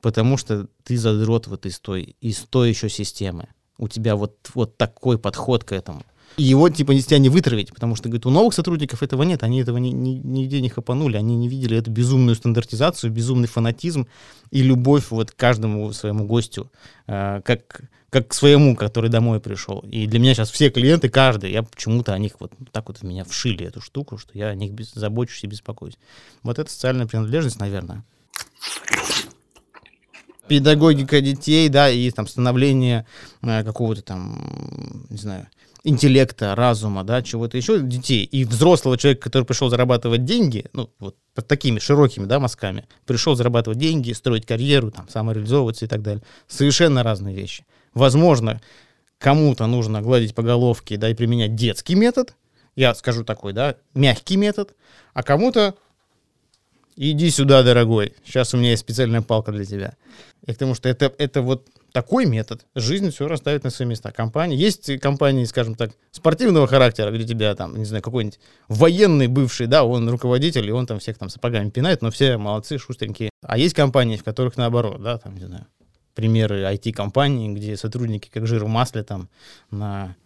потому 0.00 0.36
что 0.36 0.68
ты 0.84 0.96
задрот 0.96 1.46
вот 1.46 1.66
из 1.66 1.78
той, 1.78 2.16
из 2.20 2.38
той 2.40 2.70
еще 2.70 2.88
системы. 2.88 3.48
У 3.78 3.88
тебя 3.88 4.16
вот, 4.16 4.36
вот 4.54 4.76
такой 4.76 5.18
подход 5.18 5.64
к 5.64 5.72
этому. 5.72 6.02
И 6.36 6.42
его, 6.42 6.68
типа, 6.68 6.92
из 6.92 7.06
тебя 7.06 7.18
не 7.18 7.30
вытравить, 7.30 7.72
потому 7.72 7.96
что, 7.96 8.08
говорит, 8.08 8.26
у 8.26 8.30
новых 8.30 8.52
сотрудников 8.52 9.02
этого 9.02 9.22
нет, 9.22 9.42
они 9.42 9.60
этого 9.60 9.78
ни, 9.78 9.88
ни, 9.88 10.20
нигде 10.22 10.60
не 10.60 10.68
хапанули, 10.68 11.16
они 11.16 11.34
не 11.34 11.48
видели 11.48 11.78
эту 11.78 11.90
безумную 11.90 12.36
стандартизацию, 12.36 13.10
безумный 13.10 13.48
фанатизм 13.48 14.06
и 14.50 14.62
любовь 14.62 15.10
вот 15.10 15.30
к 15.30 15.36
каждому 15.36 15.90
своему 15.92 16.26
гостю, 16.26 16.70
э, 17.06 17.40
как, 17.42 17.82
как 18.10 18.28
к 18.28 18.34
своему, 18.34 18.76
который 18.76 19.08
домой 19.08 19.40
пришел. 19.40 19.78
И 19.90 20.06
для 20.06 20.18
меня 20.18 20.34
сейчас 20.34 20.50
все 20.50 20.68
клиенты, 20.68 21.08
каждый, 21.08 21.52
я 21.52 21.62
почему-то 21.62 22.12
о 22.12 22.18
них 22.18 22.32
вот 22.38 22.52
так 22.70 22.88
вот 22.88 22.98
в 22.98 23.02
меня 23.02 23.24
вшили 23.24 23.64
эту 23.64 23.80
штуку, 23.80 24.18
что 24.18 24.30
я 24.34 24.48
о 24.48 24.54
них 24.54 24.72
без, 24.72 24.92
забочусь 24.92 25.44
и 25.44 25.46
беспокоюсь. 25.46 25.96
Вот 26.42 26.58
это 26.58 26.70
социальная 26.70 27.06
принадлежность, 27.06 27.60
наверное 27.60 28.04
педагогика 30.48 31.20
детей, 31.20 31.68
да, 31.68 31.90
и 31.90 32.10
там 32.10 32.26
становление 32.26 33.06
э, 33.42 33.64
какого-то 33.64 34.02
там, 34.02 35.06
не 35.10 35.16
знаю, 35.16 35.48
интеллекта, 35.86 36.54
разума, 36.56 37.04
да, 37.04 37.22
чего-то 37.22 37.56
еще 37.56 37.80
детей 37.80 38.24
и 38.24 38.44
взрослого 38.44 38.98
человека, 38.98 39.22
который 39.22 39.44
пришел 39.44 39.68
зарабатывать 39.68 40.24
деньги, 40.24 40.66
ну, 40.72 40.90
вот 40.98 41.16
под 41.34 41.46
такими 41.46 41.78
широкими, 41.78 42.24
да, 42.24 42.40
мазками, 42.40 42.86
пришел 43.06 43.36
зарабатывать 43.36 43.78
деньги, 43.78 44.12
строить 44.12 44.46
карьеру, 44.46 44.90
там, 44.90 45.08
самореализовываться 45.08 45.84
и 45.84 45.88
так 45.88 46.02
далее. 46.02 46.22
Совершенно 46.48 47.04
разные 47.04 47.36
вещи. 47.36 47.64
Возможно, 47.94 48.60
кому-то 49.18 49.66
нужно 49.66 50.02
гладить 50.02 50.34
по 50.34 50.42
головке, 50.42 50.96
да, 50.96 51.08
и 51.08 51.14
применять 51.14 51.54
детский 51.54 51.94
метод, 51.94 52.34
я 52.74 52.92
скажу 52.94 53.24
такой, 53.24 53.52
да, 53.52 53.76
мягкий 53.94 54.36
метод, 54.36 54.74
а 55.14 55.22
кому-то 55.22 55.76
иди 56.96 57.30
сюда, 57.30 57.62
дорогой, 57.62 58.14
сейчас 58.24 58.54
у 58.54 58.56
меня 58.56 58.70
есть 58.70 58.82
специальная 58.82 59.22
палка 59.22 59.52
для 59.52 59.64
тебя. 59.64 59.94
И 60.46 60.52
к 60.52 60.58
тому, 60.58 60.74
что 60.74 60.88
это, 60.88 61.12
это 61.18 61.42
вот 61.42 61.66
такой 61.92 62.26
метод. 62.26 62.66
Жизнь 62.74 63.10
все 63.10 63.26
расставит 63.26 63.64
на 63.64 63.70
свои 63.70 63.88
места. 63.88 64.12
Компании, 64.12 64.56
есть 64.56 64.98
компании, 65.00 65.44
скажем 65.44 65.74
так, 65.74 65.92
спортивного 66.10 66.66
характера, 66.66 67.10
где 67.10 67.24
тебя 67.24 67.54
там, 67.54 67.76
не 67.76 67.86
знаю, 67.86 68.02
какой-нибудь 68.02 68.38
военный 68.68 69.28
бывший, 69.28 69.66
да, 69.66 69.82
он 69.84 70.08
руководитель, 70.08 70.68
и 70.68 70.72
он 70.72 70.86
там 70.86 70.98
всех 70.98 71.16
там 71.16 71.30
сапогами 71.30 71.70
пинает, 71.70 72.02
но 72.02 72.10
все 72.10 72.36
молодцы, 72.36 72.78
шустренькие. 72.78 73.30
А 73.42 73.56
есть 73.56 73.74
компании, 73.74 74.18
в 74.18 74.24
которых 74.24 74.58
наоборот, 74.58 75.02
да, 75.02 75.16
там, 75.16 75.36
не 75.36 75.46
знаю, 75.46 75.66
примеры 76.14 76.64
IT-компаний, 76.64 77.54
где 77.54 77.76
сотрудники 77.76 78.28
как 78.28 78.46
жир 78.46 78.64
в 78.64 78.68
масле 78.68 79.02
там 79.02 79.28
на 79.70 80.16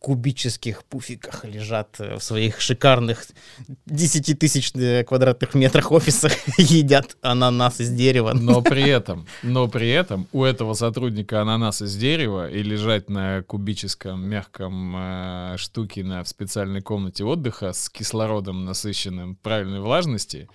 кубических 0.00 0.82
пуфиках 0.84 1.44
лежат 1.44 2.00
э, 2.00 2.16
в 2.16 2.22
своих 2.22 2.60
шикарных 2.62 3.26
10 3.84 4.38
тысяч 4.38 4.72
э, 4.74 5.04
квадратных 5.04 5.54
метрах 5.54 5.92
офисах, 5.92 6.32
едят 6.58 7.16
ананас 7.20 7.80
из 7.80 7.90
дерева. 7.90 8.32
Но 8.32 8.62
при 8.62 8.88
этом, 8.88 9.26
но 9.42 9.68
при 9.68 9.90
этом 9.90 10.26
у 10.32 10.42
этого 10.42 10.72
сотрудника 10.72 11.42
ананас 11.42 11.82
из 11.82 11.94
дерева 11.96 12.50
и 12.50 12.62
лежать 12.62 13.10
на 13.10 13.42
кубическом 13.42 14.26
мягком 14.26 14.94
э, 14.96 15.56
штуке 15.58 16.02
на 16.02 16.24
в 16.24 16.28
специальной 16.28 16.80
комнате 16.80 17.24
отдыха 17.24 17.74
с 17.74 17.90
кислородом 17.90 18.64
насыщенным 18.64 19.36
правильной 19.36 19.80
влажности, 19.80 20.48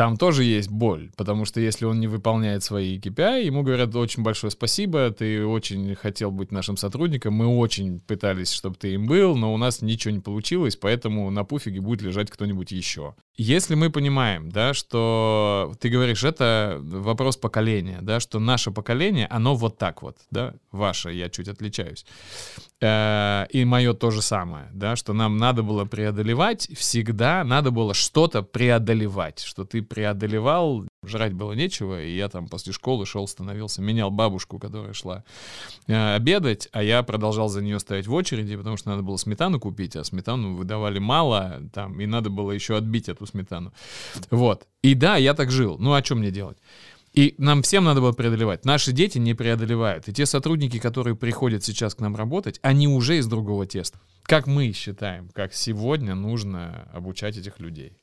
там 0.00 0.16
тоже 0.16 0.44
есть 0.44 0.70
боль, 0.70 1.10
потому 1.14 1.44
что 1.44 1.60
если 1.60 1.84
он 1.84 2.00
не 2.00 2.06
выполняет 2.06 2.64
свои 2.64 2.98
KPI, 2.98 3.44
ему 3.44 3.62
говорят 3.62 3.94
очень 3.94 4.22
большое 4.22 4.50
спасибо, 4.50 5.10
ты 5.10 5.44
очень 5.44 5.94
хотел 5.94 6.30
быть 6.30 6.52
нашим 6.52 6.78
сотрудником, 6.78 7.34
мы 7.34 7.46
очень 7.46 8.00
пытались, 8.00 8.50
чтобы 8.50 8.76
ты 8.76 8.94
им 8.94 9.06
был, 9.06 9.36
но 9.36 9.52
у 9.52 9.58
нас 9.58 9.82
ничего 9.82 10.14
не 10.14 10.20
получилось, 10.20 10.74
поэтому 10.74 11.30
на 11.30 11.44
пуфиге 11.44 11.82
будет 11.82 12.00
лежать 12.00 12.30
кто-нибудь 12.30 12.72
еще. 12.72 13.14
Если 13.42 13.74
мы 13.74 13.88
понимаем, 13.88 14.50
да, 14.50 14.74
что 14.74 15.72
ты 15.80 15.88
говоришь, 15.88 16.24
это 16.24 16.78
вопрос 16.82 17.38
поколения, 17.38 18.00
да, 18.02 18.20
что 18.20 18.38
наше 18.38 18.70
поколение, 18.70 19.26
оно 19.30 19.54
вот 19.54 19.78
так 19.78 20.02
вот, 20.02 20.18
да, 20.30 20.52
ваше, 20.72 21.12
я 21.12 21.30
чуть 21.30 21.48
отличаюсь, 21.48 22.04
э, 22.82 23.46
и 23.48 23.64
мое 23.64 23.94
то 23.94 24.10
же 24.10 24.20
самое, 24.20 24.68
да, 24.74 24.94
что 24.94 25.14
нам 25.14 25.38
надо 25.38 25.62
было 25.62 25.86
преодолевать, 25.86 26.68
всегда 26.76 27.42
надо 27.42 27.70
было 27.70 27.94
что-то 27.94 28.42
преодолевать, 28.42 29.40
что 29.40 29.64
ты 29.64 29.80
преодолевал, 29.80 30.84
жрать 31.04 31.32
было 31.32 31.52
нечего, 31.52 32.02
и 32.02 32.14
я 32.14 32.28
там 32.28 32.48
после 32.48 32.72
школы 32.72 33.06
шел, 33.06 33.26
становился, 33.26 33.82
менял 33.82 34.10
бабушку, 34.10 34.58
которая 34.58 34.92
шла 34.92 35.24
э, 35.86 36.14
обедать, 36.14 36.68
а 36.72 36.82
я 36.82 37.02
продолжал 37.02 37.48
за 37.48 37.62
нее 37.62 37.78
стоять 37.78 38.06
в 38.06 38.12
очереди, 38.12 38.56
потому 38.56 38.76
что 38.76 38.90
надо 38.90 39.02
было 39.02 39.16
сметану 39.16 39.58
купить, 39.58 39.96
а 39.96 40.04
сметану 40.04 40.56
выдавали 40.56 40.98
мало, 40.98 41.62
там, 41.72 42.00
и 42.00 42.06
надо 42.06 42.30
было 42.30 42.52
еще 42.52 42.76
отбить 42.76 43.08
эту 43.08 43.26
сметану. 43.26 43.72
Вот. 44.30 44.66
И 44.82 44.94
да, 44.94 45.16
я 45.16 45.34
так 45.34 45.50
жил. 45.50 45.78
Ну, 45.78 45.92
а 45.92 46.04
что 46.04 46.14
мне 46.16 46.30
делать? 46.30 46.58
И 47.12 47.34
нам 47.38 47.62
всем 47.62 47.84
надо 47.84 48.00
было 48.00 48.12
преодолевать. 48.12 48.64
Наши 48.64 48.92
дети 48.92 49.18
не 49.18 49.34
преодолевают. 49.34 50.08
И 50.08 50.12
те 50.12 50.26
сотрудники, 50.26 50.78
которые 50.78 51.16
приходят 51.16 51.64
сейчас 51.64 51.94
к 51.94 52.00
нам 52.00 52.14
работать, 52.14 52.60
они 52.62 52.86
уже 52.86 53.18
из 53.18 53.26
другого 53.26 53.66
теста. 53.66 53.98
Как 54.22 54.46
мы 54.46 54.70
считаем, 54.72 55.28
как 55.34 55.52
сегодня 55.52 56.14
нужно 56.14 56.88
обучать 56.92 57.36
этих 57.36 57.58
людей? 57.58 57.99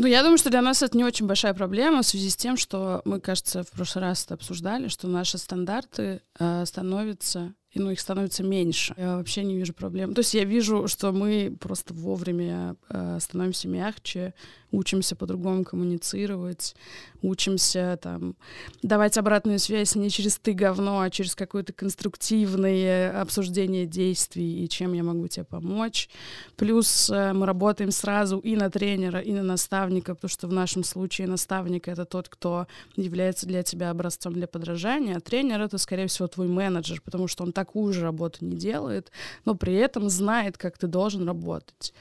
Ну, 0.00 0.06
я 0.06 0.22
думаю, 0.22 0.38
что 0.38 0.48
для 0.48 0.62
нас 0.62 0.82
это 0.82 0.96
не 0.96 1.04
очень 1.04 1.26
большая 1.26 1.52
проблема 1.52 2.00
в 2.00 2.06
связи 2.06 2.30
с 2.30 2.36
тем, 2.36 2.56
что 2.56 3.02
мы, 3.04 3.20
кажется, 3.20 3.64
в 3.64 3.70
прошлый 3.70 4.02
раз 4.06 4.24
это 4.24 4.32
обсуждали, 4.32 4.88
что 4.88 5.08
наши 5.08 5.36
стандарты 5.36 6.22
э, 6.38 6.64
становятся 6.64 7.52
и 7.70 7.78
ну, 7.78 7.90
их 7.90 8.00
становится 8.00 8.42
меньше. 8.42 8.94
Я 8.96 9.18
вообще 9.18 9.44
не 9.44 9.56
вижу 9.56 9.74
проблем. 9.74 10.14
То 10.14 10.20
есть 10.20 10.32
я 10.32 10.44
вижу, 10.44 10.88
что 10.88 11.12
мы 11.12 11.54
просто 11.60 11.92
вовремя 11.92 12.76
э, 12.88 13.18
становимся 13.20 13.68
мягче, 13.68 14.32
учимся 14.72 15.16
по-другому 15.16 15.64
коммуницировать, 15.64 16.74
учимся 17.22 17.98
там 18.00 18.34
давать 18.82 19.18
обратную 19.18 19.58
связь 19.58 19.94
не 19.94 20.10
через 20.10 20.38
ты 20.38 20.52
говно, 20.52 21.00
а 21.00 21.10
через 21.10 21.34
какое-то 21.34 21.72
конструктивное 21.72 23.20
обсуждение 23.20 23.86
действий 23.86 24.64
и 24.64 24.68
чем 24.68 24.92
я 24.92 25.02
могу 25.02 25.28
тебе 25.28 25.44
помочь. 25.44 26.08
Плюс 26.56 27.10
э, 27.10 27.32
мы 27.32 27.46
работаем 27.46 27.90
сразу 27.90 28.38
и 28.38 28.56
на 28.56 28.70
тренера, 28.70 29.20
и 29.20 29.32
на 29.32 29.42
наставника, 29.42 30.14
потому 30.14 30.30
что 30.30 30.46
в 30.46 30.52
нашем 30.52 30.84
случае 30.84 31.26
наставник— 31.26 31.88
это 31.88 32.04
тот, 32.04 32.28
кто 32.28 32.66
является 32.96 33.46
для 33.46 33.62
тебя 33.62 33.90
образцом 33.90 34.32
для 34.32 34.46
подражания, 34.46 35.16
а 35.16 35.20
тренер— 35.20 35.60
это, 35.62 35.78
скорее 35.78 36.06
всего, 36.06 36.28
твой 36.28 36.48
менеджер, 36.48 37.00
потому 37.04 37.28
что 37.28 37.44
он 37.44 37.52
такую 37.52 37.92
же 37.92 38.02
работу 38.02 38.44
не 38.44 38.56
делает, 38.56 39.10
но 39.44 39.54
при 39.54 39.74
этом 39.74 40.08
знает, 40.08 40.56
как 40.56 40.78
ты 40.78 40.86
должен 40.86 41.26
работать. 41.26 41.92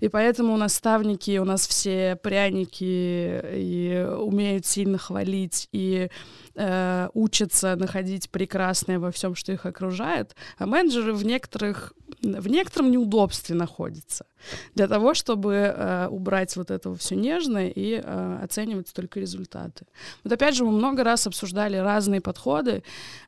И 0.00 0.08
поэтому 0.08 0.56
наставники 0.56 1.38
у 1.38 1.44
нас 1.44 1.66
все 1.66 2.09
пряники 2.16 3.40
и 3.54 4.06
умеют 4.18 4.66
сильно 4.66 4.98
хвалить 4.98 5.68
и 5.72 6.08
э, 6.54 7.08
учатся 7.14 7.76
находить 7.76 8.30
прекрасное 8.30 8.98
во 8.98 9.10
всем, 9.10 9.34
что 9.34 9.52
их 9.52 9.66
окружает, 9.66 10.34
а 10.58 10.66
менеджеры 10.66 11.12
в 11.12 11.24
некоторых 11.24 11.92
в 12.22 12.48
некотором 12.48 12.90
неудобстве 12.90 13.54
находятся 13.54 14.26
для 14.74 14.88
того, 14.88 15.14
чтобы 15.14 15.52
э, 15.54 16.08
убрать 16.10 16.56
вот 16.56 16.70
это 16.70 16.94
все 16.94 17.14
нежное 17.14 17.68
и 17.68 18.00
э, 18.02 18.38
оценивать 18.42 18.92
только 18.92 19.20
результаты. 19.20 19.86
Вот 20.24 20.32
опять 20.32 20.54
же, 20.54 20.64
мы 20.64 20.72
много 20.72 21.04
раз 21.04 21.26
обсуждали 21.26 21.76
разные 21.76 22.20
подходы, 22.20 22.82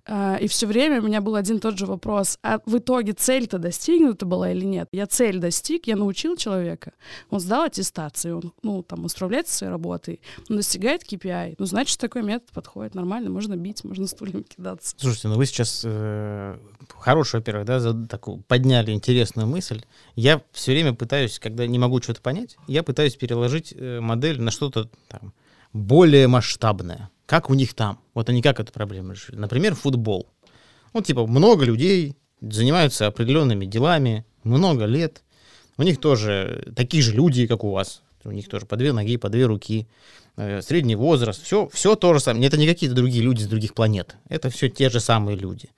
э, 0.07 0.39
и 0.41 0.49
все 0.49 0.67
время 0.67 1.01
у 1.01 1.05
меня 1.05 1.21
был 1.21 1.35
один 1.35 1.61
тот 1.61 1.79
же 1.79 1.87
вопрос, 1.87 2.39
а 2.43 2.61
в 2.65 2.79
итоге 2.79 3.13
цель-то 3.13 3.59
достигнута 3.59 4.27
была 4.27 4.53
или 4.53 4.65
нет? 4.65 4.89
Я 4.93 5.07
цель 5.07 5.39
достиг, 5.39 5.87
я 5.87 5.97
научил 5.97 6.37
человека, 6.37 6.93
он 7.31 7.41
сдал 7.41 7.65
аттестацию, 7.65 8.37
он, 8.39 8.53
ну, 8.63 8.83
там, 8.83 9.09
со 9.09 9.17
своей 9.19 9.71
работой, 9.71 10.21
он 10.49 10.57
достигает 10.57 11.03
KPI, 11.03 11.57
ну, 11.59 11.67
значит, 11.67 11.99
такой 11.99 12.23
метод 12.23 12.51
подходит 12.53 12.95
нормально, 12.95 13.12
можно 13.21 13.57
бить, 13.57 13.85
можно 13.85 14.07
стульями 14.07 14.43
кидаться. 14.43 14.95
Слушайте, 14.99 15.29
ну 15.29 15.37
вы 15.37 15.47
сейчас 15.47 15.83
э, 15.85 16.59
хорошую, 16.89 17.41
во-первых, 17.41 17.67
да, 17.67 17.81
за 17.81 18.07
такую 18.07 18.39
подняли 18.39 18.93
интересную 18.93 19.47
мысль. 19.47 19.83
Я 20.17 20.43
все 20.53 20.73
время 20.73 20.95
пытаюсь, 20.95 21.39
когда 21.39 21.67
не 21.67 21.79
могу 21.79 22.01
что-то 22.01 22.21
понять, 22.21 22.57
я 22.67 22.83
пытаюсь 22.83 23.17
переложить 23.17 23.75
э, 23.77 24.01
модель 24.01 24.41
на 24.41 24.51
что-то 24.51 24.89
там 25.09 25.33
более 25.73 26.29
масштабное. 26.29 27.11
Как 27.27 27.51
у 27.51 27.55
них 27.55 27.75
там? 27.75 27.99
Вот 28.15 28.29
они 28.29 28.43
как 28.43 28.61
эту 28.61 28.73
проблему 28.73 29.13
решили? 29.13 29.37
Например, 29.37 29.75
футбол. 29.75 30.29
Ну, 30.93 31.01
типа, 31.01 31.27
много 31.27 31.65
людей 31.65 32.17
занимаются 32.41 33.07
определенными 33.07 33.65
делами, 33.65 34.27
много 34.45 34.85
лет. 34.85 35.23
У 35.79 35.83
них 35.83 36.01
тоже 36.01 36.73
такие 36.77 37.03
же 37.03 37.13
люди, 37.13 37.47
как 37.47 37.65
у 37.65 37.71
вас. 37.71 38.03
У 38.25 38.31
них 38.31 38.49
тоже 38.49 38.67
по 38.67 38.77
две 38.77 38.93
ноги, 38.93 39.17
по 39.17 39.29
две 39.29 39.47
руки, 39.47 39.87
э, 40.37 40.63
средний 40.63 40.97
возраст, 40.97 41.43
все, 41.43 41.69
все 41.73 41.95
то 41.97 42.15
же 42.15 42.21
самое. 42.21 42.47
Это 42.47 42.57
не 42.57 42.67
какие-то 42.67 42.97
другие 42.97 43.23
люди 43.23 43.43
с 43.43 43.47
других 43.47 43.75
планет. 43.75 44.17
Это 44.29 44.51
все 44.51 44.69
те 44.69 44.91
же 44.91 45.01
самые 45.01 45.37
люди. 45.37 45.71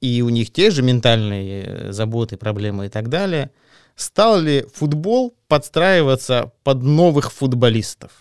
И 0.00 0.22
у 0.22 0.28
них 0.28 0.50
те 0.52 0.70
же 0.70 0.82
ментальные 0.82 1.64
э, 1.64 1.92
заботы, 1.92 2.36
проблемы 2.36 2.86
и 2.86 2.88
так 2.88 3.08
далее. 3.08 3.50
Стал 3.96 4.40
ли 4.40 4.66
футбол 4.72 5.34
подстраиваться 5.46 6.52
под 6.62 6.82
новых 6.82 7.32
футболистов? 7.32 8.12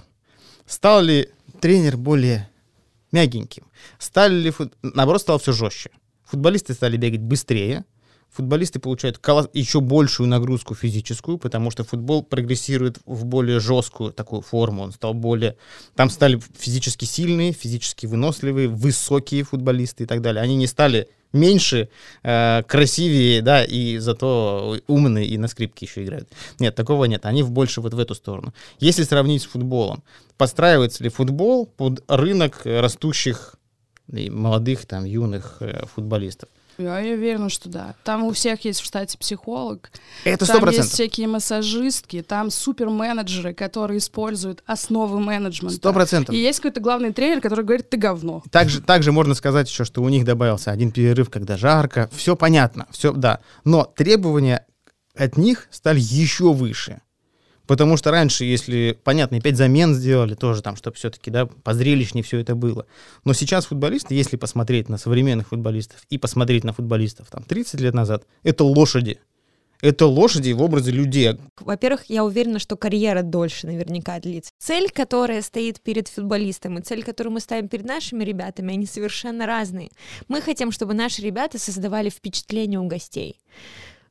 Стал 0.65 1.01
ли 1.01 1.29
тренер 1.61 1.97
более 1.97 2.49
мягеньким? 3.11 3.65
Стали 3.97 4.35
ли 4.35 4.51
фут... 4.51 4.73
Наоборот, 4.81 5.21
стало 5.21 5.39
все 5.39 5.53
жестче. 5.53 5.91
Футболисты 6.25 6.73
стали 6.73 6.97
бегать 6.97 7.21
быстрее, 7.21 7.85
футболисты 8.31 8.79
получают 8.79 9.19
еще 9.53 9.81
большую 9.81 10.27
нагрузку 10.27 10.75
физическую, 10.75 11.37
потому 11.37 11.71
что 11.71 11.83
футбол 11.83 12.23
прогрессирует 12.23 12.99
в 13.05 13.25
более 13.25 13.59
жесткую 13.59 14.11
такую 14.13 14.41
форму. 14.41 14.83
Он 14.83 14.91
стал 14.91 15.13
более... 15.13 15.55
Там 15.95 16.09
стали 16.09 16.39
физически 16.57 17.05
сильные, 17.05 17.51
физически 17.51 18.05
выносливые, 18.05 18.67
высокие 18.67 19.43
футболисты 19.43 20.03
и 20.03 20.07
так 20.07 20.21
далее. 20.21 20.43
Они 20.43 20.55
не 20.55 20.67
стали 20.67 21.07
меньше, 21.33 21.89
э, 22.23 22.63
красивее, 22.63 23.41
да, 23.41 23.63
и 23.63 23.97
зато 23.97 24.77
умные 24.87 25.27
и 25.27 25.37
на 25.37 25.47
скрипке 25.47 25.85
еще 25.85 26.03
играют. 26.03 26.29
Нет, 26.59 26.75
такого 26.75 27.05
нет. 27.05 27.25
Они 27.25 27.43
в 27.43 27.51
больше 27.51 27.81
вот 27.81 27.93
в 27.93 27.99
эту 27.99 28.15
сторону. 28.15 28.53
Если 28.79 29.03
сравнить 29.03 29.43
с 29.43 29.45
футболом, 29.45 30.03
подстраивается 30.37 31.03
ли 31.03 31.09
футбол 31.09 31.65
под 31.65 32.03
рынок 32.07 32.61
растущих 32.65 33.55
молодых, 34.07 34.85
там, 34.85 35.05
юных 35.05 35.57
э, 35.59 35.85
футболистов? 35.93 36.49
Я 36.79 37.13
уверена, 37.13 37.49
что 37.49 37.67
да. 37.67 37.95
Там 38.05 38.23
у 38.23 38.31
всех 38.31 38.63
есть 38.63 38.79
в 38.79 38.85
штате 38.85 39.17
психолог. 39.17 39.91
Это 40.23 40.45
сто 40.45 40.59
Там 40.59 40.69
есть 40.69 40.93
всякие 40.93 41.27
массажистки, 41.27 42.21
там 42.21 42.49
суперменеджеры, 42.49 43.53
которые 43.53 43.97
используют 43.97 44.63
основы 44.65 45.19
менеджмента. 45.19 45.75
Сто 45.75 45.91
процентов. 45.91 46.33
И 46.33 46.37
есть 46.37 46.59
какой-то 46.59 46.79
главный 46.79 47.11
тренер, 47.11 47.41
который 47.41 47.65
говорит, 47.65 47.89
ты 47.89 47.97
говно. 47.97 48.41
Также, 48.49 48.81
также 48.81 49.11
можно 49.11 49.33
сказать 49.33 49.69
еще, 49.69 49.83
что 49.83 50.01
у 50.01 50.09
них 50.09 50.23
добавился 50.23 50.71
один 50.71 50.91
перерыв, 50.91 51.29
когда 51.29 51.57
жарко. 51.57 52.09
Все 52.13 52.37
понятно, 52.37 52.87
все, 52.91 53.11
да. 53.11 53.41
Но 53.65 53.83
требования 53.83 54.65
от 55.15 55.35
них 55.35 55.67
стали 55.71 55.99
еще 55.99 56.53
выше. 56.53 57.01
Потому 57.69 57.97
что 57.97 58.09
раньше, 58.09 58.45
если, 58.45 58.97
понятно, 59.03 59.39
пять 59.39 59.55
замен 59.55 59.93
сделали 59.93 60.33
тоже 60.33 60.63
там, 60.63 60.75
чтобы 60.75 60.95
все-таки, 60.95 61.29
да, 61.29 61.45
позрелищнее 61.45 62.23
все 62.23 62.39
это 62.39 62.55
было. 62.55 62.87
Но 63.25 63.33
сейчас 63.33 63.67
футболисты, 63.67 64.15
если 64.15 64.37
посмотреть 64.37 64.89
на 64.89 64.97
современных 64.97 65.49
футболистов 65.49 66.01
и 66.09 66.17
посмотреть 66.17 66.63
на 66.63 66.73
футболистов 66.73 67.27
там 67.29 67.43
30 67.43 67.79
лет 67.79 67.93
назад, 67.93 68.23
это 68.41 68.63
лошади. 68.63 69.19
Это 69.81 70.07
лошади 70.07 70.51
в 70.51 70.63
образе 70.63 70.89
людей. 70.89 71.37
Во-первых, 71.59 72.05
я 72.07 72.25
уверена, 72.25 72.57
что 72.57 72.75
карьера 72.75 73.21
дольше 73.21 73.67
наверняка 73.67 74.19
длится. 74.19 74.49
Цель, 74.57 74.89
которая 74.89 75.43
стоит 75.43 75.79
перед 75.79 76.07
футболистом, 76.07 76.79
и 76.79 76.81
цель, 76.81 77.03
которую 77.03 77.33
мы 77.35 77.39
ставим 77.39 77.67
перед 77.67 77.85
нашими 77.85 78.23
ребятами, 78.23 78.73
они 78.73 78.87
совершенно 78.87 79.45
разные. 79.45 79.91
Мы 80.27 80.41
хотим, 80.41 80.71
чтобы 80.71 80.95
наши 80.95 81.21
ребята 81.21 81.59
создавали 81.59 82.09
впечатление 82.09 82.79
у 82.79 82.87
гостей. 82.87 83.39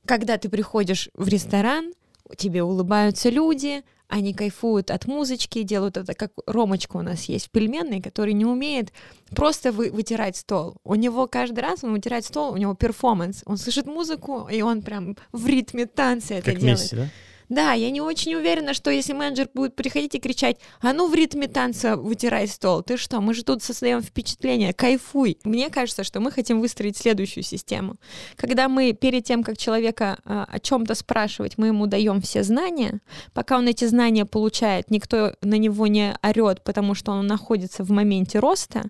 Когда 0.06 0.38
ты 0.38 0.48
приходишь 0.48 1.08
в 1.14 1.26
ресторан, 1.26 1.92
тебе 2.36 2.62
улыбаются 2.62 3.30
люди, 3.30 3.82
они 4.08 4.32
кайфуют 4.32 4.90
от 4.90 5.06
музычки, 5.06 5.62
делают 5.62 5.98
это, 5.98 6.14
как 6.14 6.32
Ромочка 6.46 6.96
у 6.96 7.02
нас 7.02 7.24
есть, 7.24 7.50
пельменный, 7.50 8.00
который 8.00 8.32
не 8.32 8.46
умеет 8.46 8.92
просто 9.30 9.70
вы, 9.70 9.90
вытирать 9.90 10.36
стол. 10.36 10.76
У 10.82 10.94
него 10.94 11.26
каждый 11.26 11.60
раз 11.60 11.84
он 11.84 11.92
вытирает 11.92 12.24
стол, 12.24 12.54
у 12.54 12.56
него 12.56 12.74
перформанс. 12.74 13.42
Он 13.44 13.58
слышит 13.58 13.86
музыку, 13.86 14.48
и 14.50 14.62
он 14.62 14.80
прям 14.82 15.16
в 15.32 15.46
ритме 15.46 15.84
танца 15.84 16.34
это 16.34 16.52
как 16.52 16.60
делает. 16.60 16.80
Месси, 16.80 16.96
да? 16.96 17.08
Да, 17.48 17.72
я 17.72 17.90
не 17.90 18.02
очень 18.02 18.34
уверена, 18.34 18.74
что 18.74 18.90
если 18.90 19.14
менеджер 19.14 19.48
будет 19.54 19.74
приходить 19.74 20.14
и 20.14 20.18
кричать, 20.18 20.58
а 20.80 20.92
ну 20.92 21.08
в 21.08 21.14
ритме 21.14 21.48
танца 21.48 21.96
вытирай 21.96 22.46
стол, 22.46 22.82
ты 22.82 22.98
что, 22.98 23.22
мы 23.22 23.32
же 23.32 23.42
тут 23.42 23.62
создаем 23.62 24.02
впечатление, 24.02 24.74
кайфуй. 24.74 25.38
Мне 25.44 25.70
кажется, 25.70 26.04
что 26.04 26.20
мы 26.20 26.30
хотим 26.30 26.60
выстроить 26.60 26.98
следующую 26.98 27.44
систему. 27.44 27.96
Когда 28.36 28.68
мы 28.68 28.92
перед 28.92 29.24
тем, 29.24 29.42
как 29.42 29.56
человека 29.56 30.18
а, 30.24 30.46
о 30.50 30.58
чем-то 30.60 30.94
спрашивать, 30.94 31.56
мы 31.56 31.68
ему 31.68 31.86
даем 31.86 32.20
все 32.20 32.42
знания, 32.42 33.00
пока 33.32 33.56
он 33.56 33.66
эти 33.66 33.86
знания 33.86 34.26
получает, 34.26 34.90
никто 34.90 35.32
на 35.40 35.54
него 35.54 35.86
не 35.86 36.18
орет, 36.22 36.62
потому 36.64 36.94
что 36.94 37.12
он 37.12 37.26
находится 37.26 37.82
в 37.82 37.90
моменте 37.90 38.40
роста. 38.40 38.84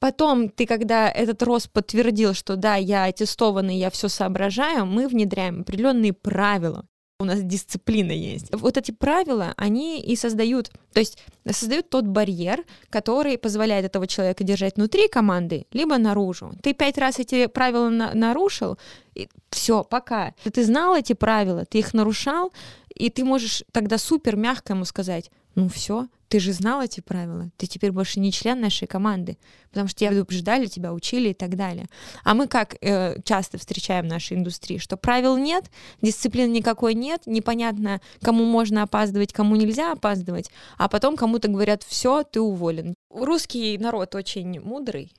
Потом 0.00 0.48
ты, 0.48 0.66
когда 0.66 1.08
этот 1.08 1.42
рост 1.44 1.70
подтвердил, 1.70 2.34
что 2.34 2.56
да, 2.56 2.74
я 2.74 3.04
аттестованный, 3.04 3.76
я 3.76 3.90
все 3.90 4.08
соображаю, 4.08 4.84
мы 4.84 5.06
внедряем 5.06 5.60
определенные 5.60 6.12
правила 6.12 6.86
у 7.20 7.24
нас 7.24 7.42
дисциплина 7.42 8.10
есть. 8.10 8.46
Вот 8.50 8.76
эти 8.76 8.90
правила, 8.90 9.52
они 9.56 10.00
и 10.00 10.16
создают, 10.16 10.70
то 10.92 11.00
есть 11.00 11.18
создают 11.48 11.90
тот 11.90 12.06
барьер, 12.06 12.64
который 12.88 13.36
позволяет 13.36 13.84
этого 13.84 14.06
человека 14.06 14.42
держать 14.42 14.76
внутри 14.76 15.06
команды, 15.06 15.66
либо 15.72 15.98
наружу. 15.98 16.52
Ты 16.62 16.72
пять 16.72 16.96
раз 16.98 17.18
эти 17.18 17.46
правила 17.46 17.90
на 17.90 18.14
нарушил, 18.14 18.78
и 19.14 19.28
все, 19.50 19.84
пока. 19.84 20.34
Ты 20.50 20.64
знал 20.64 20.96
эти 20.96 21.12
правила, 21.12 21.66
ты 21.66 21.78
их 21.78 21.92
нарушал, 21.92 22.52
и 22.94 23.10
ты 23.10 23.22
можешь 23.24 23.64
тогда 23.70 23.98
супер 23.98 24.36
мягко 24.36 24.72
ему 24.72 24.86
сказать, 24.86 25.30
ну 25.54 25.68
все, 25.68 26.08
ты 26.30 26.38
же 26.38 26.52
знал 26.52 26.80
эти 26.80 27.00
правила, 27.00 27.50
ты 27.56 27.66
теперь 27.66 27.90
больше 27.90 28.20
не 28.20 28.30
член 28.30 28.60
нашей 28.60 28.86
команды, 28.86 29.36
потому 29.70 29.88
что 29.88 29.98
тебя 29.98 30.10
предупреждали, 30.10 30.66
тебя 30.66 30.92
учили 30.92 31.30
и 31.30 31.34
так 31.34 31.56
далее. 31.56 31.86
А 32.22 32.34
мы 32.34 32.46
как 32.46 32.76
э, 32.80 33.20
часто 33.24 33.58
встречаем 33.58 34.06
в 34.06 34.08
нашей 34.08 34.36
индустрии, 34.36 34.78
что 34.78 34.96
правил 34.96 35.36
нет, 35.36 35.64
дисциплины 36.00 36.48
никакой 36.52 36.94
нет, 36.94 37.22
непонятно, 37.26 38.00
кому 38.22 38.44
можно 38.44 38.84
опаздывать, 38.84 39.32
кому 39.32 39.56
нельзя 39.56 39.90
опаздывать, 39.90 40.52
а 40.78 40.88
потом 40.88 41.16
кому-то 41.16 41.48
говорят, 41.48 41.82
все, 41.82 42.22
ты 42.22 42.40
уволен. 42.40 42.94
Русский 43.12 43.76
народ 43.76 44.14
очень 44.14 44.60
мудрый, 44.60 45.12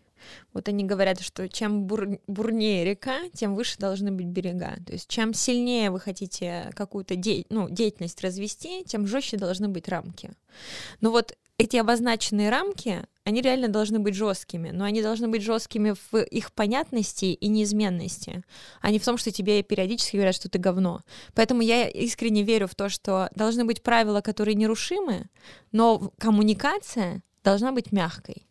вот 0.53 0.67
они 0.67 0.83
говорят, 0.83 1.21
что 1.21 1.47
чем 1.49 1.85
бур, 1.85 2.19
бурнее 2.27 2.85
река, 2.85 3.29
тем 3.33 3.55
выше 3.55 3.77
должны 3.77 4.11
быть 4.11 4.27
берега. 4.27 4.75
То 4.85 4.93
есть 4.93 5.07
чем 5.07 5.33
сильнее 5.33 5.91
вы 5.91 5.99
хотите 5.99 6.71
какую-то 6.75 7.15
де, 7.15 7.45
ну, 7.49 7.69
деятельность 7.69 8.21
развести, 8.21 8.83
тем 8.83 9.07
жестче 9.07 9.37
должны 9.37 9.67
быть 9.67 9.87
рамки. 9.87 10.31
Но 10.99 11.11
вот 11.11 11.35
эти 11.61 11.77
обозначенные 11.77 12.49
рамки, 12.49 13.03
они 13.23 13.41
реально 13.41 13.67
должны 13.67 13.99
быть 13.99 14.15
жесткими, 14.15 14.71
но 14.71 14.83
они 14.83 15.03
должны 15.03 15.27
быть 15.27 15.43
жесткими 15.43 15.93
в 16.11 16.17
их 16.17 16.51
понятности 16.53 17.25
и 17.25 17.47
неизменности, 17.47 18.43
а 18.81 18.89
не 18.89 18.97
в 18.97 19.05
том, 19.05 19.17
что 19.17 19.31
тебе 19.31 19.61
периодически 19.61 20.15
говорят, 20.15 20.33
что 20.33 20.49
ты 20.49 20.57
говно. 20.57 21.01
Поэтому 21.35 21.61
я 21.61 21.87
искренне 21.87 22.41
верю 22.41 22.67
в 22.67 22.73
то, 22.73 22.89
что 22.89 23.29
должны 23.35 23.63
быть 23.63 23.83
правила, 23.83 24.21
которые 24.21 24.55
нерушимы, 24.55 25.29
но 25.71 26.11
коммуникация 26.17 27.21
должна 27.43 27.71
быть 27.71 27.91
мягкой 27.91 28.47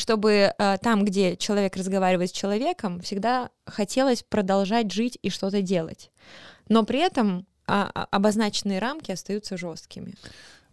чтобы 0.00 0.52
э, 0.56 0.78
там, 0.82 1.04
где 1.04 1.36
человек 1.36 1.76
разговаривает 1.76 2.30
с 2.30 2.32
человеком, 2.32 3.00
всегда 3.00 3.50
хотелось 3.66 4.22
продолжать 4.22 4.90
жить 4.90 5.18
и 5.22 5.30
что-то 5.30 5.62
делать. 5.62 6.10
Но 6.68 6.84
при 6.84 7.00
этом 7.00 7.46
а, 7.66 7.90
а 7.94 8.08
обозначенные 8.10 8.78
рамки 8.80 9.12
остаются 9.12 9.56
жесткими. 9.56 10.14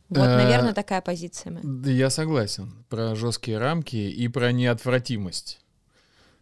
Вот, 0.09 0.25
э, 0.25 0.38
наверное, 0.38 0.73
такая 0.73 1.01
позиция. 1.01 1.59
Я 1.86 2.09
согласен 2.09 2.86
про 2.89 3.13
жесткие 3.15 3.57
рамки 3.57 3.97
и 3.97 4.28
про 4.30 4.51
неотвратимость. 4.51 5.59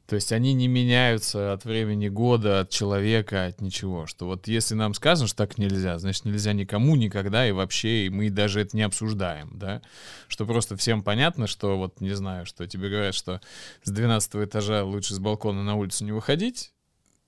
То 0.07 0.15
есть 0.15 0.31
они 0.31 0.53
не 0.53 0.67
меняются 0.67 1.53
от 1.53 1.65
времени 1.65 2.09
года, 2.09 2.59
от 2.59 2.69
человека, 2.69 3.45
от 3.45 3.59
ничего. 3.59 4.05
Что 4.05 4.27
вот 4.27 4.47
если 4.47 4.75
нам 4.75 4.93
сказано, 4.93 5.27
что 5.27 5.37
так 5.37 5.57
нельзя, 5.57 5.97
значит 5.97 6.25
нельзя 6.25 6.53
никому 6.53 6.95
никогда 6.95 7.47
и 7.47 7.51
вообще, 7.51 8.05
и 8.05 8.09
мы 8.09 8.29
даже 8.29 8.61
это 8.61 8.77
не 8.77 8.83
обсуждаем, 8.83 9.49
да. 9.53 9.81
Что 10.27 10.45
просто 10.45 10.77
всем 10.77 11.01
понятно, 11.01 11.47
что 11.47 11.77
вот, 11.77 12.01
не 12.01 12.15
знаю, 12.15 12.45
что 12.45 12.67
тебе 12.67 12.89
говорят, 12.89 13.15
что 13.15 13.41
с 13.83 13.89
12 13.89 14.35
этажа 14.35 14.83
лучше 14.83 15.15
с 15.15 15.19
балкона 15.19 15.63
на 15.63 15.75
улицу 15.75 16.05
не 16.05 16.11
выходить, 16.11 16.71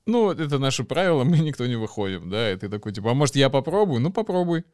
ну, 0.06 0.32
это 0.32 0.60
наше 0.60 0.84
правило, 0.84 1.24
мы 1.26 1.40
никто 1.40 1.66
не 1.66 1.76
выходим, 1.76 2.30
да, 2.30 2.52
и 2.52 2.56
ты 2.56 2.70
такой, 2.70 2.94
типа, 2.94 3.12
а 3.12 3.14
может, 3.14 3.36
я 3.36 3.50
попробую? 3.50 4.02
Ну, 4.02 4.12
попробуй 4.12 4.66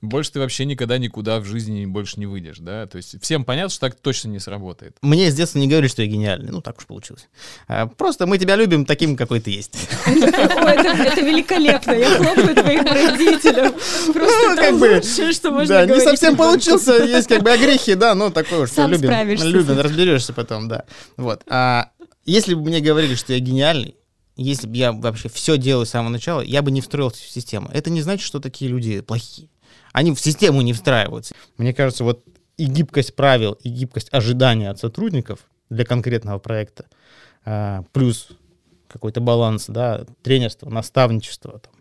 больше 0.00 0.32
ты 0.32 0.38
вообще 0.38 0.64
никогда 0.64 0.96
никуда 0.98 1.40
в 1.40 1.44
жизни 1.44 1.84
больше 1.84 2.20
не 2.20 2.26
выйдешь, 2.26 2.58
да? 2.58 2.86
То 2.86 2.96
есть 2.96 3.20
всем 3.20 3.44
понятно, 3.44 3.70
что 3.70 3.80
так 3.80 3.96
точно 3.96 4.28
не 4.28 4.38
сработает. 4.38 4.96
Мне 5.02 5.30
с 5.30 5.34
детства 5.34 5.58
не 5.58 5.66
говорили, 5.66 5.90
что 5.90 6.02
я 6.02 6.08
гениальный. 6.08 6.52
Ну, 6.52 6.60
так 6.60 6.78
уж 6.78 6.86
получилось. 6.86 7.28
А, 7.66 7.86
просто 7.86 8.26
мы 8.26 8.38
тебя 8.38 8.54
любим 8.54 8.84
таким, 8.84 9.16
какой 9.16 9.40
ты 9.40 9.50
есть. 9.50 9.76
Это 10.06 11.20
великолепно. 11.20 11.92
Я 11.92 12.10
хлопаю 12.10 12.54
твоим 12.54 12.84
родителям. 12.84 13.72
Просто 14.12 14.48
ну, 14.48 14.56
как 14.56 14.78
бы, 14.78 15.02
что 15.32 15.50
можно 15.50 15.66
Да, 15.66 15.86
не 15.86 16.00
совсем 16.00 16.36
получился. 16.36 16.92
Есть 17.04 17.28
как 17.28 17.42
бы 17.42 17.50
огрехи, 17.50 17.94
да, 17.94 18.14
но 18.14 18.30
такое 18.30 18.60
уж. 18.60 18.70
Сам 18.70 18.92
любим. 18.92 19.10
Любим, 19.42 19.80
разберешься 19.80 20.32
потом, 20.32 20.68
да. 20.68 20.84
Вот. 21.16 21.42
А 21.48 21.90
если 22.24 22.54
бы 22.54 22.62
мне 22.62 22.80
говорили, 22.80 23.16
что 23.16 23.32
я 23.32 23.40
гениальный, 23.40 23.96
если 24.36 24.68
бы 24.68 24.76
я 24.76 24.92
вообще 24.92 25.28
все 25.28 25.58
делал 25.58 25.84
с 25.84 25.90
самого 25.90 26.10
начала, 26.10 26.40
я 26.40 26.62
бы 26.62 26.70
не 26.70 26.80
встроился 26.80 27.24
в 27.24 27.28
систему. 27.28 27.68
Это 27.72 27.90
не 27.90 28.02
значит, 28.02 28.24
что 28.24 28.38
такие 28.38 28.70
люди 28.70 29.00
плохие 29.00 29.48
они 29.92 30.14
в 30.14 30.20
систему 30.20 30.60
не 30.62 30.72
встраиваются. 30.72 31.34
Мне 31.56 31.72
кажется, 31.72 32.04
вот 32.04 32.24
и 32.56 32.66
гибкость 32.66 33.14
правил, 33.14 33.52
и 33.62 33.68
гибкость 33.68 34.08
ожидания 34.12 34.70
от 34.70 34.78
сотрудников 34.78 35.40
для 35.70 35.84
конкретного 35.84 36.38
проекта, 36.38 36.86
а, 37.44 37.84
плюс 37.92 38.28
какой-то 38.88 39.20
баланс, 39.20 39.66
да, 39.68 40.04
тренерство, 40.22 40.68
наставничество, 40.68 41.60
там, 41.60 41.72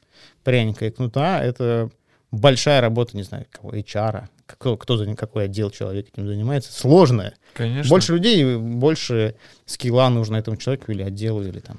пряника 0.43 0.85
и 0.85 0.91
кнута, 0.91 1.43
это 1.43 1.89
большая 2.31 2.81
работа, 2.81 3.15
не 3.15 3.23
знаю, 3.23 3.45
кого, 3.51 3.73
HR, 3.73 4.27
кто, 4.45 4.77
кто 4.77 4.97
за 4.97 5.13
какой 5.15 5.45
отдел 5.45 5.71
человек 5.71 6.07
этим 6.13 6.27
занимается, 6.27 6.71
сложная. 6.71 7.33
Конечно. 7.53 7.89
Больше 7.89 8.13
людей, 8.13 8.57
больше 8.57 9.35
скилла 9.65 10.09
нужно 10.09 10.35
этому 10.35 10.57
человеку 10.57 10.91
или 10.91 11.01
отделу, 11.01 11.43
или 11.43 11.59
там 11.59 11.77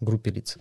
группе 0.00 0.30
лиц. 0.30 0.58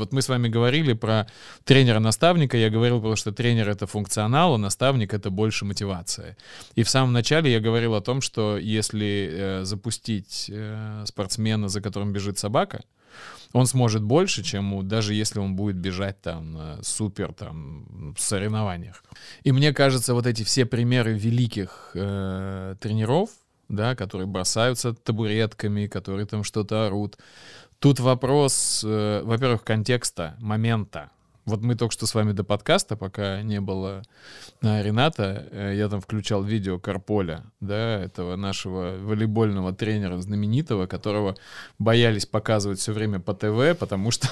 Вот 0.00 0.12
мы 0.12 0.22
с 0.22 0.28
вами 0.28 0.48
говорили 0.48 0.94
про 0.94 1.26
тренера-наставника, 1.64 2.56
я 2.56 2.70
говорил, 2.70 2.96
потому 2.96 3.16
что 3.16 3.32
тренер— 3.32 3.68
это 3.70 3.86
функционал, 3.86 4.54
а 4.54 4.58
наставник— 4.58 5.14
это 5.14 5.30
больше 5.30 5.64
мотивация. 5.64 6.36
И 6.74 6.82
в 6.82 6.90
самом 6.90 7.12
начале 7.12 7.52
я 7.52 7.60
говорил 7.60 7.94
о 7.94 8.00
том, 8.00 8.20
что 8.20 8.58
если 8.58 9.30
э, 9.30 9.64
запустить 9.64 10.50
э, 10.52 11.04
спортсмена, 11.06 11.68
за 11.68 11.80
которым 11.80 12.12
бежит 12.12 12.38
собака, 12.38 12.82
он 13.52 13.66
сможет 13.66 14.02
больше, 14.02 14.42
чем 14.42 14.86
даже 14.88 15.14
если 15.14 15.40
он 15.40 15.56
будет 15.56 15.76
бежать 15.76 16.20
там 16.22 16.52
на 16.52 16.82
супер 16.82 17.32
там 17.32 18.14
соревнованиях. 18.18 19.02
И 19.42 19.52
мне 19.52 19.72
кажется, 19.72 20.14
вот 20.14 20.26
эти 20.26 20.44
все 20.44 20.64
примеры 20.64 21.12
великих 21.12 21.90
э, 21.94 22.76
тренеров, 22.80 23.30
да, 23.68 23.94
которые 23.94 24.26
бросаются 24.26 24.92
табуретками, 24.92 25.86
которые 25.86 26.26
там 26.26 26.44
что-то 26.44 26.86
орут. 26.86 27.18
Тут 27.80 27.98
вопрос, 27.98 28.84
э, 28.84 29.22
во-первых, 29.24 29.64
контекста, 29.64 30.36
момента. 30.38 31.10
Вот 31.46 31.62
мы 31.62 31.74
только 31.74 31.92
что 31.92 32.06
с 32.06 32.14
вами 32.14 32.32
до 32.32 32.44
подкаста, 32.44 32.96
пока 32.96 33.42
не 33.42 33.60
было 33.60 34.02
а, 34.62 34.82
Рената, 34.82 35.48
э, 35.50 35.74
я 35.74 35.88
там 35.88 36.00
включал 36.00 36.44
видео 36.44 36.78
Карполя, 36.78 37.44
да, 37.60 37.98
этого 38.02 38.36
нашего 38.36 38.98
волейбольного 38.98 39.72
тренера 39.72 40.18
знаменитого, 40.18 40.86
которого 40.86 41.36
боялись 41.78 42.26
показывать 42.26 42.78
все 42.78 42.92
время 42.92 43.20
по 43.20 43.32
ТВ, 43.32 43.78
потому 43.78 44.10
что, 44.10 44.28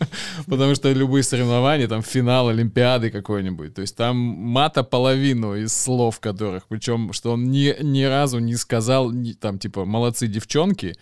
потому 0.46 0.76
что 0.76 0.92
любые 0.92 1.24
соревнования, 1.24 1.88
там 1.88 2.02
финал 2.02 2.48
Олимпиады 2.48 3.10
какой-нибудь, 3.10 3.74
то 3.74 3.82
есть 3.82 3.96
там 3.96 4.16
мата 4.16 4.84
половину 4.84 5.56
из 5.56 5.72
слов 5.72 6.20
которых, 6.20 6.68
причем, 6.68 7.12
что 7.12 7.32
он 7.32 7.50
ни, 7.50 7.74
ни 7.82 8.04
разу 8.04 8.38
не 8.38 8.54
сказал, 8.54 9.10
ни, 9.10 9.32
там, 9.32 9.58
типа, 9.58 9.84
молодцы 9.84 10.28
девчонки, 10.28 10.94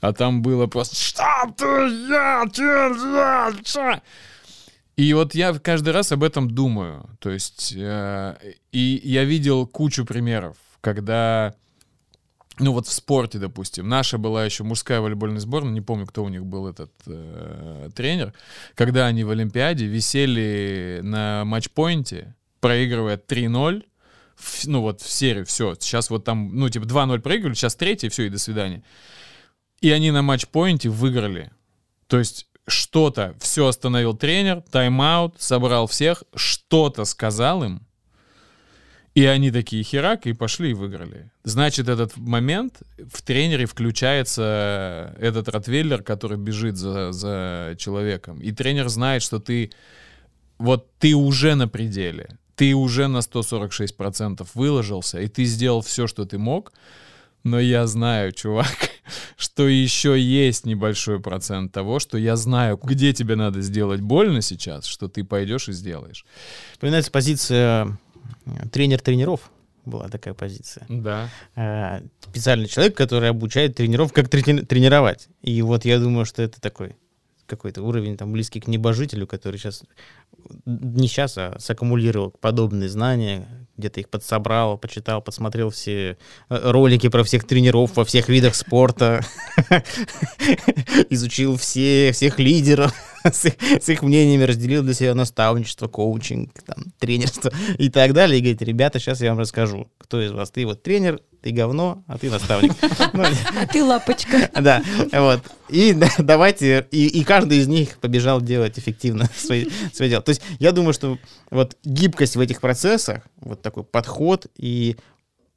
а 0.00 0.12
там 0.12 0.42
было 0.42 0.66
просто 0.66 0.96
«Что 0.96 1.22
ты, 1.56 1.64
я, 1.64 2.44
я, 2.56 3.94
и 4.96 5.12
вот 5.12 5.34
я 5.34 5.52
каждый 5.54 5.92
раз 5.92 6.12
об 6.12 6.22
этом 6.22 6.50
думаю. 6.50 7.08
То 7.18 7.30
есть, 7.30 7.74
э, 7.76 8.36
и 8.70 9.00
я 9.02 9.24
видел 9.24 9.66
кучу 9.66 10.04
примеров, 10.04 10.56
когда, 10.80 11.54
ну 12.60 12.72
вот 12.72 12.86
в 12.86 12.92
спорте, 12.92 13.38
допустим, 13.38 13.88
наша 13.88 14.18
была 14.18 14.44
еще 14.44 14.62
мужская 14.62 15.00
волейбольная 15.00 15.40
сборная, 15.40 15.72
не 15.72 15.80
помню, 15.80 16.06
кто 16.06 16.22
у 16.22 16.28
них 16.28 16.46
был 16.46 16.68
этот 16.68 16.92
э, 17.06 17.90
тренер, 17.94 18.34
когда 18.76 19.06
они 19.06 19.24
в 19.24 19.30
Олимпиаде 19.30 19.86
висели 19.86 21.00
на 21.02 21.44
матчпоинте, 21.44 22.36
проигрывая 22.60 23.16
3-0, 23.16 23.84
в, 24.36 24.66
ну 24.66 24.80
вот 24.80 25.00
в 25.00 25.10
серии, 25.10 25.42
все, 25.42 25.74
сейчас 25.74 26.08
вот 26.08 26.24
там, 26.24 26.54
ну 26.54 26.68
типа 26.68 26.84
2-0 26.84 27.18
проигрывали, 27.20 27.54
сейчас 27.54 27.74
третий, 27.74 28.08
все, 28.08 28.26
и 28.26 28.30
до 28.30 28.38
свидания. 28.38 28.84
И 29.80 29.90
они 29.90 30.12
на 30.12 30.22
матчпоинте 30.22 30.88
выиграли. 30.88 31.50
То 32.06 32.18
есть 32.18 32.46
что-то, 32.66 33.34
все 33.40 33.66
остановил 33.66 34.14
тренер, 34.14 34.62
тайм-аут, 34.70 35.40
собрал 35.40 35.86
всех, 35.86 36.24
что-то 36.34 37.04
сказал 37.04 37.62
им, 37.64 37.86
и 39.14 39.26
они 39.26 39.52
такие 39.52 39.84
херак, 39.84 40.26
и 40.26 40.32
пошли 40.32 40.70
и 40.70 40.74
выиграли. 40.74 41.30
Значит, 41.44 41.88
этот 41.88 42.16
момент 42.16 42.82
в 42.98 43.22
тренере 43.22 43.66
включается 43.66 45.14
этот 45.20 45.48
ротвейлер, 45.48 46.02
который 46.02 46.36
бежит 46.36 46.76
за, 46.76 47.12
за 47.12 47.76
человеком. 47.78 48.40
И 48.40 48.50
тренер 48.50 48.88
знает, 48.88 49.22
что 49.22 49.38
ты 49.38 49.70
вот 50.58 50.98
ты 50.98 51.14
уже 51.14 51.54
на 51.54 51.68
пределе, 51.68 52.38
ты 52.56 52.74
уже 52.74 53.06
на 53.06 53.18
146% 53.18 54.46
выложился, 54.54 55.20
и 55.20 55.28
ты 55.28 55.44
сделал 55.44 55.80
все, 55.80 56.06
что 56.06 56.24
ты 56.24 56.38
мог, 56.38 56.72
но 57.44 57.60
я 57.60 57.86
знаю, 57.86 58.32
чувак, 58.32 58.90
что 59.36 59.68
еще 59.68 60.18
есть 60.20 60.66
небольшой 60.66 61.20
процент 61.20 61.72
того, 61.72 61.98
что 61.98 62.18
я 62.18 62.36
знаю, 62.36 62.80
где 62.82 63.12
тебе 63.12 63.36
надо 63.36 63.60
сделать 63.60 64.00
больно 64.00 64.42
сейчас, 64.42 64.86
что 64.86 65.08
ты 65.08 65.22
пойдешь 65.22 65.68
и 65.68 65.72
сделаешь. 65.72 66.24
Вспоминается 66.72 67.10
позиция 67.10 67.98
э, 68.46 68.68
тренер 68.72 69.00
тренеров 69.00 69.50
была 69.84 70.08
такая 70.08 70.34
позиция. 70.34 70.86
Да. 70.88 71.28
Э, 71.56 72.00
специальный 72.22 72.68
человек, 72.68 72.96
который 72.96 73.28
обучает 73.28 73.76
тренеров, 73.76 74.12
как 74.12 74.28
тренировать. 74.28 75.28
И 75.42 75.60
вот 75.62 75.84
я 75.84 75.98
думаю, 75.98 76.24
что 76.24 76.42
это 76.42 76.60
такой 76.60 76.96
какой-то 77.56 77.82
уровень 77.82 78.16
там 78.16 78.32
близкий 78.32 78.60
к 78.60 78.68
небожителю, 78.68 79.26
который 79.26 79.56
сейчас 79.56 79.82
не 80.66 81.08
сейчас, 81.08 81.38
а 81.38 81.56
саккумулировал 81.58 82.30
подобные 82.40 82.88
знания, 82.88 83.48
где-то 83.76 84.00
их 84.00 84.08
подсобрал, 84.08 84.78
почитал, 84.78 85.20
посмотрел 85.20 85.70
все 85.70 86.16
э, 86.48 86.70
ролики 86.70 87.08
про 87.08 87.24
всех 87.24 87.44
тренеров 87.44 87.96
во 87.96 88.04
всех 88.04 88.28
видах 88.28 88.54
спорта, 88.54 89.20
изучил 91.10 91.56
все, 91.56 92.12
всех 92.12 92.38
лидеров, 92.38 92.94
с, 93.24 93.46
с 93.46 93.88
их 93.88 94.02
мнениями 94.02 94.44
разделил 94.44 94.82
для 94.82 94.94
себя 94.94 95.14
наставничество, 95.14 95.88
коучинг, 95.88 96.62
там, 96.62 96.92
тренерство 96.98 97.50
и 97.78 97.88
так 97.88 98.12
далее. 98.12 98.38
И 98.38 98.42
говорит, 98.42 98.62
ребята, 98.62 98.98
сейчас 98.98 99.20
я 99.20 99.30
вам 99.30 99.38
расскажу, 99.40 99.88
кто 99.98 100.20
из 100.22 100.30
вас. 100.30 100.50
Ты 100.50 100.66
вот 100.66 100.82
тренер, 100.82 101.20
ты 101.44 101.50
говно, 101.50 102.02
а 102.06 102.16
ты 102.16 102.30
наставник. 102.30 102.72
Ну, 103.12 103.22
а 103.22 103.66
ты 103.66 103.84
лапочка. 103.84 104.50
Да, 104.60 104.82
вот. 105.12 105.42
И 105.68 105.94
давайте, 106.18 106.88
и, 106.90 107.22
каждый 107.22 107.58
из 107.58 107.68
них 107.68 107.98
побежал 107.98 108.40
делать 108.40 108.78
эффективно 108.78 109.28
свои 109.36 109.66
дела. 109.92 110.22
То 110.22 110.30
есть 110.30 110.40
я 110.58 110.72
думаю, 110.72 110.94
что 110.94 111.18
вот 111.50 111.76
гибкость 111.84 112.36
в 112.36 112.40
этих 112.40 112.62
процессах, 112.62 113.24
вот 113.40 113.60
такой 113.60 113.84
подход 113.84 114.46
и 114.56 114.96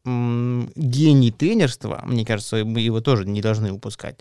гений 0.04 1.32
тренерства, 1.32 2.04
мне 2.06 2.26
кажется, 2.26 2.66
мы 2.66 2.82
его 2.82 3.00
тоже 3.00 3.26
не 3.26 3.42
должны 3.42 3.72
упускать. 3.72 4.20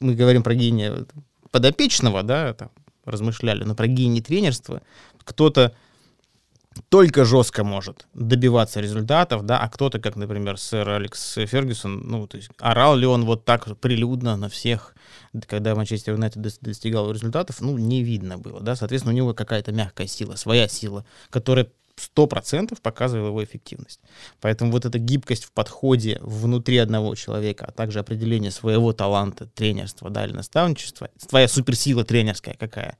Мы 0.00 0.14
говорим 0.14 0.42
про 0.42 0.54
гения 0.54 1.04
подопечного, 1.50 2.22
да, 2.22 2.54
там, 2.54 2.70
размышляли, 3.04 3.64
но 3.64 3.74
про 3.74 3.88
гений 3.88 4.22
тренерства 4.22 4.80
кто-то 5.22 5.74
только 6.88 7.24
жестко 7.24 7.64
может 7.64 8.06
добиваться 8.14 8.80
результатов, 8.80 9.44
да, 9.44 9.58
а 9.58 9.68
кто-то, 9.68 9.98
как, 9.98 10.16
например, 10.16 10.58
сэр 10.58 10.88
Алекс 10.88 11.34
Фергюсон, 11.34 12.00
ну, 12.06 12.26
то 12.26 12.36
есть 12.36 12.50
орал 12.58 12.96
ли 12.96 13.06
он 13.06 13.24
вот 13.24 13.44
так 13.44 13.78
прилюдно 13.78 14.36
на 14.36 14.48
всех, 14.48 14.94
когда 15.46 15.74
Манчестер 15.74 16.14
Юнайтед 16.14 16.42
достигал 16.60 17.10
результатов, 17.10 17.60
ну, 17.60 17.78
не 17.78 18.02
видно 18.02 18.38
было, 18.38 18.60
да, 18.60 18.76
соответственно, 18.76 19.14
у 19.14 19.16
него 19.16 19.34
какая-то 19.34 19.72
мягкая 19.72 20.06
сила, 20.06 20.36
своя 20.36 20.68
сила, 20.68 21.04
которая 21.30 21.68
сто 21.96 22.26
процентов 22.26 22.80
показывала 22.80 23.28
его 23.28 23.44
эффективность. 23.44 24.00
Поэтому 24.40 24.72
вот 24.72 24.84
эта 24.84 24.98
гибкость 24.98 25.44
в 25.44 25.52
подходе 25.52 26.18
внутри 26.22 26.78
одного 26.78 27.14
человека, 27.14 27.66
а 27.66 27.72
также 27.72 28.00
определение 28.00 28.50
своего 28.50 28.92
таланта, 28.92 29.46
тренерства, 29.46 30.10
да, 30.10 30.24
или 30.24 30.32
наставничества, 30.32 31.08
твоя 31.28 31.48
суперсила 31.48 32.04
тренерская 32.04 32.54
какая, 32.54 32.98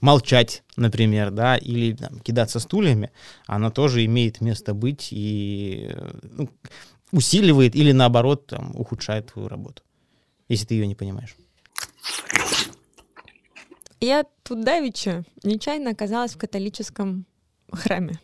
молчать, 0.00 0.62
например, 0.76 1.30
да, 1.30 1.56
или 1.56 1.94
там, 1.94 2.20
кидаться 2.20 2.60
стульями, 2.60 3.10
она 3.46 3.70
тоже 3.70 4.04
имеет 4.04 4.40
место 4.40 4.74
быть 4.74 5.08
и 5.10 5.90
ну, 6.22 6.48
усиливает 7.12 7.74
или 7.74 7.92
наоборот 7.92 8.46
там, 8.46 8.74
ухудшает 8.74 9.32
твою 9.32 9.48
работу, 9.48 9.82
если 10.48 10.66
ты 10.66 10.74
ее 10.74 10.86
не 10.86 10.94
понимаешь. 10.94 11.36
Я 14.00 14.24
тут 14.42 14.64
давеча 14.64 15.24
нечаянно 15.42 15.90
оказалась 15.90 16.34
в 16.34 16.38
католическом 16.38 17.24
храме 17.72 18.20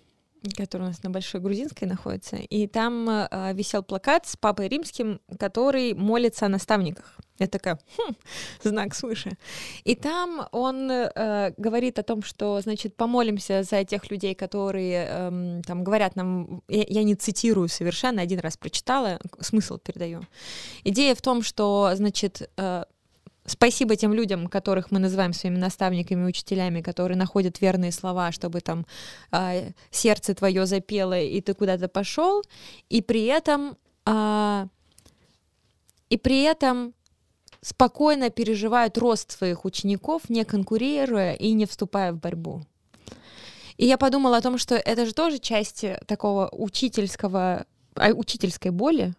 который 0.57 0.83
у 0.83 0.87
нас 0.87 1.03
на 1.03 1.11
Большой 1.11 1.41
Грузинской 1.41 1.89
находится, 1.89 2.37
и 2.37 2.67
там 2.67 3.09
э, 3.09 3.53
висел 3.55 3.83
плакат 3.83 4.27
с 4.27 4.37
Папой 4.37 4.69
Римским, 4.69 5.21
который 5.39 5.95
молится 5.95 6.47
о 6.47 6.49
наставниках. 6.49 7.19
Я 7.39 7.49
такая, 7.49 7.79
хм, 7.97 8.15
знак 8.63 8.95
свыше. 8.95 9.37
И 9.85 9.95
там 9.95 10.49
он 10.53 10.91
э, 10.91 11.53
говорит 11.57 11.99
о 11.99 12.03
том, 12.03 12.23
что, 12.23 12.61
значит, 12.61 12.97
помолимся 12.97 13.63
за 13.63 13.85
тех 13.85 14.11
людей, 14.11 14.35
которые 14.35 15.07
э, 15.09 15.63
там 15.67 15.83
говорят 15.83 16.15
нам, 16.15 16.63
я, 16.69 16.85
я 16.89 17.03
не 17.03 17.15
цитирую 17.15 17.69
совершенно, 17.69 18.23
один 18.23 18.41
раз 18.41 18.57
прочитала, 18.57 19.19
смысл 19.41 19.79
передаю. 19.79 20.23
Идея 20.85 21.15
в 21.15 21.23
том, 21.23 21.43
что, 21.43 21.91
значит, 21.95 22.49
э, 22.57 22.85
Спасибо 23.45 23.97
тем 23.97 24.15
людям, 24.15 24.47
которых 24.47 24.93
мы 24.93 25.01
называем 25.01 25.33
своими 25.33 25.59
наставниками, 25.59 26.25
учителями, 26.25 26.81
которые 26.81 27.19
находят 27.19 27.61
верные 27.61 27.91
слова, 27.91 28.31
чтобы 28.31 28.61
там 28.61 28.87
э, 29.33 29.73
сердце 29.91 30.35
твое 30.35 30.65
запело 30.65 31.19
и 31.19 31.41
ты 31.41 31.55
куда-то 31.55 31.89
пошел, 31.89 32.43
и 32.89 33.03
при 33.03 33.25
этом 33.25 33.77
э, 34.07 34.67
и 36.09 36.19
при 36.19 36.43
этом 36.43 36.95
спокойно 37.63 38.31
переживают 38.31 38.99
рост 38.99 39.33
своих 39.33 39.65
учеников, 39.65 40.29
не 40.29 40.45
конкурируя 40.45 41.35
и 41.35 41.53
не 41.53 41.67
вступая 41.67 42.13
в 42.13 42.19
борьбу. 42.19 42.63
И 43.77 43.87
я 43.87 43.97
подумала 43.97 44.37
о 44.37 44.43
том, 44.43 44.59
что 44.59 44.77
это 44.77 45.07
же 45.07 45.15
тоже 45.15 45.39
часть 45.39 45.85
такого 46.07 46.49
учительского, 46.53 47.67
а, 47.95 48.11
учительской 48.11 48.71
боли, 48.71 49.15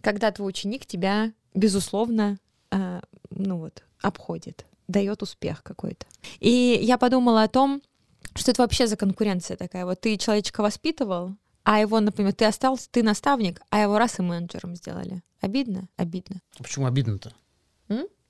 когда 0.00 0.30
твой 0.30 0.50
ученик 0.50 0.86
тебя, 0.86 1.32
безусловно, 1.54 2.38
ну 3.42 3.58
вот, 3.58 3.82
обходит, 4.00 4.66
дает 4.88 5.22
успех 5.22 5.62
какой-то. 5.62 6.06
И 6.40 6.78
я 6.82 6.98
подумала 6.98 7.42
о 7.42 7.48
том, 7.48 7.82
что 8.34 8.50
это 8.50 8.62
вообще 8.62 8.86
за 8.86 8.96
конкуренция 8.96 9.56
такая. 9.56 9.84
Вот 9.84 10.00
ты 10.00 10.16
человечка 10.16 10.62
воспитывал, 10.62 11.36
а 11.64 11.80
его, 11.80 12.00
например, 12.00 12.32
ты 12.32 12.44
остался, 12.44 12.88
ты 12.90 13.02
наставник, 13.02 13.60
а 13.70 13.80
его 13.80 13.98
раз 13.98 14.18
и 14.18 14.22
менеджером 14.22 14.74
сделали. 14.74 15.22
Обидно? 15.40 15.88
Обидно. 15.96 16.40
А 16.58 16.62
почему 16.62 16.86
обидно-то? 16.86 17.32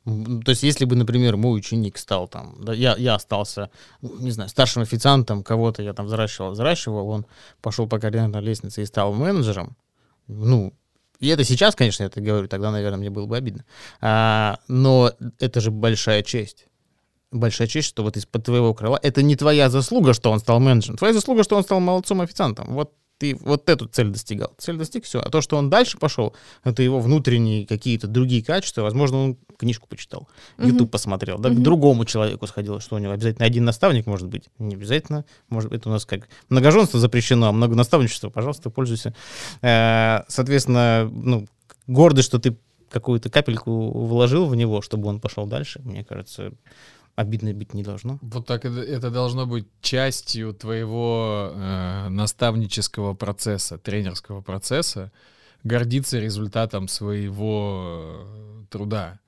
То 0.05 0.51
есть, 0.51 0.65
если 0.65 0.85
бы, 0.85 0.97
например, 0.97 1.37
мой 1.37 1.57
ученик 1.57 1.97
стал 1.97 2.27
там, 2.27 2.57
да, 2.59 2.73
я, 2.75 2.97
я 2.97 3.15
остался, 3.15 3.71
не 4.01 4.33
знаю, 4.33 4.51
старшим 4.51 4.83
официантом, 4.83 5.45
кого-то 5.45 5.81
я 5.83 5.93
там 5.93 6.07
взращивал, 6.07 6.51
взращивал, 6.51 7.09
он 7.09 7.25
пошел 7.61 7.87
по 7.87 8.01
карьерной 8.01 8.41
лестнице 8.41 8.83
и 8.83 8.87
стал 8.87 9.13
менеджером, 9.13 9.77
ну, 10.27 10.75
и 11.23 11.29
это 11.29 11.45
сейчас, 11.45 11.77
конечно, 11.77 12.03
я 12.03 12.09
это 12.09 12.21
говорю, 12.21 12.49
тогда, 12.49 12.73
наверное, 12.73 12.99
мне 12.99 13.09
было 13.09 13.27
бы 13.27 13.37
обидно. 13.37 13.65
А, 14.01 14.59
но 14.67 15.13
это 15.39 15.61
же 15.61 15.71
большая 15.71 16.25
честь. 16.25 16.67
Большая 17.31 17.69
честь, 17.69 17.87
что 17.87 18.03
вот 18.03 18.17
из-под 18.17 18.45
твоего 18.45 18.75
крыла... 18.75 18.99
Это 19.01 19.23
не 19.23 19.37
твоя 19.37 19.71
заслуга, 19.71 20.15
что 20.15 20.33
он 20.33 20.41
стал 20.41 20.59
менеджером. 20.59 20.99
Твоя 20.99 21.15
заслуга, 21.15 21.45
что 21.45 21.57
он 21.57 21.63
стал 21.63 21.79
молодцом-официантом. 21.79 22.75
Вот 22.75 22.93
ты 23.23 23.37
вот 23.37 23.69
эту 23.69 23.87
цель 23.87 24.09
достигал. 24.09 24.53
Цель 24.59 24.77
достиг, 24.77 25.05
все. 25.05 25.21
А 25.21 25.31
то, 25.31 25.41
что 25.41 25.57
он 25.57 25.71
дальше 25.71 25.97
пошел, 25.97 26.35
это 26.65 26.83
его 26.83 26.99
внутренние 26.99 27.65
какие-то 27.65 28.09
другие 28.09 28.43
качества. 28.43 28.83
Возможно, 28.83 29.19
он 29.19 29.37
книжку 29.57 29.87
почитал, 29.87 30.29
YouTube 30.59 30.91
посмотрел, 30.91 31.39
да, 31.39 31.51
к 31.51 31.63
другому 31.63 32.05
человеку 32.05 32.49
сходил, 32.49 32.81
что 32.81 32.97
у 32.97 32.99
него 32.99 33.13
обязательно 33.13 33.47
один 33.47 33.65
наставник 33.65 34.07
может 34.07 34.27
быть. 34.27 34.49
Не 34.59 34.75
обязательно. 34.75 35.25
Может 35.51 35.71
быть, 35.71 35.87
у 35.87 35.91
нас 35.91 36.05
как 36.05 36.29
многоженство 36.49 36.99
запрещено, 36.99 37.47
а 37.47 37.53
много 37.53 37.77
наставничества, 37.77 38.29
пожалуйста, 38.29 38.71
пользуйся. 38.71 39.15
Э, 39.61 40.23
соответственно, 40.27 41.09
ну, 41.13 41.47
гордость, 41.87 42.27
что 42.27 42.41
ты 42.41 42.57
какую-то 42.91 43.31
капельку 43.31 44.05
вложил 44.05 44.47
в 44.47 44.57
него, 44.57 44.83
чтобы 44.83 45.09
он 45.09 45.21
пошел 45.21 45.47
дальше, 45.47 45.81
мне 45.85 46.03
кажется, 46.03 46.51
обидно 47.15 47.53
быть 47.53 47.75
не 47.75 47.83
должно. 47.83 48.19
Вот 48.23 48.47
так 48.47 48.65
это, 48.65 48.81
это 48.81 49.11
должно 49.11 49.47
быть 49.47 49.67
частью 49.81 50.55
твоего 50.55 51.53
э, 51.55 52.09
наставнического 52.09 53.15
процесса, 53.15 53.79
тренерского 53.79 54.41
процесса, 54.41 55.13
гордиться 55.65 56.19
результатом 56.19 56.89
своего 56.89 58.25
э, 58.25 58.65
труда. 58.71 59.19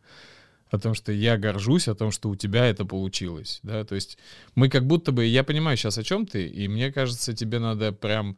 О 0.71 0.79
том, 0.79 0.95
что 0.95 1.13
я 1.13 1.37
горжусь, 1.37 1.87
о 1.87 1.95
том, 1.95 2.11
что 2.11 2.29
у 2.31 2.37
тебя 2.37 2.67
это 2.67 2.85
получилось. 2.85 3.61
Да? 3.63 3.85
То 3.85 3.95
есть 3.95 4.19
мы 4.57 4.69
как 4.69 4.87
будто 4.87 5.13
бы... 5.13 5.25
Я 5.25 5.45
понимаю 5.45 5.77
сейчас, 5.77 5.99
о 5.99 6.03
чем 6.03 6.27
ты, 6.27 6.47
и 6.49 6.67
мне 6.67 6.91
кажется, 6.91 7.33
тебе 7.33 7.61
надо 7.61 7.93
прям 7.93 8.37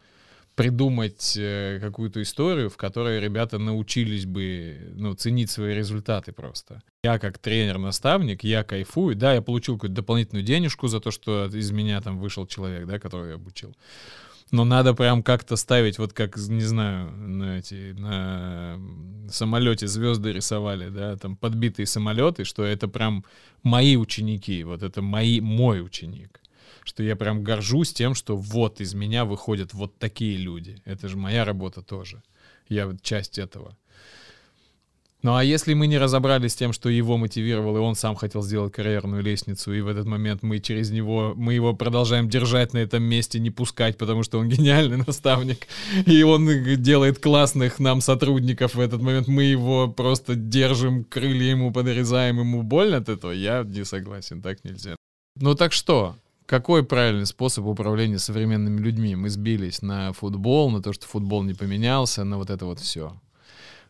придумать 0.57 1.37
э, 1.37 1.79
какую-то 1.81 2.23
историю, 2.23 2.71
в 2.71 2.77
которой 2.79 3.21
ребята 3.21 3.59
научились 3.59 4.25
бы 4.25 4.93
ну, 4.97 5.13
ценить 5.15 5.51
свои 5.51 5.75
результаты 5.75 6.33
просто. 6.33 6.83
Я 7.05 7.19
как 7.19 7.39
тренер-наставник, 7.39 8.43
я 8.43 8.65
кайфую, 8.65 9.15
да, 9.17 9.35
я 9.35 9.43
получил 9.43 9.75
какую-то 9.75 9.97
дополнительную 9.97 10.45
денежку 10.45 10.89
за 10.89 10.99
то, 11.01 11.11
что 11.11 11.47
из 11.47 11.71
меня 11.71 12.01
там 12.01 12.19
вышел 12.19 12.47
человек, 12.47 12.87
да, 12.87 12.99
который 12.99 13.29
я 13.29 13.35
обучил. 13.35 13.77
Но 14.51 14.65
надо 14.65 14.95
прям 14.95 15.23
как-то 15.23 15.57
ставить, 15.57 15.99
вот 15.99 16.13
как, 16.13 16.37
не 16.37 16.63
знаю, 16.63 17.11
на 17.11 17.59
эти, 17.59 17.93
на 17.93 18.81
самолете 19.31 19.87
звезды 19.89 20.33
рисовали, 20.33 20.89
да, 20.89 21.17
там 21.17 21.37
подбитые 21.37 21.87
самолеты, 21.87 22.45
что 22.45 22.65
это 22.65 22.89
прям 22.89 23.25
мои 23.63 23.97
ученики, 23.97 24.65
вот 24.65 24.83
это 24.83 25.03
мои, 25.03 25.41
мой 25.41 25.85
ученик 25.85 26.41
что 26.87 27.03
я 27.03 27.16
прям 27.16 27.43
горжусь 27.43 27.93
тем, 27.93 28.14
что 28.14 28.37
вот 28.37 28.80
из 28.80 28.95
меня 28.95 29.24
выходят 29.24 29.74
вот 29.74 29.99
такие 29.99 30.37
люди. 30.37 30.80
Это 30.84 31.09
же 31.09 31.16
моя 31.16 31.45
работа 31.45 31.82
тоже. 31.82 32.22
Я 32.68 32.97
часть 33.03 33.39
этого. 33.39 33.76
Ну 35.22 35.34
а 35.34 35.43
если 35.43 35.74
мы 35.74 35.89
не 35.89 35.99
разобрались 35.99 36.53
с 36.53 36.57
тем, 36.57 36.72
что 36.72 36.89
его 36.89 37.16
мотивировал, 37.16 37.76
и 37.76 37.80
он 37.80 37.97
сам 37.97 38.14
хотел 38.14 38.43
сделать 38.43 38.72
карьерную 38.72 39.24
лестницу, 39.24 39.72
и 39.72 39.80
в 39.80 39.89
этот 39.89 40.07
момент 40.07 40.45
мы 40.45 40.61
через 40.61 40.91
него, 40.91 41.32
мы 41.34 41.55
его 41.55 41.74
продолжаем 41.74 42.28
держать 42.28 42.74
на 42.74 42.78
этом 42.78 43.03
месте, 43.03 43.41
не 43.41 43.51
пускать, 43.51 43.99
потому 43.99 44.22
что 44.22 44.39
он 44.39 44.49
гениальный 44.49 44.99
наставник, 44.99 45.66
и 46.07 46.22
он 46.22 46.49
делает 46.80 47.18
классных 47.18 47.80
нам 47.80 48.03
сотрудников 48.03 48.76
в 48.76 48.80
этот 48.80 49.03
момент, 49.03 49.26
мы 49.26 49.43
его 49.43 49.89
просто 49.89 50.37
держим, 50.37 51.03
крылья 51.03 51.51
ему 51.51 51.72
подрезаем, 51.72 52.39
ему 52.39 52.62
больно 52.62 52.99
от 52.99 53.09
этого, 53.09 53.32
я 53.32 53.64
не 53.64 53.84
согласен, 53.84 54.43
так 54.43 54.62
нельзя. 54.64 54.95
Ну 55.41 55.57
так 55.57 55.72
что, 55.72 56.14
какой 56.47 56.85
правильный 56.85 57.27
способ 57.27 57.67
управления 57.67 58.19
современными 58.19 58.81
людьми? 58.81 59.17
Мы 59.17 59.29
сбились 59.29 59.83
на 59.83 60.13
футбол, 60.13 60.71
на 60.71 60.83
то, 60.83 60.93
что 60.93 61.07
футбол 61.07 61.43
не 61.43 61.55
поменялся, 61.55 62.25
на 62.25 62.39
вот 62.39 62.51
это 62.51 62.65
вот 62.65 62.81
все. 62.81 63.13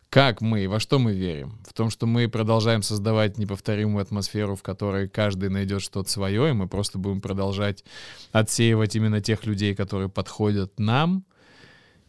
Как 0.09 0.41
мы, 0.41 0.67
во 0.67 0.79
что 0.79 0.99
мы 0.99 1.13
верим? 1.13 1.59
В 1.67 1.73
том, 1.73 1.89
что 1.89 2.07
мы 2.07 2.29
продолжаем 2.29 2.81
создавать 2.81 3.37
неповторимую 3.37 4.01
атмосферу, 4.01 4.55
в 4.55 4.63
которой 4.63 5.09
каждый 5.09 5.49
найдет 5.49 5.81
что-то 5.81 6.09
свое, 6.09 6.49
и 6.49 6.53
мы 6.53 6.67
просто 6.67 6.97
будем 6.97 7.19
продолжать 7.19 7.83
отсеивать 8.31 8.95
именно 8.95 9.21
тех 9.21 9.45
людей, 9.45 9.75
которые 9.75 10.09
подходят 10.09 10.79
нам— 10.79 11.25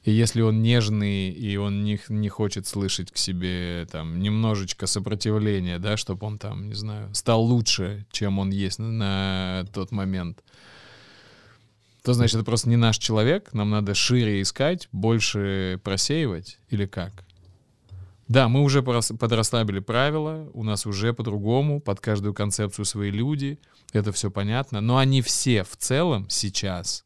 и 0.05 0.13
если 0.13 0.43
он 0.43 0.63
нежный, 0.63 1.31
и 1.31 1.57
он 1.57 1.85
не, 1.85 2.01
не 2.09 2.29
хочет 2.29 2.67
слышать 2.67 3.11
к 3.11 3.17
себе 3.17 3.87
там 3.91 4.21
немножечко 4.21 4.87
сопротивления, 4.87 5.79
да, 5.79 5.97
чтобы 5.97 6.27
он 6.27 6.39
там, 6.39 6.69
не 6.69 6.75
знаю, 6.75 7.13
стал 7.15 7.43
лучше, 7.43 8.07
чем 8.11 8.39
он 8.39 8.51
есть 8.51 8.79
на, 8.79 9.67
тот 9.73 9.91
момент, 9.91 10.43
то 12.03 12.13
значит, 12.13 12.37
это 12.37 12.45
просто 12.45 12.69
не 12.69 12.77
наш 12.77 12.99
человек, 12.99 13.53
нам 13.53 13.71
надо 13.71 13.95
шире 13.95 14.41
искать, 14.41 14.89
больше 14.93 15.81
просеивать 15.83 16.59
или 16.71 16.87
как? 16.87 17.25
Да, 18.29 18.49
мы 18.49 18.63
уже 18.63 18.83
подрасслабили 18.83 19.81
правила, 19.81 20.49
у 20.53 20.63
нас 20.63 20.87
уже 20.87 21.13
по-другому, 21.13 21.81
под 21.81 22.01
каждую 22.01 22.35
концепцию 22.35 22.85
свои 22.85 23.11
люди, 23.11 23.59
это 23.93 24.13
все 24.13 24.31
понятно, 24.31 24.81
но 24.81 24.99
они 24.99 25.23
все 25.23 25.65
в 25.65 25.77
целом 25.77 26.27
сейчас 26.29 27.05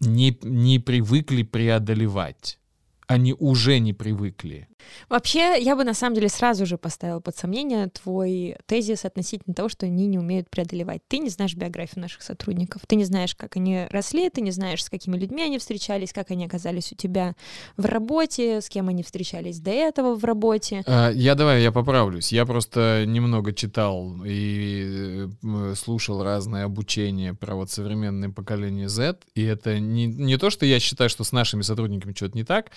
не, 0.00 0.38
не 0.42 0.78
привыкли 0.78 1.42
преодолевать. 1.42 2.58
Они 3.06 3.34
уже 3.38 3.78
не 3.78 3.92
привыкли. 3.92 4.68
Вообще, 5.08 5.60
я 5.60 5.76
бы 5.76 5.84
на 5.84 5.94
самом 5.94 6.14
деле 6.14 6.28
сразу 6.28 6.66
же 6.66 6.78
поставила 6.78 7.20
под 7.20 7.36
сомнение 7.36 7.88
твой 7.88 8.56
тезис 8.66 9.04
относительно 9.04 9.54
того, 9.54 9.68
что 9.68 9.86
они 9.86 10.06
не 10.06 10.18
умеют 10.18 10.50
преодолевать. 10.50 11.02
Ты 11.08 11.18
не 11.18 11.28
знаешь 11.28 11.54
биографию 11.54 12.02
наших 12.02 12.22
сотрудников, 12.22 12.82
ты 12.86 12.96
не 12.96 13.04
знаешь, 13.04 13.34
как 13.34 13.56
они 13.56 13.86
росли, 13.90 14.30
ты 14.30 14.40
не 14.40 14.50
знаешь, 14.50 14.84
с 14.84 14.90
какими 14.90 15.16
людьми 15.16 15.42
они 15.42 15.58
встречались, 15.58 16.12
как 16.12 16.30
они 16.30 16.46
оказались 16.46 16.92
у 16.92 16.96
тебя 16.96 17.34
в 17.76 17.84
работе, 17.84 18.60
с 18.60 18.68
кем 18.68 18.88
они 18.88 19.02
встречались 19.02 19.60
до 19.60 19.70
этого 19.70 20.14
в 20.14 20.24
работе. 20.24 20.82
А, 20.86 21.10
я 21.10 21.34
давай, 21.34 21.62
я 21.62 21.72
поправлюсь. 21.72 22.32
Я 22.32 22.46
просто 22.46 23.04
немного 23.06 23.52
читал 23.52 24.16
и 24.24 25.28
э, 25.42 25.74
слушал 25.76 26.22
разные 26.22 26.64
обучения 26.64 27.34
про 27.34 27.54
вот 27.54 27.70
современное 27.70 28.30
поколение 28.30 28.88
Z, 28.88 29.18
и 29.34 29.42
это 29.42 29.78
не, 29.78 30.06
не 30.06 30.36
то, 30.36 30.50
что 30.50 30.66
я 30.66 30.80
считаю, 30.80 31.10
что 31.10 31.24
с 31.24 31.32
нашими 31.32 31.62
сотрудниками 31.62 32.12
что-то 32.14 32.36
не 32.36 32.44
так, 32.44 32.70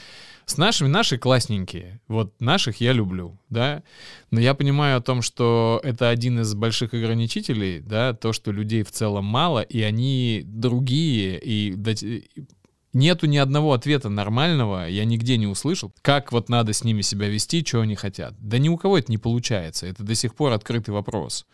с 0.45 0.57
нашими, 0.57 0.87
наши 0.87 1.17
классненькие, 1.17 1.99
вот 2.07 2.39
наших 2.39 2.79
я 2.79 2.93
люблю, 2.93 3.37
да, 3.49 3.83
но 4.31 4.39
я 4.39 4.53
понимаю 4.53 4.97
о 4.97 5.01
том, 5.01 5.21
что 5.21 5.81
это 5.83 6.09
один 6.09 6.39
из 6.39 6.53
больших 6.53 6.93
ограничителей, 6.93 7.79
да, 7.79 8.13
то, 8.13 8.31
что 8.31 8.51
людей 8.51 8.83
в 8.83 8.91
целом 8.91 9.25
мало, 9.25 9.59
и 9.59 9.81
они 9.81 10.43
другие, 10.45 11.39
и 11.43 11.75
нету 12.93 13.27
ни 13.27 13.37
одного 13.37 13.73
ответа 13.73 14.09
нормального, 14.09 14.87
я 14.87 15.05
нигде 15.05 15.37
не 15.37 15.47
услышал, 15.47 15.93
как 16.01 16.31
вот 16.31 16.49
надо 16.49 16.73
с 16.73 16.83
ними 16.83 17.01
себя 17.01 17.27
вести, 17.27 17.63
что 17.65 17.81
они 17.81 17.95
хотят. 17.95 18.33
Да 18.39 18.57
ни 18.57 18.69
у 18.69 18.77
кого 18.77 18.97
это 18.97 19.11
не 19.11 19.17
получается, 19.17 19.85
это 19.85 20.03
до 20.03 20.15
сих 20.15 20.33
пор 20.33 20.53
открытый 20.53 20.93
вопрос. 20.93 21.45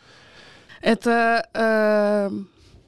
Это 0.81 1.47
э, 1.53 2.29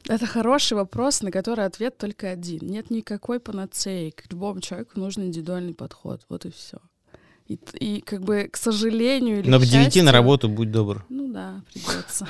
это 0.08 0.26
хороший 0.26 0.74
вопрос, 0.74 1.22
на 1.22 1.32
который 1.32 1.66
ответ 1.66 1.98
только 1.98 2.30
один. 2.30 2.68
Нет 2.68 2.90
никакой 2.90 3.40
панацеи. 3.40 4.12
К 4.12 4.32
любому 4.32 4.62
человеку 4.62 5.00
нужен 5.00 5.24
индивидуальный 5.24 5.74
подход. 5.74 6.26
Вот 6.30 6.46
и 6.46 6.52
все. 6.52 6.78
И, 7.48 7.60
и 7.80 8.02
как 8.02 8.24
бы, 8.24 8.50
к 8.52 8.58
сожалению 8.58 9.40
или 9.40 9.50
Но 9.50 9.60
к, 9.60 9.64
к 9.64 9.66
9 9.66 10.04
на 10.04 10.12
работу 10.12 10.50
будь 10.50 10.72
добр. 10.72 11.06
Ну 11.10 11.32
да, 11.32 11.62
придется. 11.72 12.28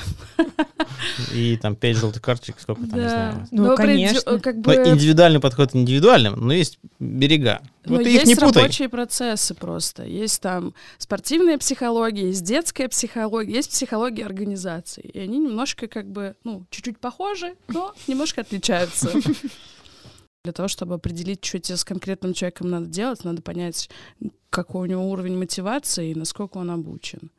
И 1.34 1.58
там 1.62 1.78
5 1.78 1.98
желтых 1.98 2.22
карточек, 2.22 2.60
сколько 2.60 2.86
там, 2.86 3.00
не 3.00 3.08
знаю. 3.08 3.48
Ну, 3.52 3.64
но 3.64 3.76
конечно. 3.76 4.40
Как 4.40 4.60
бы... 4.60 4.76
но 4.76 4.90
индивидуальный 4.90 5.40
подход 5.40 5.74
индивидуальным, 5.74 6.36
но 6.36 6.52
есть 6.52 6.80
берега. 7.00 7.62
Вот 7.86 8.02
но 8.02 8.08
есть 8.08 8.24
их 8.24 8.28
не 8.28 8.36
путай. 8.36 8.64
рабочие 8.64 8.90
процессы 8.90 9.54
просто. 9.54 10.04
Есть 10.04 10.42
там 10.42 10.74
спортивная 10.98 11.58
психология, 11.58 12.28
есть 12.28 12.44
детская 12.44 12.90
психология, 12.90 13.54
есть 13.54 13.70
психология 13.70 14.26
организации. 14.26 15.04
И 15.14 15.20
они 15.20 15.38
немножко 15.40 15.88
как 15.88 16.08
бы, 16.08 16.36
ну, 16.44 16.66
чуть-чуть 16.70 16.98
похожи, 16.98 17.56
но 17.70 17.94
немножко 18.08 18.42
отличаются. 18.42 19.12
Для 20.46 20.54
того, 20.54 20.68
чтобы 20.68 20.94
определить, 20.94 21.44
что 21.44 21.58
тебе 21.58 21.76
с 21.76 21.84
конкретным 21.84 22.36
человеком 22.36 22.70
надо 22.70 22.86
делать, 22.86 23.24
надо 23.24 23.42
понять, 23.42 23.90
какой 24.52 24.84
у 24.84 24.92
него 24.92 25.10
уровень 25.10 25.36
мотивации 25.36 26.12
и 26.12 26.16
насколько 26.16 26.60
он 26.60 26.70
обучен. 26.70 27.32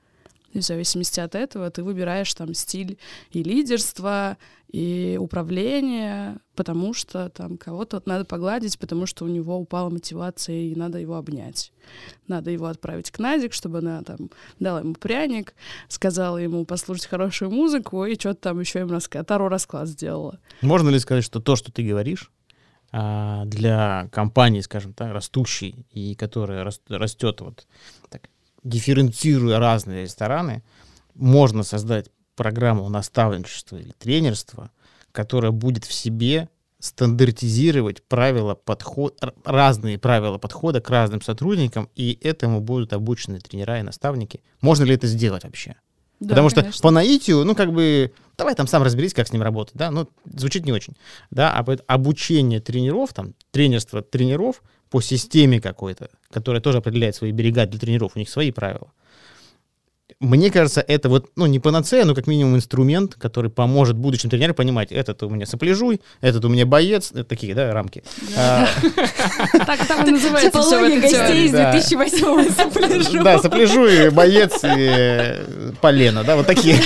И 0.53 0.59
в 0.59 0.65
зависимости 0.65 1.21
от 1.21 1.37
этого 1.37 1.71
ты 1.71 1.85
выбираешь 1.85 2.35
там 2.35 2.53
стиль 2.53 2.99
и 3.31 3.45
лидерства, 3.45 4.39
и 4.73 5.17
управления, 5.21 6.39
потому 6.57 6.95
что 6.95 7.29
там 7.29 7.57
кого-то 7.59 8.03
надо 8.07 8.25
погладить, 8.25 8.77
потому 8.77 9.07
что 9.07 9.25
у 9.25 9.29
него 9.29 9.57
упала 9.57 9.89
мотивация, 9.89 10.57
и 10.57 10.75
надо 10.75 10.99
его 10.99 11.15
обнять. 11.15 11.73
Надо 12.27 12.51
его 12.51 12.67
отправить 12.67 13.13
к 13.13 13.21
Назик, 13.21 13.53
чтобы 13.53 13.79
она 13.79 14.03
там 14.03 14.31
дала 14.59 14.81
ему 14.81 14.95
пряник, 14.95 15.55
сказала 15.89 16.39
ему 16.39 16.65
послушать 16.65 17.07
хорошую 17.07 17.53
музыку, 17.53 18.05
и 18.05 18.19
что-то 18.19 18.41
там 18.41 18.59
еще 18.59 18.81
им 18.81 18.91
расклад, 18.91 19.29
Таро 19.29 19.49
расклад 19.49 19.87
сделала. 19.87 20.41
Можно 20.61 20.89
ли 20.89 20.99
сказать, 20.99 21.23
что 21.23 21.39
то, 21.39 21.55
что 21.55 21.71
ты 21.71 21.85
говоришь, 21.85 22.33
для 22.93 24.09
компании, 24.13 24.61
скажем 24.61 24.95
так, 24.95 25.13
растущей 25.13 25.87
и 25.91 26.15
которая 26.15 26.65
растет 26.89 27.41
вот 27.41 27.67
так, 28.09 28.31
дифференцируя 28.63 29.59
разные 29.59 30.03
рестораны, 30.05 30.63
можно 31.15 31.63
создать 31.63 32.11
программу 32.37 32.89
наставничества 32.89 33.77
или 33.77 33.93
тренерства, 33.99 34.71
которая 35.13 35.53
будет 35.53 35.85
в 35.85 35.93
себе 35.93 36.49
стандартизировать 36.79 38.03
правила 38.07 38.55
подхода, 38.55 39.33
разные 39.45 39.99
правила 39.99 40.39
подхода 40.39 40.81
к 40.81 40.91
разным 40.91 41.23
сотрудникам, 41.23 41.89
и 41.95 42.19
этому 42.23 42.61
будут 42.61 42.93
обучены 42.93 43.41
тренера 43.41 43.79
и 43.81 43.83
наставники. 43.83 44.43
Можно 44.61 44.85
ли 44.85 44.95
это 44.95 45.07
сделать 45.07 45.45
вообще? 45.45 45.77
Да, 46.19 46.31
Потому 46.31 46.49
что 46.49 46.61
конечно. 46.63 46.83
по 46.83 46.91
наитию, 46.91 47.45
ну, 47.45 47.55
как 47.55 47.73
бы, 47.73 48.13
давай 48.39 48.55
там 48.55 48.67
сам 48.67 48.83
разберись, 48.83 49.13
как 49.13 49.29
с 49.29 49.33
ним 49.33 49.43
работать, 49.43 49.75
да, 49.75 49.91
ну, 49.91 50.09
звучит 50.25 50.65
не 50.65 50.73
очень, 50.73 50.95
да, 51.31 51.53
а 51.53 51.77
обучение 51.87 52.61
тренеров, 52.61 53.13
там, 53.13 53.35
тренерство 53.51 54.01
тренеров 54.01 54.63
по 54.89 55.03
системе 55.03 55.61
какой-то, 55.61 56.09
которая 56.31 56.63
тоже 56.63 56.79
определяет 56.79 57.17
свои 57.17 57.33
берега 57.33 57.67
для 57.67 57.79
тренеров, 57.79 58.13
у 58.15 58.19
них 58.19 58.31
свои 58.31 58.51
правила. 58.51 58.93
Мне 60.19 60.51
кажется, 60.51 60.81
это 60.81 61.11
вот, 61.11 61.31
ну, 61.37 61.45
не 61.45 61.59
панацея, 61.61 62.07
но 62.07 62.15
как 62.15 62.27
минимум 62.27 62.57
инструмент, 62.57 63.17
который 63.17 63.51
поможет 63.51 63.97
будущим 63.97 64.31
тренерам 64.31 64.55
понимать, 64.55 64.91
этот 64.91 65.23
у 65.23 65.29
меня 65.29 65.45
сопляжуй, 65.45 66.01
этот 66.23 66.43
у 66.47 66.49
меня 66.49 66.65
боец, 66.65 67.11
это 67.13 67.25
такие, 67.25 67.55
да, 67.55 67.71
рамки. 67.75 68.03
А, 68.35 68.67
Так 69.67 69.87
там 69.87 70.09
и 70.09 70.13
называется 70.13 70.63
все 70.63 71.01
гостей 71.01 71.47
из 71.47 71.53
Да. 71.53 71.71
2008 71.73 72.51
сопляжу. 72.57 73.23
Да, 73.23 73.39
сопляжуй, 73.39 74.09
боец 74.09 74.65
и 74.65 74.69
э, 74.69 75.73
полено, 75.83 76.25
да, 76.25 76.37
вот 76.37 76.47
такие. 76.47 76.77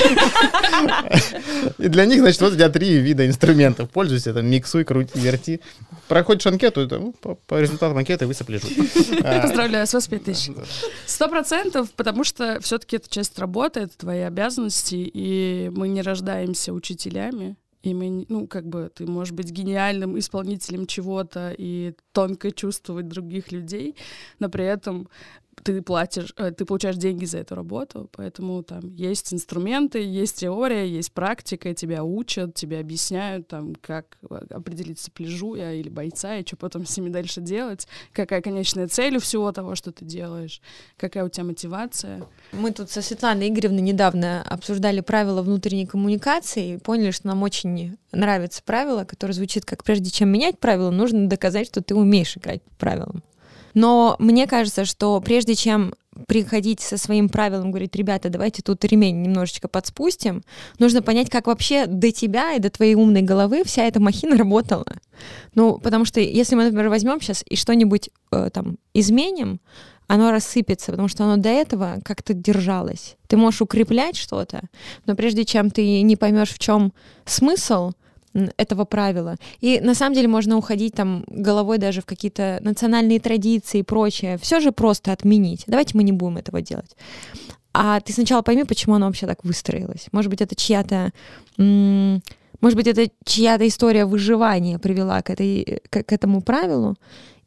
И 1.78 1.88
для 1.88 2.06
них, 2.06 2.20
значит, 2.20 2.40
вот 2.40 2.52
у 2.52 2.56
тебя 2.56 2.68
три 2.68 2.98
вида 2.98 3.26
инструментов. 3.28 3.90
Пользуйся, 3.90 4.34
там, 4.34 4.46
миксуй, 4.46 4.82
крути, 4.84 5.18
верти. 5.20 5.60
Проходишь 6.08 6.46
анкету, 6.46 6.80
это, 6.80 6.98
ну, 6.98 7.12
по, 7.12 7.36
по 7.36 7.60
результатам 7.60 7.96
анкеты 7.96 8.26
вы 8.26 8.34
сопляжуй. 8.34 8.70
А, 9.22 9.40
Поздравляю, 9.42 9.86
с 9.86 9.92
вас 9.92 10.08
5 10.08 10.24
тысяч. 10.24 10.50
Сто 11.06 11.28
процентов, 11.28 11.90
потому 11.94 12.24
что 12.24 12.58
все-таки 12.60 12.96
это 12.96 13.08
часть 13.20 13.38
работы, 13.38 13.80
это 13.80 13.98
твои 13.98 14.20
обязанности, 14.20 14.94
и 14.94 15.70
мы 15.74 15.88
не 15.88 16.00
рождаемся 16.00 16.72
учителями. 16.72 17.56
И 17.82 17.94
мы, 17.94 18.26
ну, 18.28 18.46
как 18.46 18.66
бы, 18.66 18.90
ты 18.94 19.06
можешь 19.06 19.32
быть 19.32 19.50
гениальным 19.50 20.18
исполнителем 20.18 20.86
чего-то 20.86 21.54
и 21.56 21.94
тонко 22.12 22.50
чувствовать 22.50 23.08
других 23.08 23.52
людей, 23.52 23.96
но 24.38 24.48
при 24.48 24.64
этом 24.64 25.08
ты 25.62 25.82
платишь, 25.82 26.32
э, 26.36 26.50
ты 26.52 26.64
получаешь 26.64 26.96
деньги 26.96 27.24
за 27.24 27.38
эту 27.38 27.54
работу, 27.54 28.08
поэтому 28.12 28.62
там 28.62 28.94
есть 28.94 29.32
инструменты, 29.32 30.02
есть 30.02 30.40
теория, 30.40 30.88
есть 30.88 31.12
практика, 31.12 31.74
тебя 31.74 32.04
учат, 32.04 32.54
тебе 32.54 32.78
объясняют, 32.78 33.48
там, 33.48 33.74
как 33.74 34.18
э, 34.28 34.34
определить 34.50 34.98
сопляжуя 34.98 35.74
или 35.74 35.88
бойца, 35.88 36.36
и 36.36 36.46
что 36.46 36.56
потом 36.56 36.86
с 36.86 36.96
ними 36.96 37.10
дальше 37.10 37.40
делать, 37.40 37.86
какая 38.12 38.40
конечная 38.40 38.88
цель 38.88 39.16
у 39.16 39.20
всего 39.20 39.52
того, 39.52 39.74
что 39.74 39.92
ты 39.92 40.04
делаешь, 40.04 40.60
какая 40.96 41.24
у 41.24 41.28
тебя 41.28 41.44
мотивация. 41.44 42.22
Мы 42.52 42.72
тут 42.72 42.90
со 42.90 43.02
Светланой 43.02 43.48
Игоревной 43.48 43.82
недавно 43.82 44.42
обсуждали 44.42 45.00
правила 45.00 45.42
внутренней 45.42 45.86
коммуникации 45.86 46.74
и 46.74 46.78
поняли, 46.78 47.10
что 47.10 47.28
нам 47.28 47.42
очень 47.42 47.96
нравится 48.12 48.62
правило, 48.64 49.04
которое 49.04 49.34
звучит 49.34 49.64
как 49.64 49.84
«прежде 49.84 50.10
чем 50.10 50.28
менять 50.30 50.58
правила, 50.58 50.90
нужно 50.90 51.28
доказать, 51.28 51.66
что 51.66 51.82
ты 51.82 51.94
умеешь 51.94 52.36
играть 52.36 52.62
по 52.62 52.74
правилам». 52.76 53.22
Но 53.74 54.16
мне 54.18 54.46
кажется, 54.46 54.84
что 54.84 55.20
прежде 55.20 55.54
чем 55.54 55.94
приходить 56.26 56.80
со 56.80 56.96
своим 56.96 57.28
правилом, 57.28 57.70
говорить, 57.70 57.94
ребята, 57.96 58.28
давайте 58.28 58.62
тут 58.62 58.84
ремень 58.84 59.22
немножечко 59.22 59.68
подспустим, 59.68 60.42
нужно 60.78 61.02
понять, 61.02 61.30
как 61.30 61.46
вообще 61.46 61.86
до 61.86 62.12
тебя 62.12 62.54
и 62.54 62.60
до 62.60 62.70
твоей 62.70 62.94
умной 62.94 63.22
головы 63.22 63.62
вся 63.64 63.84
эта 63.84 64.00
махина 64.00 64.36
работала. 64.36 64.96
Ну, 65.54 65.78
потому 65.78 66.04
что 66.04 66.20
если 66.20 66.56
мы, 66.56 66.64
например, 66.64 66.88
возьмем 66.88 67.20
сейчас 67.20 67.44
и 67.48 67.56
что-нибудь 67.56 68.10
э, 68.32 68.50
там 68.52 68.76
изменим, 68.92 69.60
оно 70.08 70.32
рассыпется, 70.32 70.90
потому 70.90 71.06
что 71.06 71.24
оно 71.24 71.36
до 71.36 71.48
этого 71.48 72.00
как-то 72.04 72.34
держалось. 72.34 73.16
Ты 73.28 73.36
можешь 73.36 73.62
укреплять 73.62 74.16
что-то, 74.16 74.62
но 75.06 75.14
прежде 75.14 75.44
чем 75.44 75.70
ты 75.70 76.02
не 76.02 76.16
поймешь, 76.16 76.50
в 76.50 76.58
чем 76.58 76.92
смысл 77.24 77.92
этого 78.56 78.84
правила. 78.84 79.36
И 79.60 79.80
на 79.80 79.94
самом 79.94 80.14
деле 80.14 80.28
можно 80.28 80.56
уходить 80.56 80.94
там 80.94 81.24
головой 81.26 81.78
даже 81.78 82.00
в 82.00 82.06
какие-то 82.06 82.58
национальные 82.62 83.20
традиции 83.20 83.78
и 83.78 83.82
прочее. 83.82 84.38
Все 84.38 84.60
же 84.60 84.72
просто 84.72 85.12
отменить. 85.12 85.64
Давайте 85.66 85.96
мы 85.96 86.02
не 86.02 86.12
будем 86.12 86.36
этого 86.36 86.62
делать. 86.62 86.96
А 87.72 88.00
ты 88.00 88.12
сначала 88.12 88.42
пойми, 88.42 88.64
почему 88.64 88.94
оно 88.94 89.06
вообще 89.06 89.26
так 89.26 89.44
выстроилось. 89.44 90.08
Может 90.12 90.30
быть, 90.30 90.40
это 90.40 90.54
чья-то 90.54 91.12
может 92.60 92.76
быть, 92.76 92.86
это 92.86 93.10
чья-то 93.24 93.66
история 93.66 94.04
выживания 94.04 94.78
привела 94.78 95.22
к, 95.22 95.30
этой, 95.30 95.80
к, 95.88 96.02
к 96.02 96.12
этому 96.12 96.42
правилу. 96.42 96.96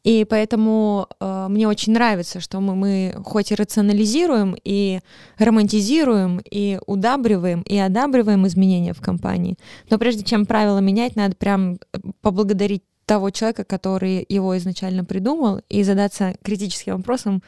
И 0.03 0.25
поэтому 0.25 1.07
э, 1.19 1.47
мне 1.49 1.67
очень 1.67 1.93
нравится, 1.93 2.41
что 2.41 2.59
мы, 2.59 2.75
мы 2.75 3.15
хоть 3.23 3.51
и 3.51 3.55
рационализируем, 3.55 4.55
и 4.63 4.99
романтизируем, 5.37 6.41
и 6.49 6.79
удабриваем, 6.85 7.61
и 7.61 7.77
одабриваем 7.77 8.45
изменения 8.47 8.93
в 8.93 9.01
компании, 9.01 9.57
но 9.89 9.97
прежде 9.97 10.23
чем 10.23 10.45
правила 10.45 10.79
менять, 10.79 11.15
надо 11.15 11.35
прям 11.35 11.79
поблагодарить 12.21 12.83
того 13.05 13.29
человека, 13.29 13.63
который 13.63 14.25
его 14.27 14.57
изначально 14.57 15.05
придумал, 15.05 15.61
и 15.69 15.83
задаться 15.83 16.35
критическим 16.41 16.97
вопросом, 16.97 17.41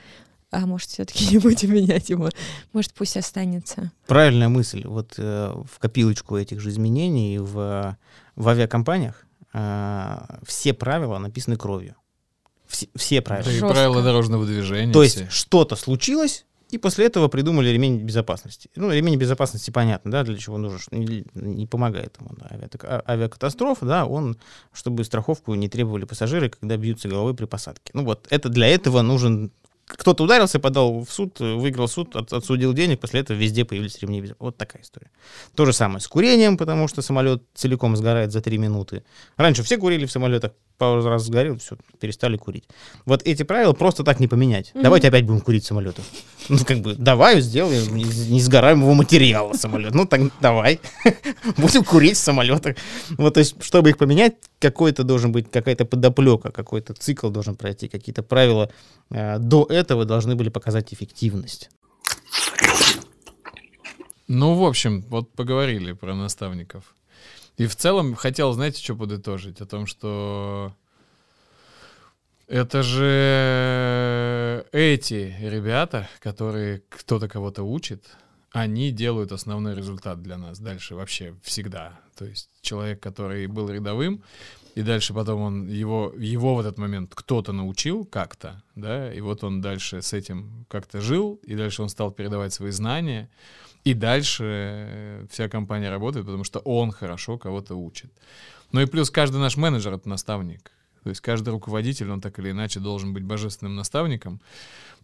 а 0.52 0.66
может, 0.66 0.90
все-таки 0.90 1.26
не 1.34 1.40
будем 1.40 1.74
менять 1.74 2.10
его, 2.10 2.30
может, 2.72 2.94
пусть 2.94 3.18
останется. 3.18 3.92
Правильная 4.08 4.48
мысль. 4.50 4.84
Вот 4.86 5.16
э, 5.18 5.54
в 5.70 5.80
копилочку 5.80 6.38
этих 6.38 6.62
же 6.62 6.70
изменений 6.70 7.40
в, 7.40 7.98
в 8.36 8.48
авиакомпаниях 8.48 9.26
э, 9.54 10.18
все 10.46 10.74
правила 10.74 11.18
написаны 11.18 11.58
кровью. 11.58 11.96
Все, 12.68 12.88
все 12.96 13.22
правила. 13.22 13.50
И 13.50 13.54
Жестко. 13.54 13.70
правила 13.70 14.02
дорожного 14.02 14.46
движения. 14.46 14.92
То 14.94 15.04
есть 15.04 15.16
все. 15.16 15.30
что-то 15.30 15.76
случилось, 15.76 16.46
и 16.72 16.78
после 16.78 17.06
этого 17.06 17.28
придумали 17.28 17.70
ремень 17.70 18.00
безопасности. 18.00 18.70
Ну, 18.76 18.92
ремень 18.92 19.18
безопасности 19.18 19.72
понятно, 19.72 20.12
да, 20.12 20.24
для 20.24 20.38
чего 20.38 20.58
нужен, 20.58 20.80
не, 20.92 21.24
не 21.36 21.68
помогает 21.68 22.16
ему. 22.20 22.32
Да, 22.38 22.50
а- 22.84 23.04
авиакатастрофа, 23.08 23.86
да, 23.86 24.06
он, 24.06 24.38
чтобы 24.74 25.04
страховку 25.04 25.54
не 25.54 25.70
требовали 25.70 26.06
пассажиры, 26.06 26.50
когда 26.50 26.76
бьются 26.78 27.08
головой 27.08 27.36
при 27.36 27.46
посадке. 27.46 27.92
Ну 27.94 28.04
вот, 28.04 28.28
это 28.30 28.50
для 28.50 28.68
этого 28.68 29.02
нужен 29.02 29.52
кто-то 29.88 30.24
ударился, 30.24 30.60
подал 30.60 31.02
в 31.06 31.12
суд, 31.12 31.40
выиграл 31.40 31.88
суд, 31.88 32.16
от- 32.16 32.34
отсудил 32.34 32.74
денег, 32.74 33.00
после 33.00 33.20
этого 33.20 33.38
везде 33.38 33.66
появились 33.66 34.00
ремни. 34.00 34.20
безопасности. 34.20 34.44
Вот 34.44 34.58
такая 34.58 34.82
история. 34.82 35.12
То 35.54 35.66
же 35.66 35.74
самое 35.74 36.00
с 36.00 36.08
курением, 36.08 36.58
потому 36.58 36.88
что 36.88 37.04
самолет 37.04 37.44
целиком 37.54 37.96
сгорает 37.96 38.32
за 38.32 38.42
три 38.42 38.58
минуты. 38.58 39.04
Раньше 39.38 39.62
все 39.62 39.78
курили 39.78 40.08
в 40.08 40.12
самолетах, 40.12 40.54
пару 40.78 41.04
раз 41.04 41.26
сгорел, 41.26 41.58
все, 41.58 41.78
перестали 42.00 42.38
курить. 42.38 42.66
Вот 43.06 43.22
эти 43.24 43.44
правила 43.44 43.74
просто 43.74 44.04
так 44.04 44.20
не 44.20 44.28
поменять. 44.28 44.72
Мгм. 44.74 44.84
Давайте 44.84 45.08
опять 45.08 45.26
будем 45.26 45.42
курить 45.42 45.64
в 45.64 45.68
самолетах. 45.68 46.06
Ну, 46.48 46.60
как 46.64 46.78
бы, 46.82 46.94
давай 46.94 47.42
сделаем 47.42 47.96
несгораемого 47.96 48.94
материала 48.94 49.54
самолет. 49.54 49.96
Ну, 49.96 50.06
так 50.06 50.22
давай. 50.42 50.80
Будем 51.58 51.84
курить 51.84 52.18
в 52.18 52.20
самолетах. 52.20 52.76
Вот, 53.18 53.34
то 53.34 53.40
есть, 53.40 53.64
чтобы 53.64 53.90
их 53.90 53.98
поменять, 53.98 54.36
какой-то 54.60 55.04
должен 55.04 55.32
быть, 55.32 55.50
какая-то 55.50 55.86
подоплека, 55.86 56.52
какой-то 56.52 56.94
цикл 56.94 57.30
должен 57.30 57.56
пройти, 57.56 57.88
какие-то 57.88 58.22
правила 58.22 58.70
э, 59.10 59.40
до 59.40 59.66
этого 59.68 60.06
должны 60.06 60.36
были 60.36 60.50
показать 60.50 60.94
эффективность. 60.94 61.72
Ну, 64.28 64.54
в 64.56 64.64
общем, 64.64 65.04
вот 65.10 65.32
поговорили 65.32 65.94
про 65.94 66.16
наставников. 66.16 66.96
И 67.58 67.68
в 67.68 67.76
целом 67.76 68.16
хотел, 68.16 68.52
знаете, 68.54 68.84
что 68.84 68.96
подытожить? 68.96 69.62
О 69.62 69.66
том, 69.66 69.86
что 69.86 70.74
это 72.48 72.84
же 72.84 74.66
эти 74.72 75.36
ребята, 75.40 76.10
которые 76.20 76.84
кто-то 76.90 77.28
кого-то 77.28 77.64
учит, 77.64 78.06
они 78.52 78.92
делают 78.92 79.32
основной 79.32 79.76
результат 79.76 80.22
для 80.22 80.38
нас 80.38 80.60
дальше 80.60 80.96
вообще 80.96 81.36
всегда. 81.44 82.00
То 82.18 82.26
есть 82.26 82.50
человек, 82.62 83.02
который 83.02 83.48
был 83.48 83.70
рядовым, 83.70 84.24
и 84.76 84.82
дальше 84.82 85.14
потом 85.14 85.42
он 85.42 85.68
его, 85.68 86.14
его 86.18 86.56
в 86.56 86.60
этот 86.60 86.78
момент 86.78 87.14
кто-то 87.16 87.52
научил 87.54 88.06
как-то, 88.06 88.64
да, 88.76 89.14
и 89.14 89.22
вот 89.22 89.44
он 89.44 89.62
дальше 89.62 90.02
с 90.02 90.14
этим 90.14 90.66
как-то 90.70 91.02
жил, 91.02 91.40
и 91.44 91.56
дальше 91.56 91.82
он 91.82 91.90
стал 91.90 92.12
передавать 92.12 92.54
свои 92.54 92.72
знания, 92.72 93.30
и 93.86 93.94
дальше 93.94 94.44
э, 94.44 95.26
вся 95.30 95.48
компания 95.48 95.90
работает, 95.90 96.26
потому 96.26 96.44
что 96.44 96.60
он 96.60 96.92
хорошо 96.92 97.38
кого-то 97.38 97.76
учит. 97.76 98.12
Ну 98.72 98.82
и 98.82 98.86
плюс 98.86 99.10
каждый 99.10 99.38
наш 99.38 99.58
менеджер— 99.58 99.94
это 99.96 100.10
наставник. 100.10 100.72
То 101.04 101.10
есть 101.10 101.22
каждый 101.22 101.50
руководитель, 101.50 102.10
он 102.10 102.20
так 102.20 102.40
или 102.40 102.50
иначе 102.50 102.80
должен 102.80 103.14
быть 103.14 103.24
божественным 103.24 103.76
наставником. 103.76 104.42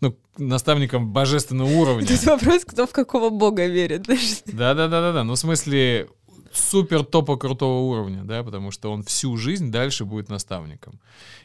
Ну, 0.02 0.18
наставником 0.36 1.14
божественного 1.14 1.70
уровня. 1.70 2.08
Тут 2.08 2.24
вопрос, 2.24 2.66
кто 2.66 2.88
в 2.88 2.92
какого 2.92 3.30
бога 3.30 3.68
верит. 3.68 4.08
Да-да-да-да-да. 4.48 5.24
Ну, 5.24 5.34
в 5.34 5.38
смысле, 5.38 6.10
супер 6.52 7.04
топа 7.04 7.38
крутого 7.38 7.82
уровня, 7.82 8.24
да, 8.24 8.44
потому 8.44 8.72
что 8.72 8.92
он 8.92 9.04
всю 9.04 9.38
жизнь 9.38 9.72
дальше 9.72 10.06
будет 10.06 10.30
наставником. 10.30 11.00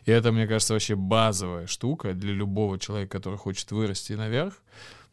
И 0.07 0.11
это, 0.11 0.33
мне 0.33 0.47
кажется, 0.47 0.73
вообще 0.73 0.95
базовая 0.95 1.67
штука 1.67 2.15
для 2.15 2.33
любого 2.33 2.79
человека, 2.79 3.19
который 3.19 3.39
хочет 3.39 3.71
вырасти 3.73 4.15
наверх, 4.15 4.55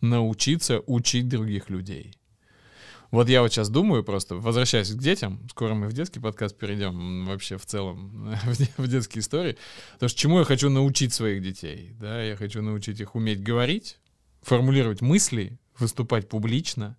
научиться 0.04 0.82
учить 0.86 1.28
других 1.28 1.70
людей. 1.70 2.16
Вот 3.10 3.30
я 3.30 3.42
вот 3.42 3.52
сейчас 3.52 3.70
думаю 3.70 4.04
просто, 4.04 4.36
возвращаясь 4.36 4.92
к 4.92 4.98
детям, 4.98 5.40
скоро 5.50 5.76
мы 5.76 5.88
в 5.88 5.94
детский 5.94 6.20
подкаст 6.20 6.58
перейдем, 6.58 7.26
вообще 7.26 7.58
в 7.58 7.66
целом 7.66 8.36
в 8.44 8.58
де- 8.58 8.74
в 8.78 8.88
детские 8.88 9.22
истории, 9.22 9.58
потому 9.94 10.10
что 10.10 10.20
чему 10.20 10.40
я 10.40 10.46
хочу 10.46 10.70
научить 10.70 11.14
своих 11.14 11.42
детей, 11.42 11.92
да, 12.00 12.22
я 12.24 12.36
хочу 12.36 12.62
научить 12.62 13.00
их 13.00 13.16
уметь 13.16 13.42
говорить, 13.42 14.00
формулировать 14.42 15.02
мысли, 15.02 15.60
выступать 15.78 16.28
публично, 16.28 16.98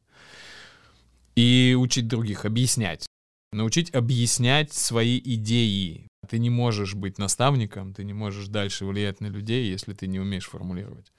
и 1.35 1.77
учить 1.79 2.07
других, 2.07 2.45
объяснять. 2.45 3.07
Научить 3.53 3.93
объяснять 3.95 4.73
свои 4.73 5.19
идеи. 5.19 6.07
Ты 6.25 6.39
не 6.39 6.51
можешь 6.51 6.95
быть 6.95 7.19
наставником, 7.19 7.93
ты 7.95 8.05
не 8.05 8.13
можешь 8.13 8.49
дальше 8.49 8.85
влиять 8.85 9.21
на 9.21 9.27
людей, 9.27 9.71
если 9.71 9.93
ты 9.93 10.07
не 10.07 10.21
умеешь 10.21 10.49
формулировать. 10.49 11.13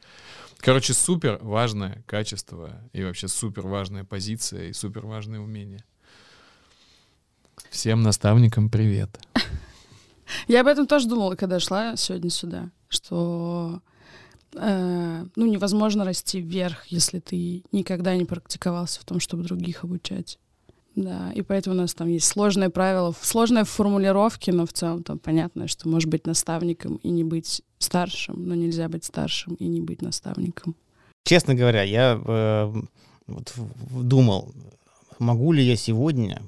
Короче, 0.59 0.93
супер 0.93 1.37
важное 1.41 2.03
качество 2.07 2.81
и 2.93 3.03
вообще 3.03 3.27
супер 3.27 3.67
важная 3.67 4.03
позиция 4.03 4.69
и 4.69 4.73
супер 4.73 5.05
важное 5.05 5.39
умение. 5.39 5.83
Всем 7.69 8.01
наставникам 8.01 8.69
привет. 8.69 9.19
Я 10.47 10.61
об 10.61 10.67
этом 10.67 10.87
тоже 10.87 11.07
думала, 11.07 11.35
когда 11.35 11.59
шла 11.59 11.95
сегодня 11.95 12.29
сюда, 12.29 12.71
что 12.87 13.81
э, 14.55 15.25
ну, 15.35 15.45
невозможно 15.45 16.05
расти 16.05 16.41
вверх, 16.41 16.85
если 16.87 17.19
ты 17.19 17.63
никогда 17.71 18.15
не 18.15 18.25
практиковался 18.25 19.01
в 19.01 19.05
том, 19.05 19.19
чтобы 19.19 19.43
других 19.43 19.83
обучать. 19.83 20.39
Да, 20.95 21.31
и 21.35 21.41
поэтому 21.41 21.75
у 21.75 21.79
нас 21.79 21.93
там 21.93 22.07
есть 22.07 22.25
сложные 22.25 22.69
правила, 22.69 23.13
сложные 23.21 23.65
формулировки, 23.65 24.51
но 24.51 24.65
в 24.65 24.71
целом 24.71 25.03
там 25.03 25.19
понятно, 25.19 25.67
что 25.67 25.89
может 25.89 26.09
быть 26.09 26.25
наставником 26.25 26.95
и 27.03 27.09
не 27.09 27.25
быть 27.25 27.61
старшим, 27.79 28.47
но 28.47 28.55
нельзя 28.55 28.87
быть 28.87 29.03
старшим 29.03 29.55
и 29.55 29.67
не 29.67 29.81
быть 29.81 30.01
наставником. 30.01 30.75
Честно 31.25 31.53
говоря, 31.53 31.83
я 31.83 32.21
э, 32.25 32.73
вот 33.27 33.53
думал, 33.89 34.53
могу 35.19 35.51
ли 35.51 35.63
я 35.63 35.75
сегодня, 35.75 36.41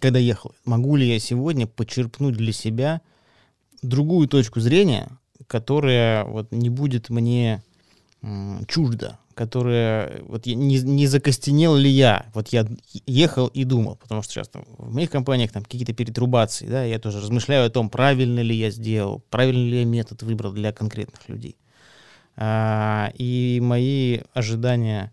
когда 0.00 0.20
ехал, 0.20 0.54
могу 0.64 0.94
ли 0.94 1.08
я 1.08 1.18
сегодня 1.18 1.66
почерпнуть 1.66 2.36
для 2.36 2.52
себя 2.52 3.00
другую 3.82 4.28
точку 4.28 4.60
зрения, 4.60 5.08
которая 5.48 6.24
вот 6.24 6.52
не 6.52 6.70
будет 6.70 7.10
мне 7.10 7.64
м, 8.22 8.64
чужда, 8.68 9.18
которая 9.40 10.20
вот 10.24 10.44
не, 10.44 10.82
не 10.82 11.06
закостенел 11.06 11.74
ли 11.74 11.88
я, 11.88 12.26
вот 12.34 12.48
я 12.48 12.66
ехал 13.06 13.46
и 13.46 13.64
думал, 13.64 13.96
потому 13.96 14.22
что 14.22 14.34
сейчас 14.34 14.50
там, 14.50 14.66
в 14.76 14.92
моих 14.92 15.10
компаниях 15.10 15.50
там 15.50 15.62
какие-то 15.62 15.94
перетрубации, 15.94 16.66
да, 16.66 16.84
я 16.84 16.98
тоже 16.98 17.20
размышляю 17.22 17.66
о 17.66 17.70
том, 17.70 17.88
правильно 17.88 18.40
ли 18.40 18.54
я 18.54 18.68
сделал, 18.68 19.24
правильный 19.30 19.70
ли 19.70 19.78
я 19.78 19.84
метод 19.86 20.22
выбрал 20.24 20.52
для 20.52 20.72
конкретных 20.72 21.26
людей. 21.30 21.56
А, 22.36 23.12
и 23.16 23.60
мои 23.62 24.18
ожидания 24.34 25.10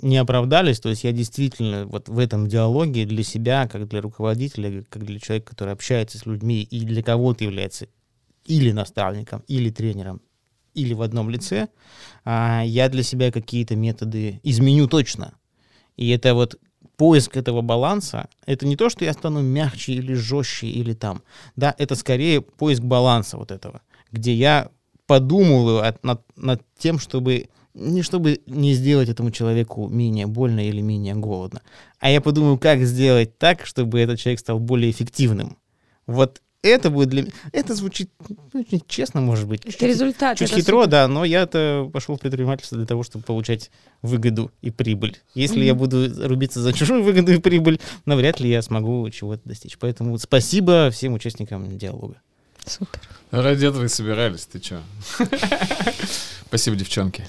не 0.00 0.16
оправдались, 0.18 0.78
то 0.78 0.88
есть 0.88 1.02
я 1.02 1.10
действительно 1.10 1.86
вот 1.86 2.08
в 2.08 2.20
этом 2.20 2.46
диалоге 2.46 3.04
для 3.04 3.24
себя, 3.24 3.66
как 3.66 3.88
для 3.88 4.00
руководителя, 4.00 4.84
как 4.88 5.04
для 5.04 5.18
человека, 5.18 5.50
который 5.50 5.72
общается 5.72 6.18
с 6.18 6.24
людьми 6.24 6.62
и 6.62 6.84
для 6.84 7.02
кого-то 7.02 7.42
является 7.42 7.88
или 8.44 8.70
наставником, 8.70 9.42
или 9.48 9.70
тренером, 9.70 10.20
или 10.76 10.94
в 10.94 11.02
одном 11.02 11.30
лице, 11.30 11.68
а, 12.24 12.62
я 12.64 12.88
для 12.88 13.02
себя 13.02 13.32
какие-то 13.32 13.74
методы 13.74 14.40
изменю 14.44 14.86
точно. 14.86 15.32
И 15.96 16.10
это 16.10 16.34
вот 16.34 16.58
поиск 16.96 17.36
этого 17.36 17.62
баланса, 17.62 18.28
это 18.46 18.66
не 18.66 18.76
то, 18.76 18.88
что 18.88 19.04
я 19.04 19.12
стану 19.12 19.42
мягче 19.42 19.92
или 19.94 20.14
жестче 20.14 20.68
или 20.68 20.92
там. 20.92 21.22
Да, 21.56 21.74
это 21.78 21.94
скорее 21.94 22.40
поиск 22.40 22.82
баланса 22.82 23.36
вот 23.36 23.50
этого, 23.50 23.80
где 24.12 24.34
я 24.34 24.70
подумываю 25.06 25.86
от, 25.86 26.04
над, 26.04 26.22
над 26.36 26.62
тем, 26.78 26.98
чтобы 26.98 27.48
не 27.74 28.02
чтобы 28.02 28.40
не 28.46 28.72
сделать 28.72 29.10
этому 29.10 29.30
человеку 29.30 29.88
менее 29.88 30.26
больно 30.26 30.66
или 30.66 30.80
менее 30.80 31.14
голодно, 31.14 31.60
а 32.00 32.10
я 32.10 32.20
подумаю, 32.20 32.58
как 32.58 32.80
сделать 32.80 33.38
так, 33.38 33.66
чтобы 33.66 34.00
этот 34.00 34.18
человек 34.18 34.40
стал 34.40 34.58
более 34.58 34.90
эффективным. 34.90 35.58
Вот 36.06 36.40
это 36.62 36.90
будет 36.90 37.08
для 37.08 37.22
меня... 37.22 37.32
Это 37.52 37.74
звучит 37.74 38.10
ну, 38.52 38.64
честно, 38.86 39.20
может 39.20 39.46
быть. 39.46 39.62
Это 39.62 39.72
чуть, 39.72 39.82
результат. 39.82 40.38
Чуть 40.38 40.50
это 40.50 40.60
хитро, 40.60 40.82
супер. 40.82 40.90
да, 40.90 41.08
но 41.08 41.24
я-то 41.24 41.88
пошел 41.92 42.16
в 42.16 42.20
предпринимательство 42.20 42.76
для 42.76 42.86
того, 42.86 43.02
чтобы 43.02 43.24
получать 43.24 43.70
выгоду 44.02 44.50
и 44.62 44.70
прибыль. 44.70 45.18
Если 45.34 45.60
mm-hmm. 45.60 45.66
я 45.66 45.74
буду 45.74 46.28
рубиться 46.28 46.60
за 46.60 46.72
чужую 46.72 47.02
выгоду 47.02 47.32
и 47.32 47.38
прибыль, 47.38 47.80
навряд 48.04 48.40
ли 48.40 48.48
я 48.48 48.62
смогу 48.62 49.08
чего-то 49.10 49.42
достичь. 49.44 49.78
Поэтому 49.78 50.18
спасибо 50.18 50.90
всем 50.90 51.14
участникам 51.14 51.78
диалога. 51.78 52.20
Супер. 52.64 53.00
Ради 53.30 53.66
этого 53.66 53.84
и 53.84 53.88
собирались, 53.88 54.46
ты 54.46 54.58
чё? 54.58 54.80
Спасибо, 56.46 56.76
девчонки. 56.76 57.26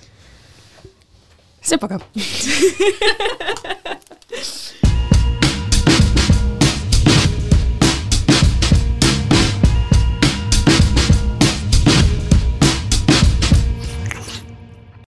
Всем 1.61 1.79
пока. 1.79 1.99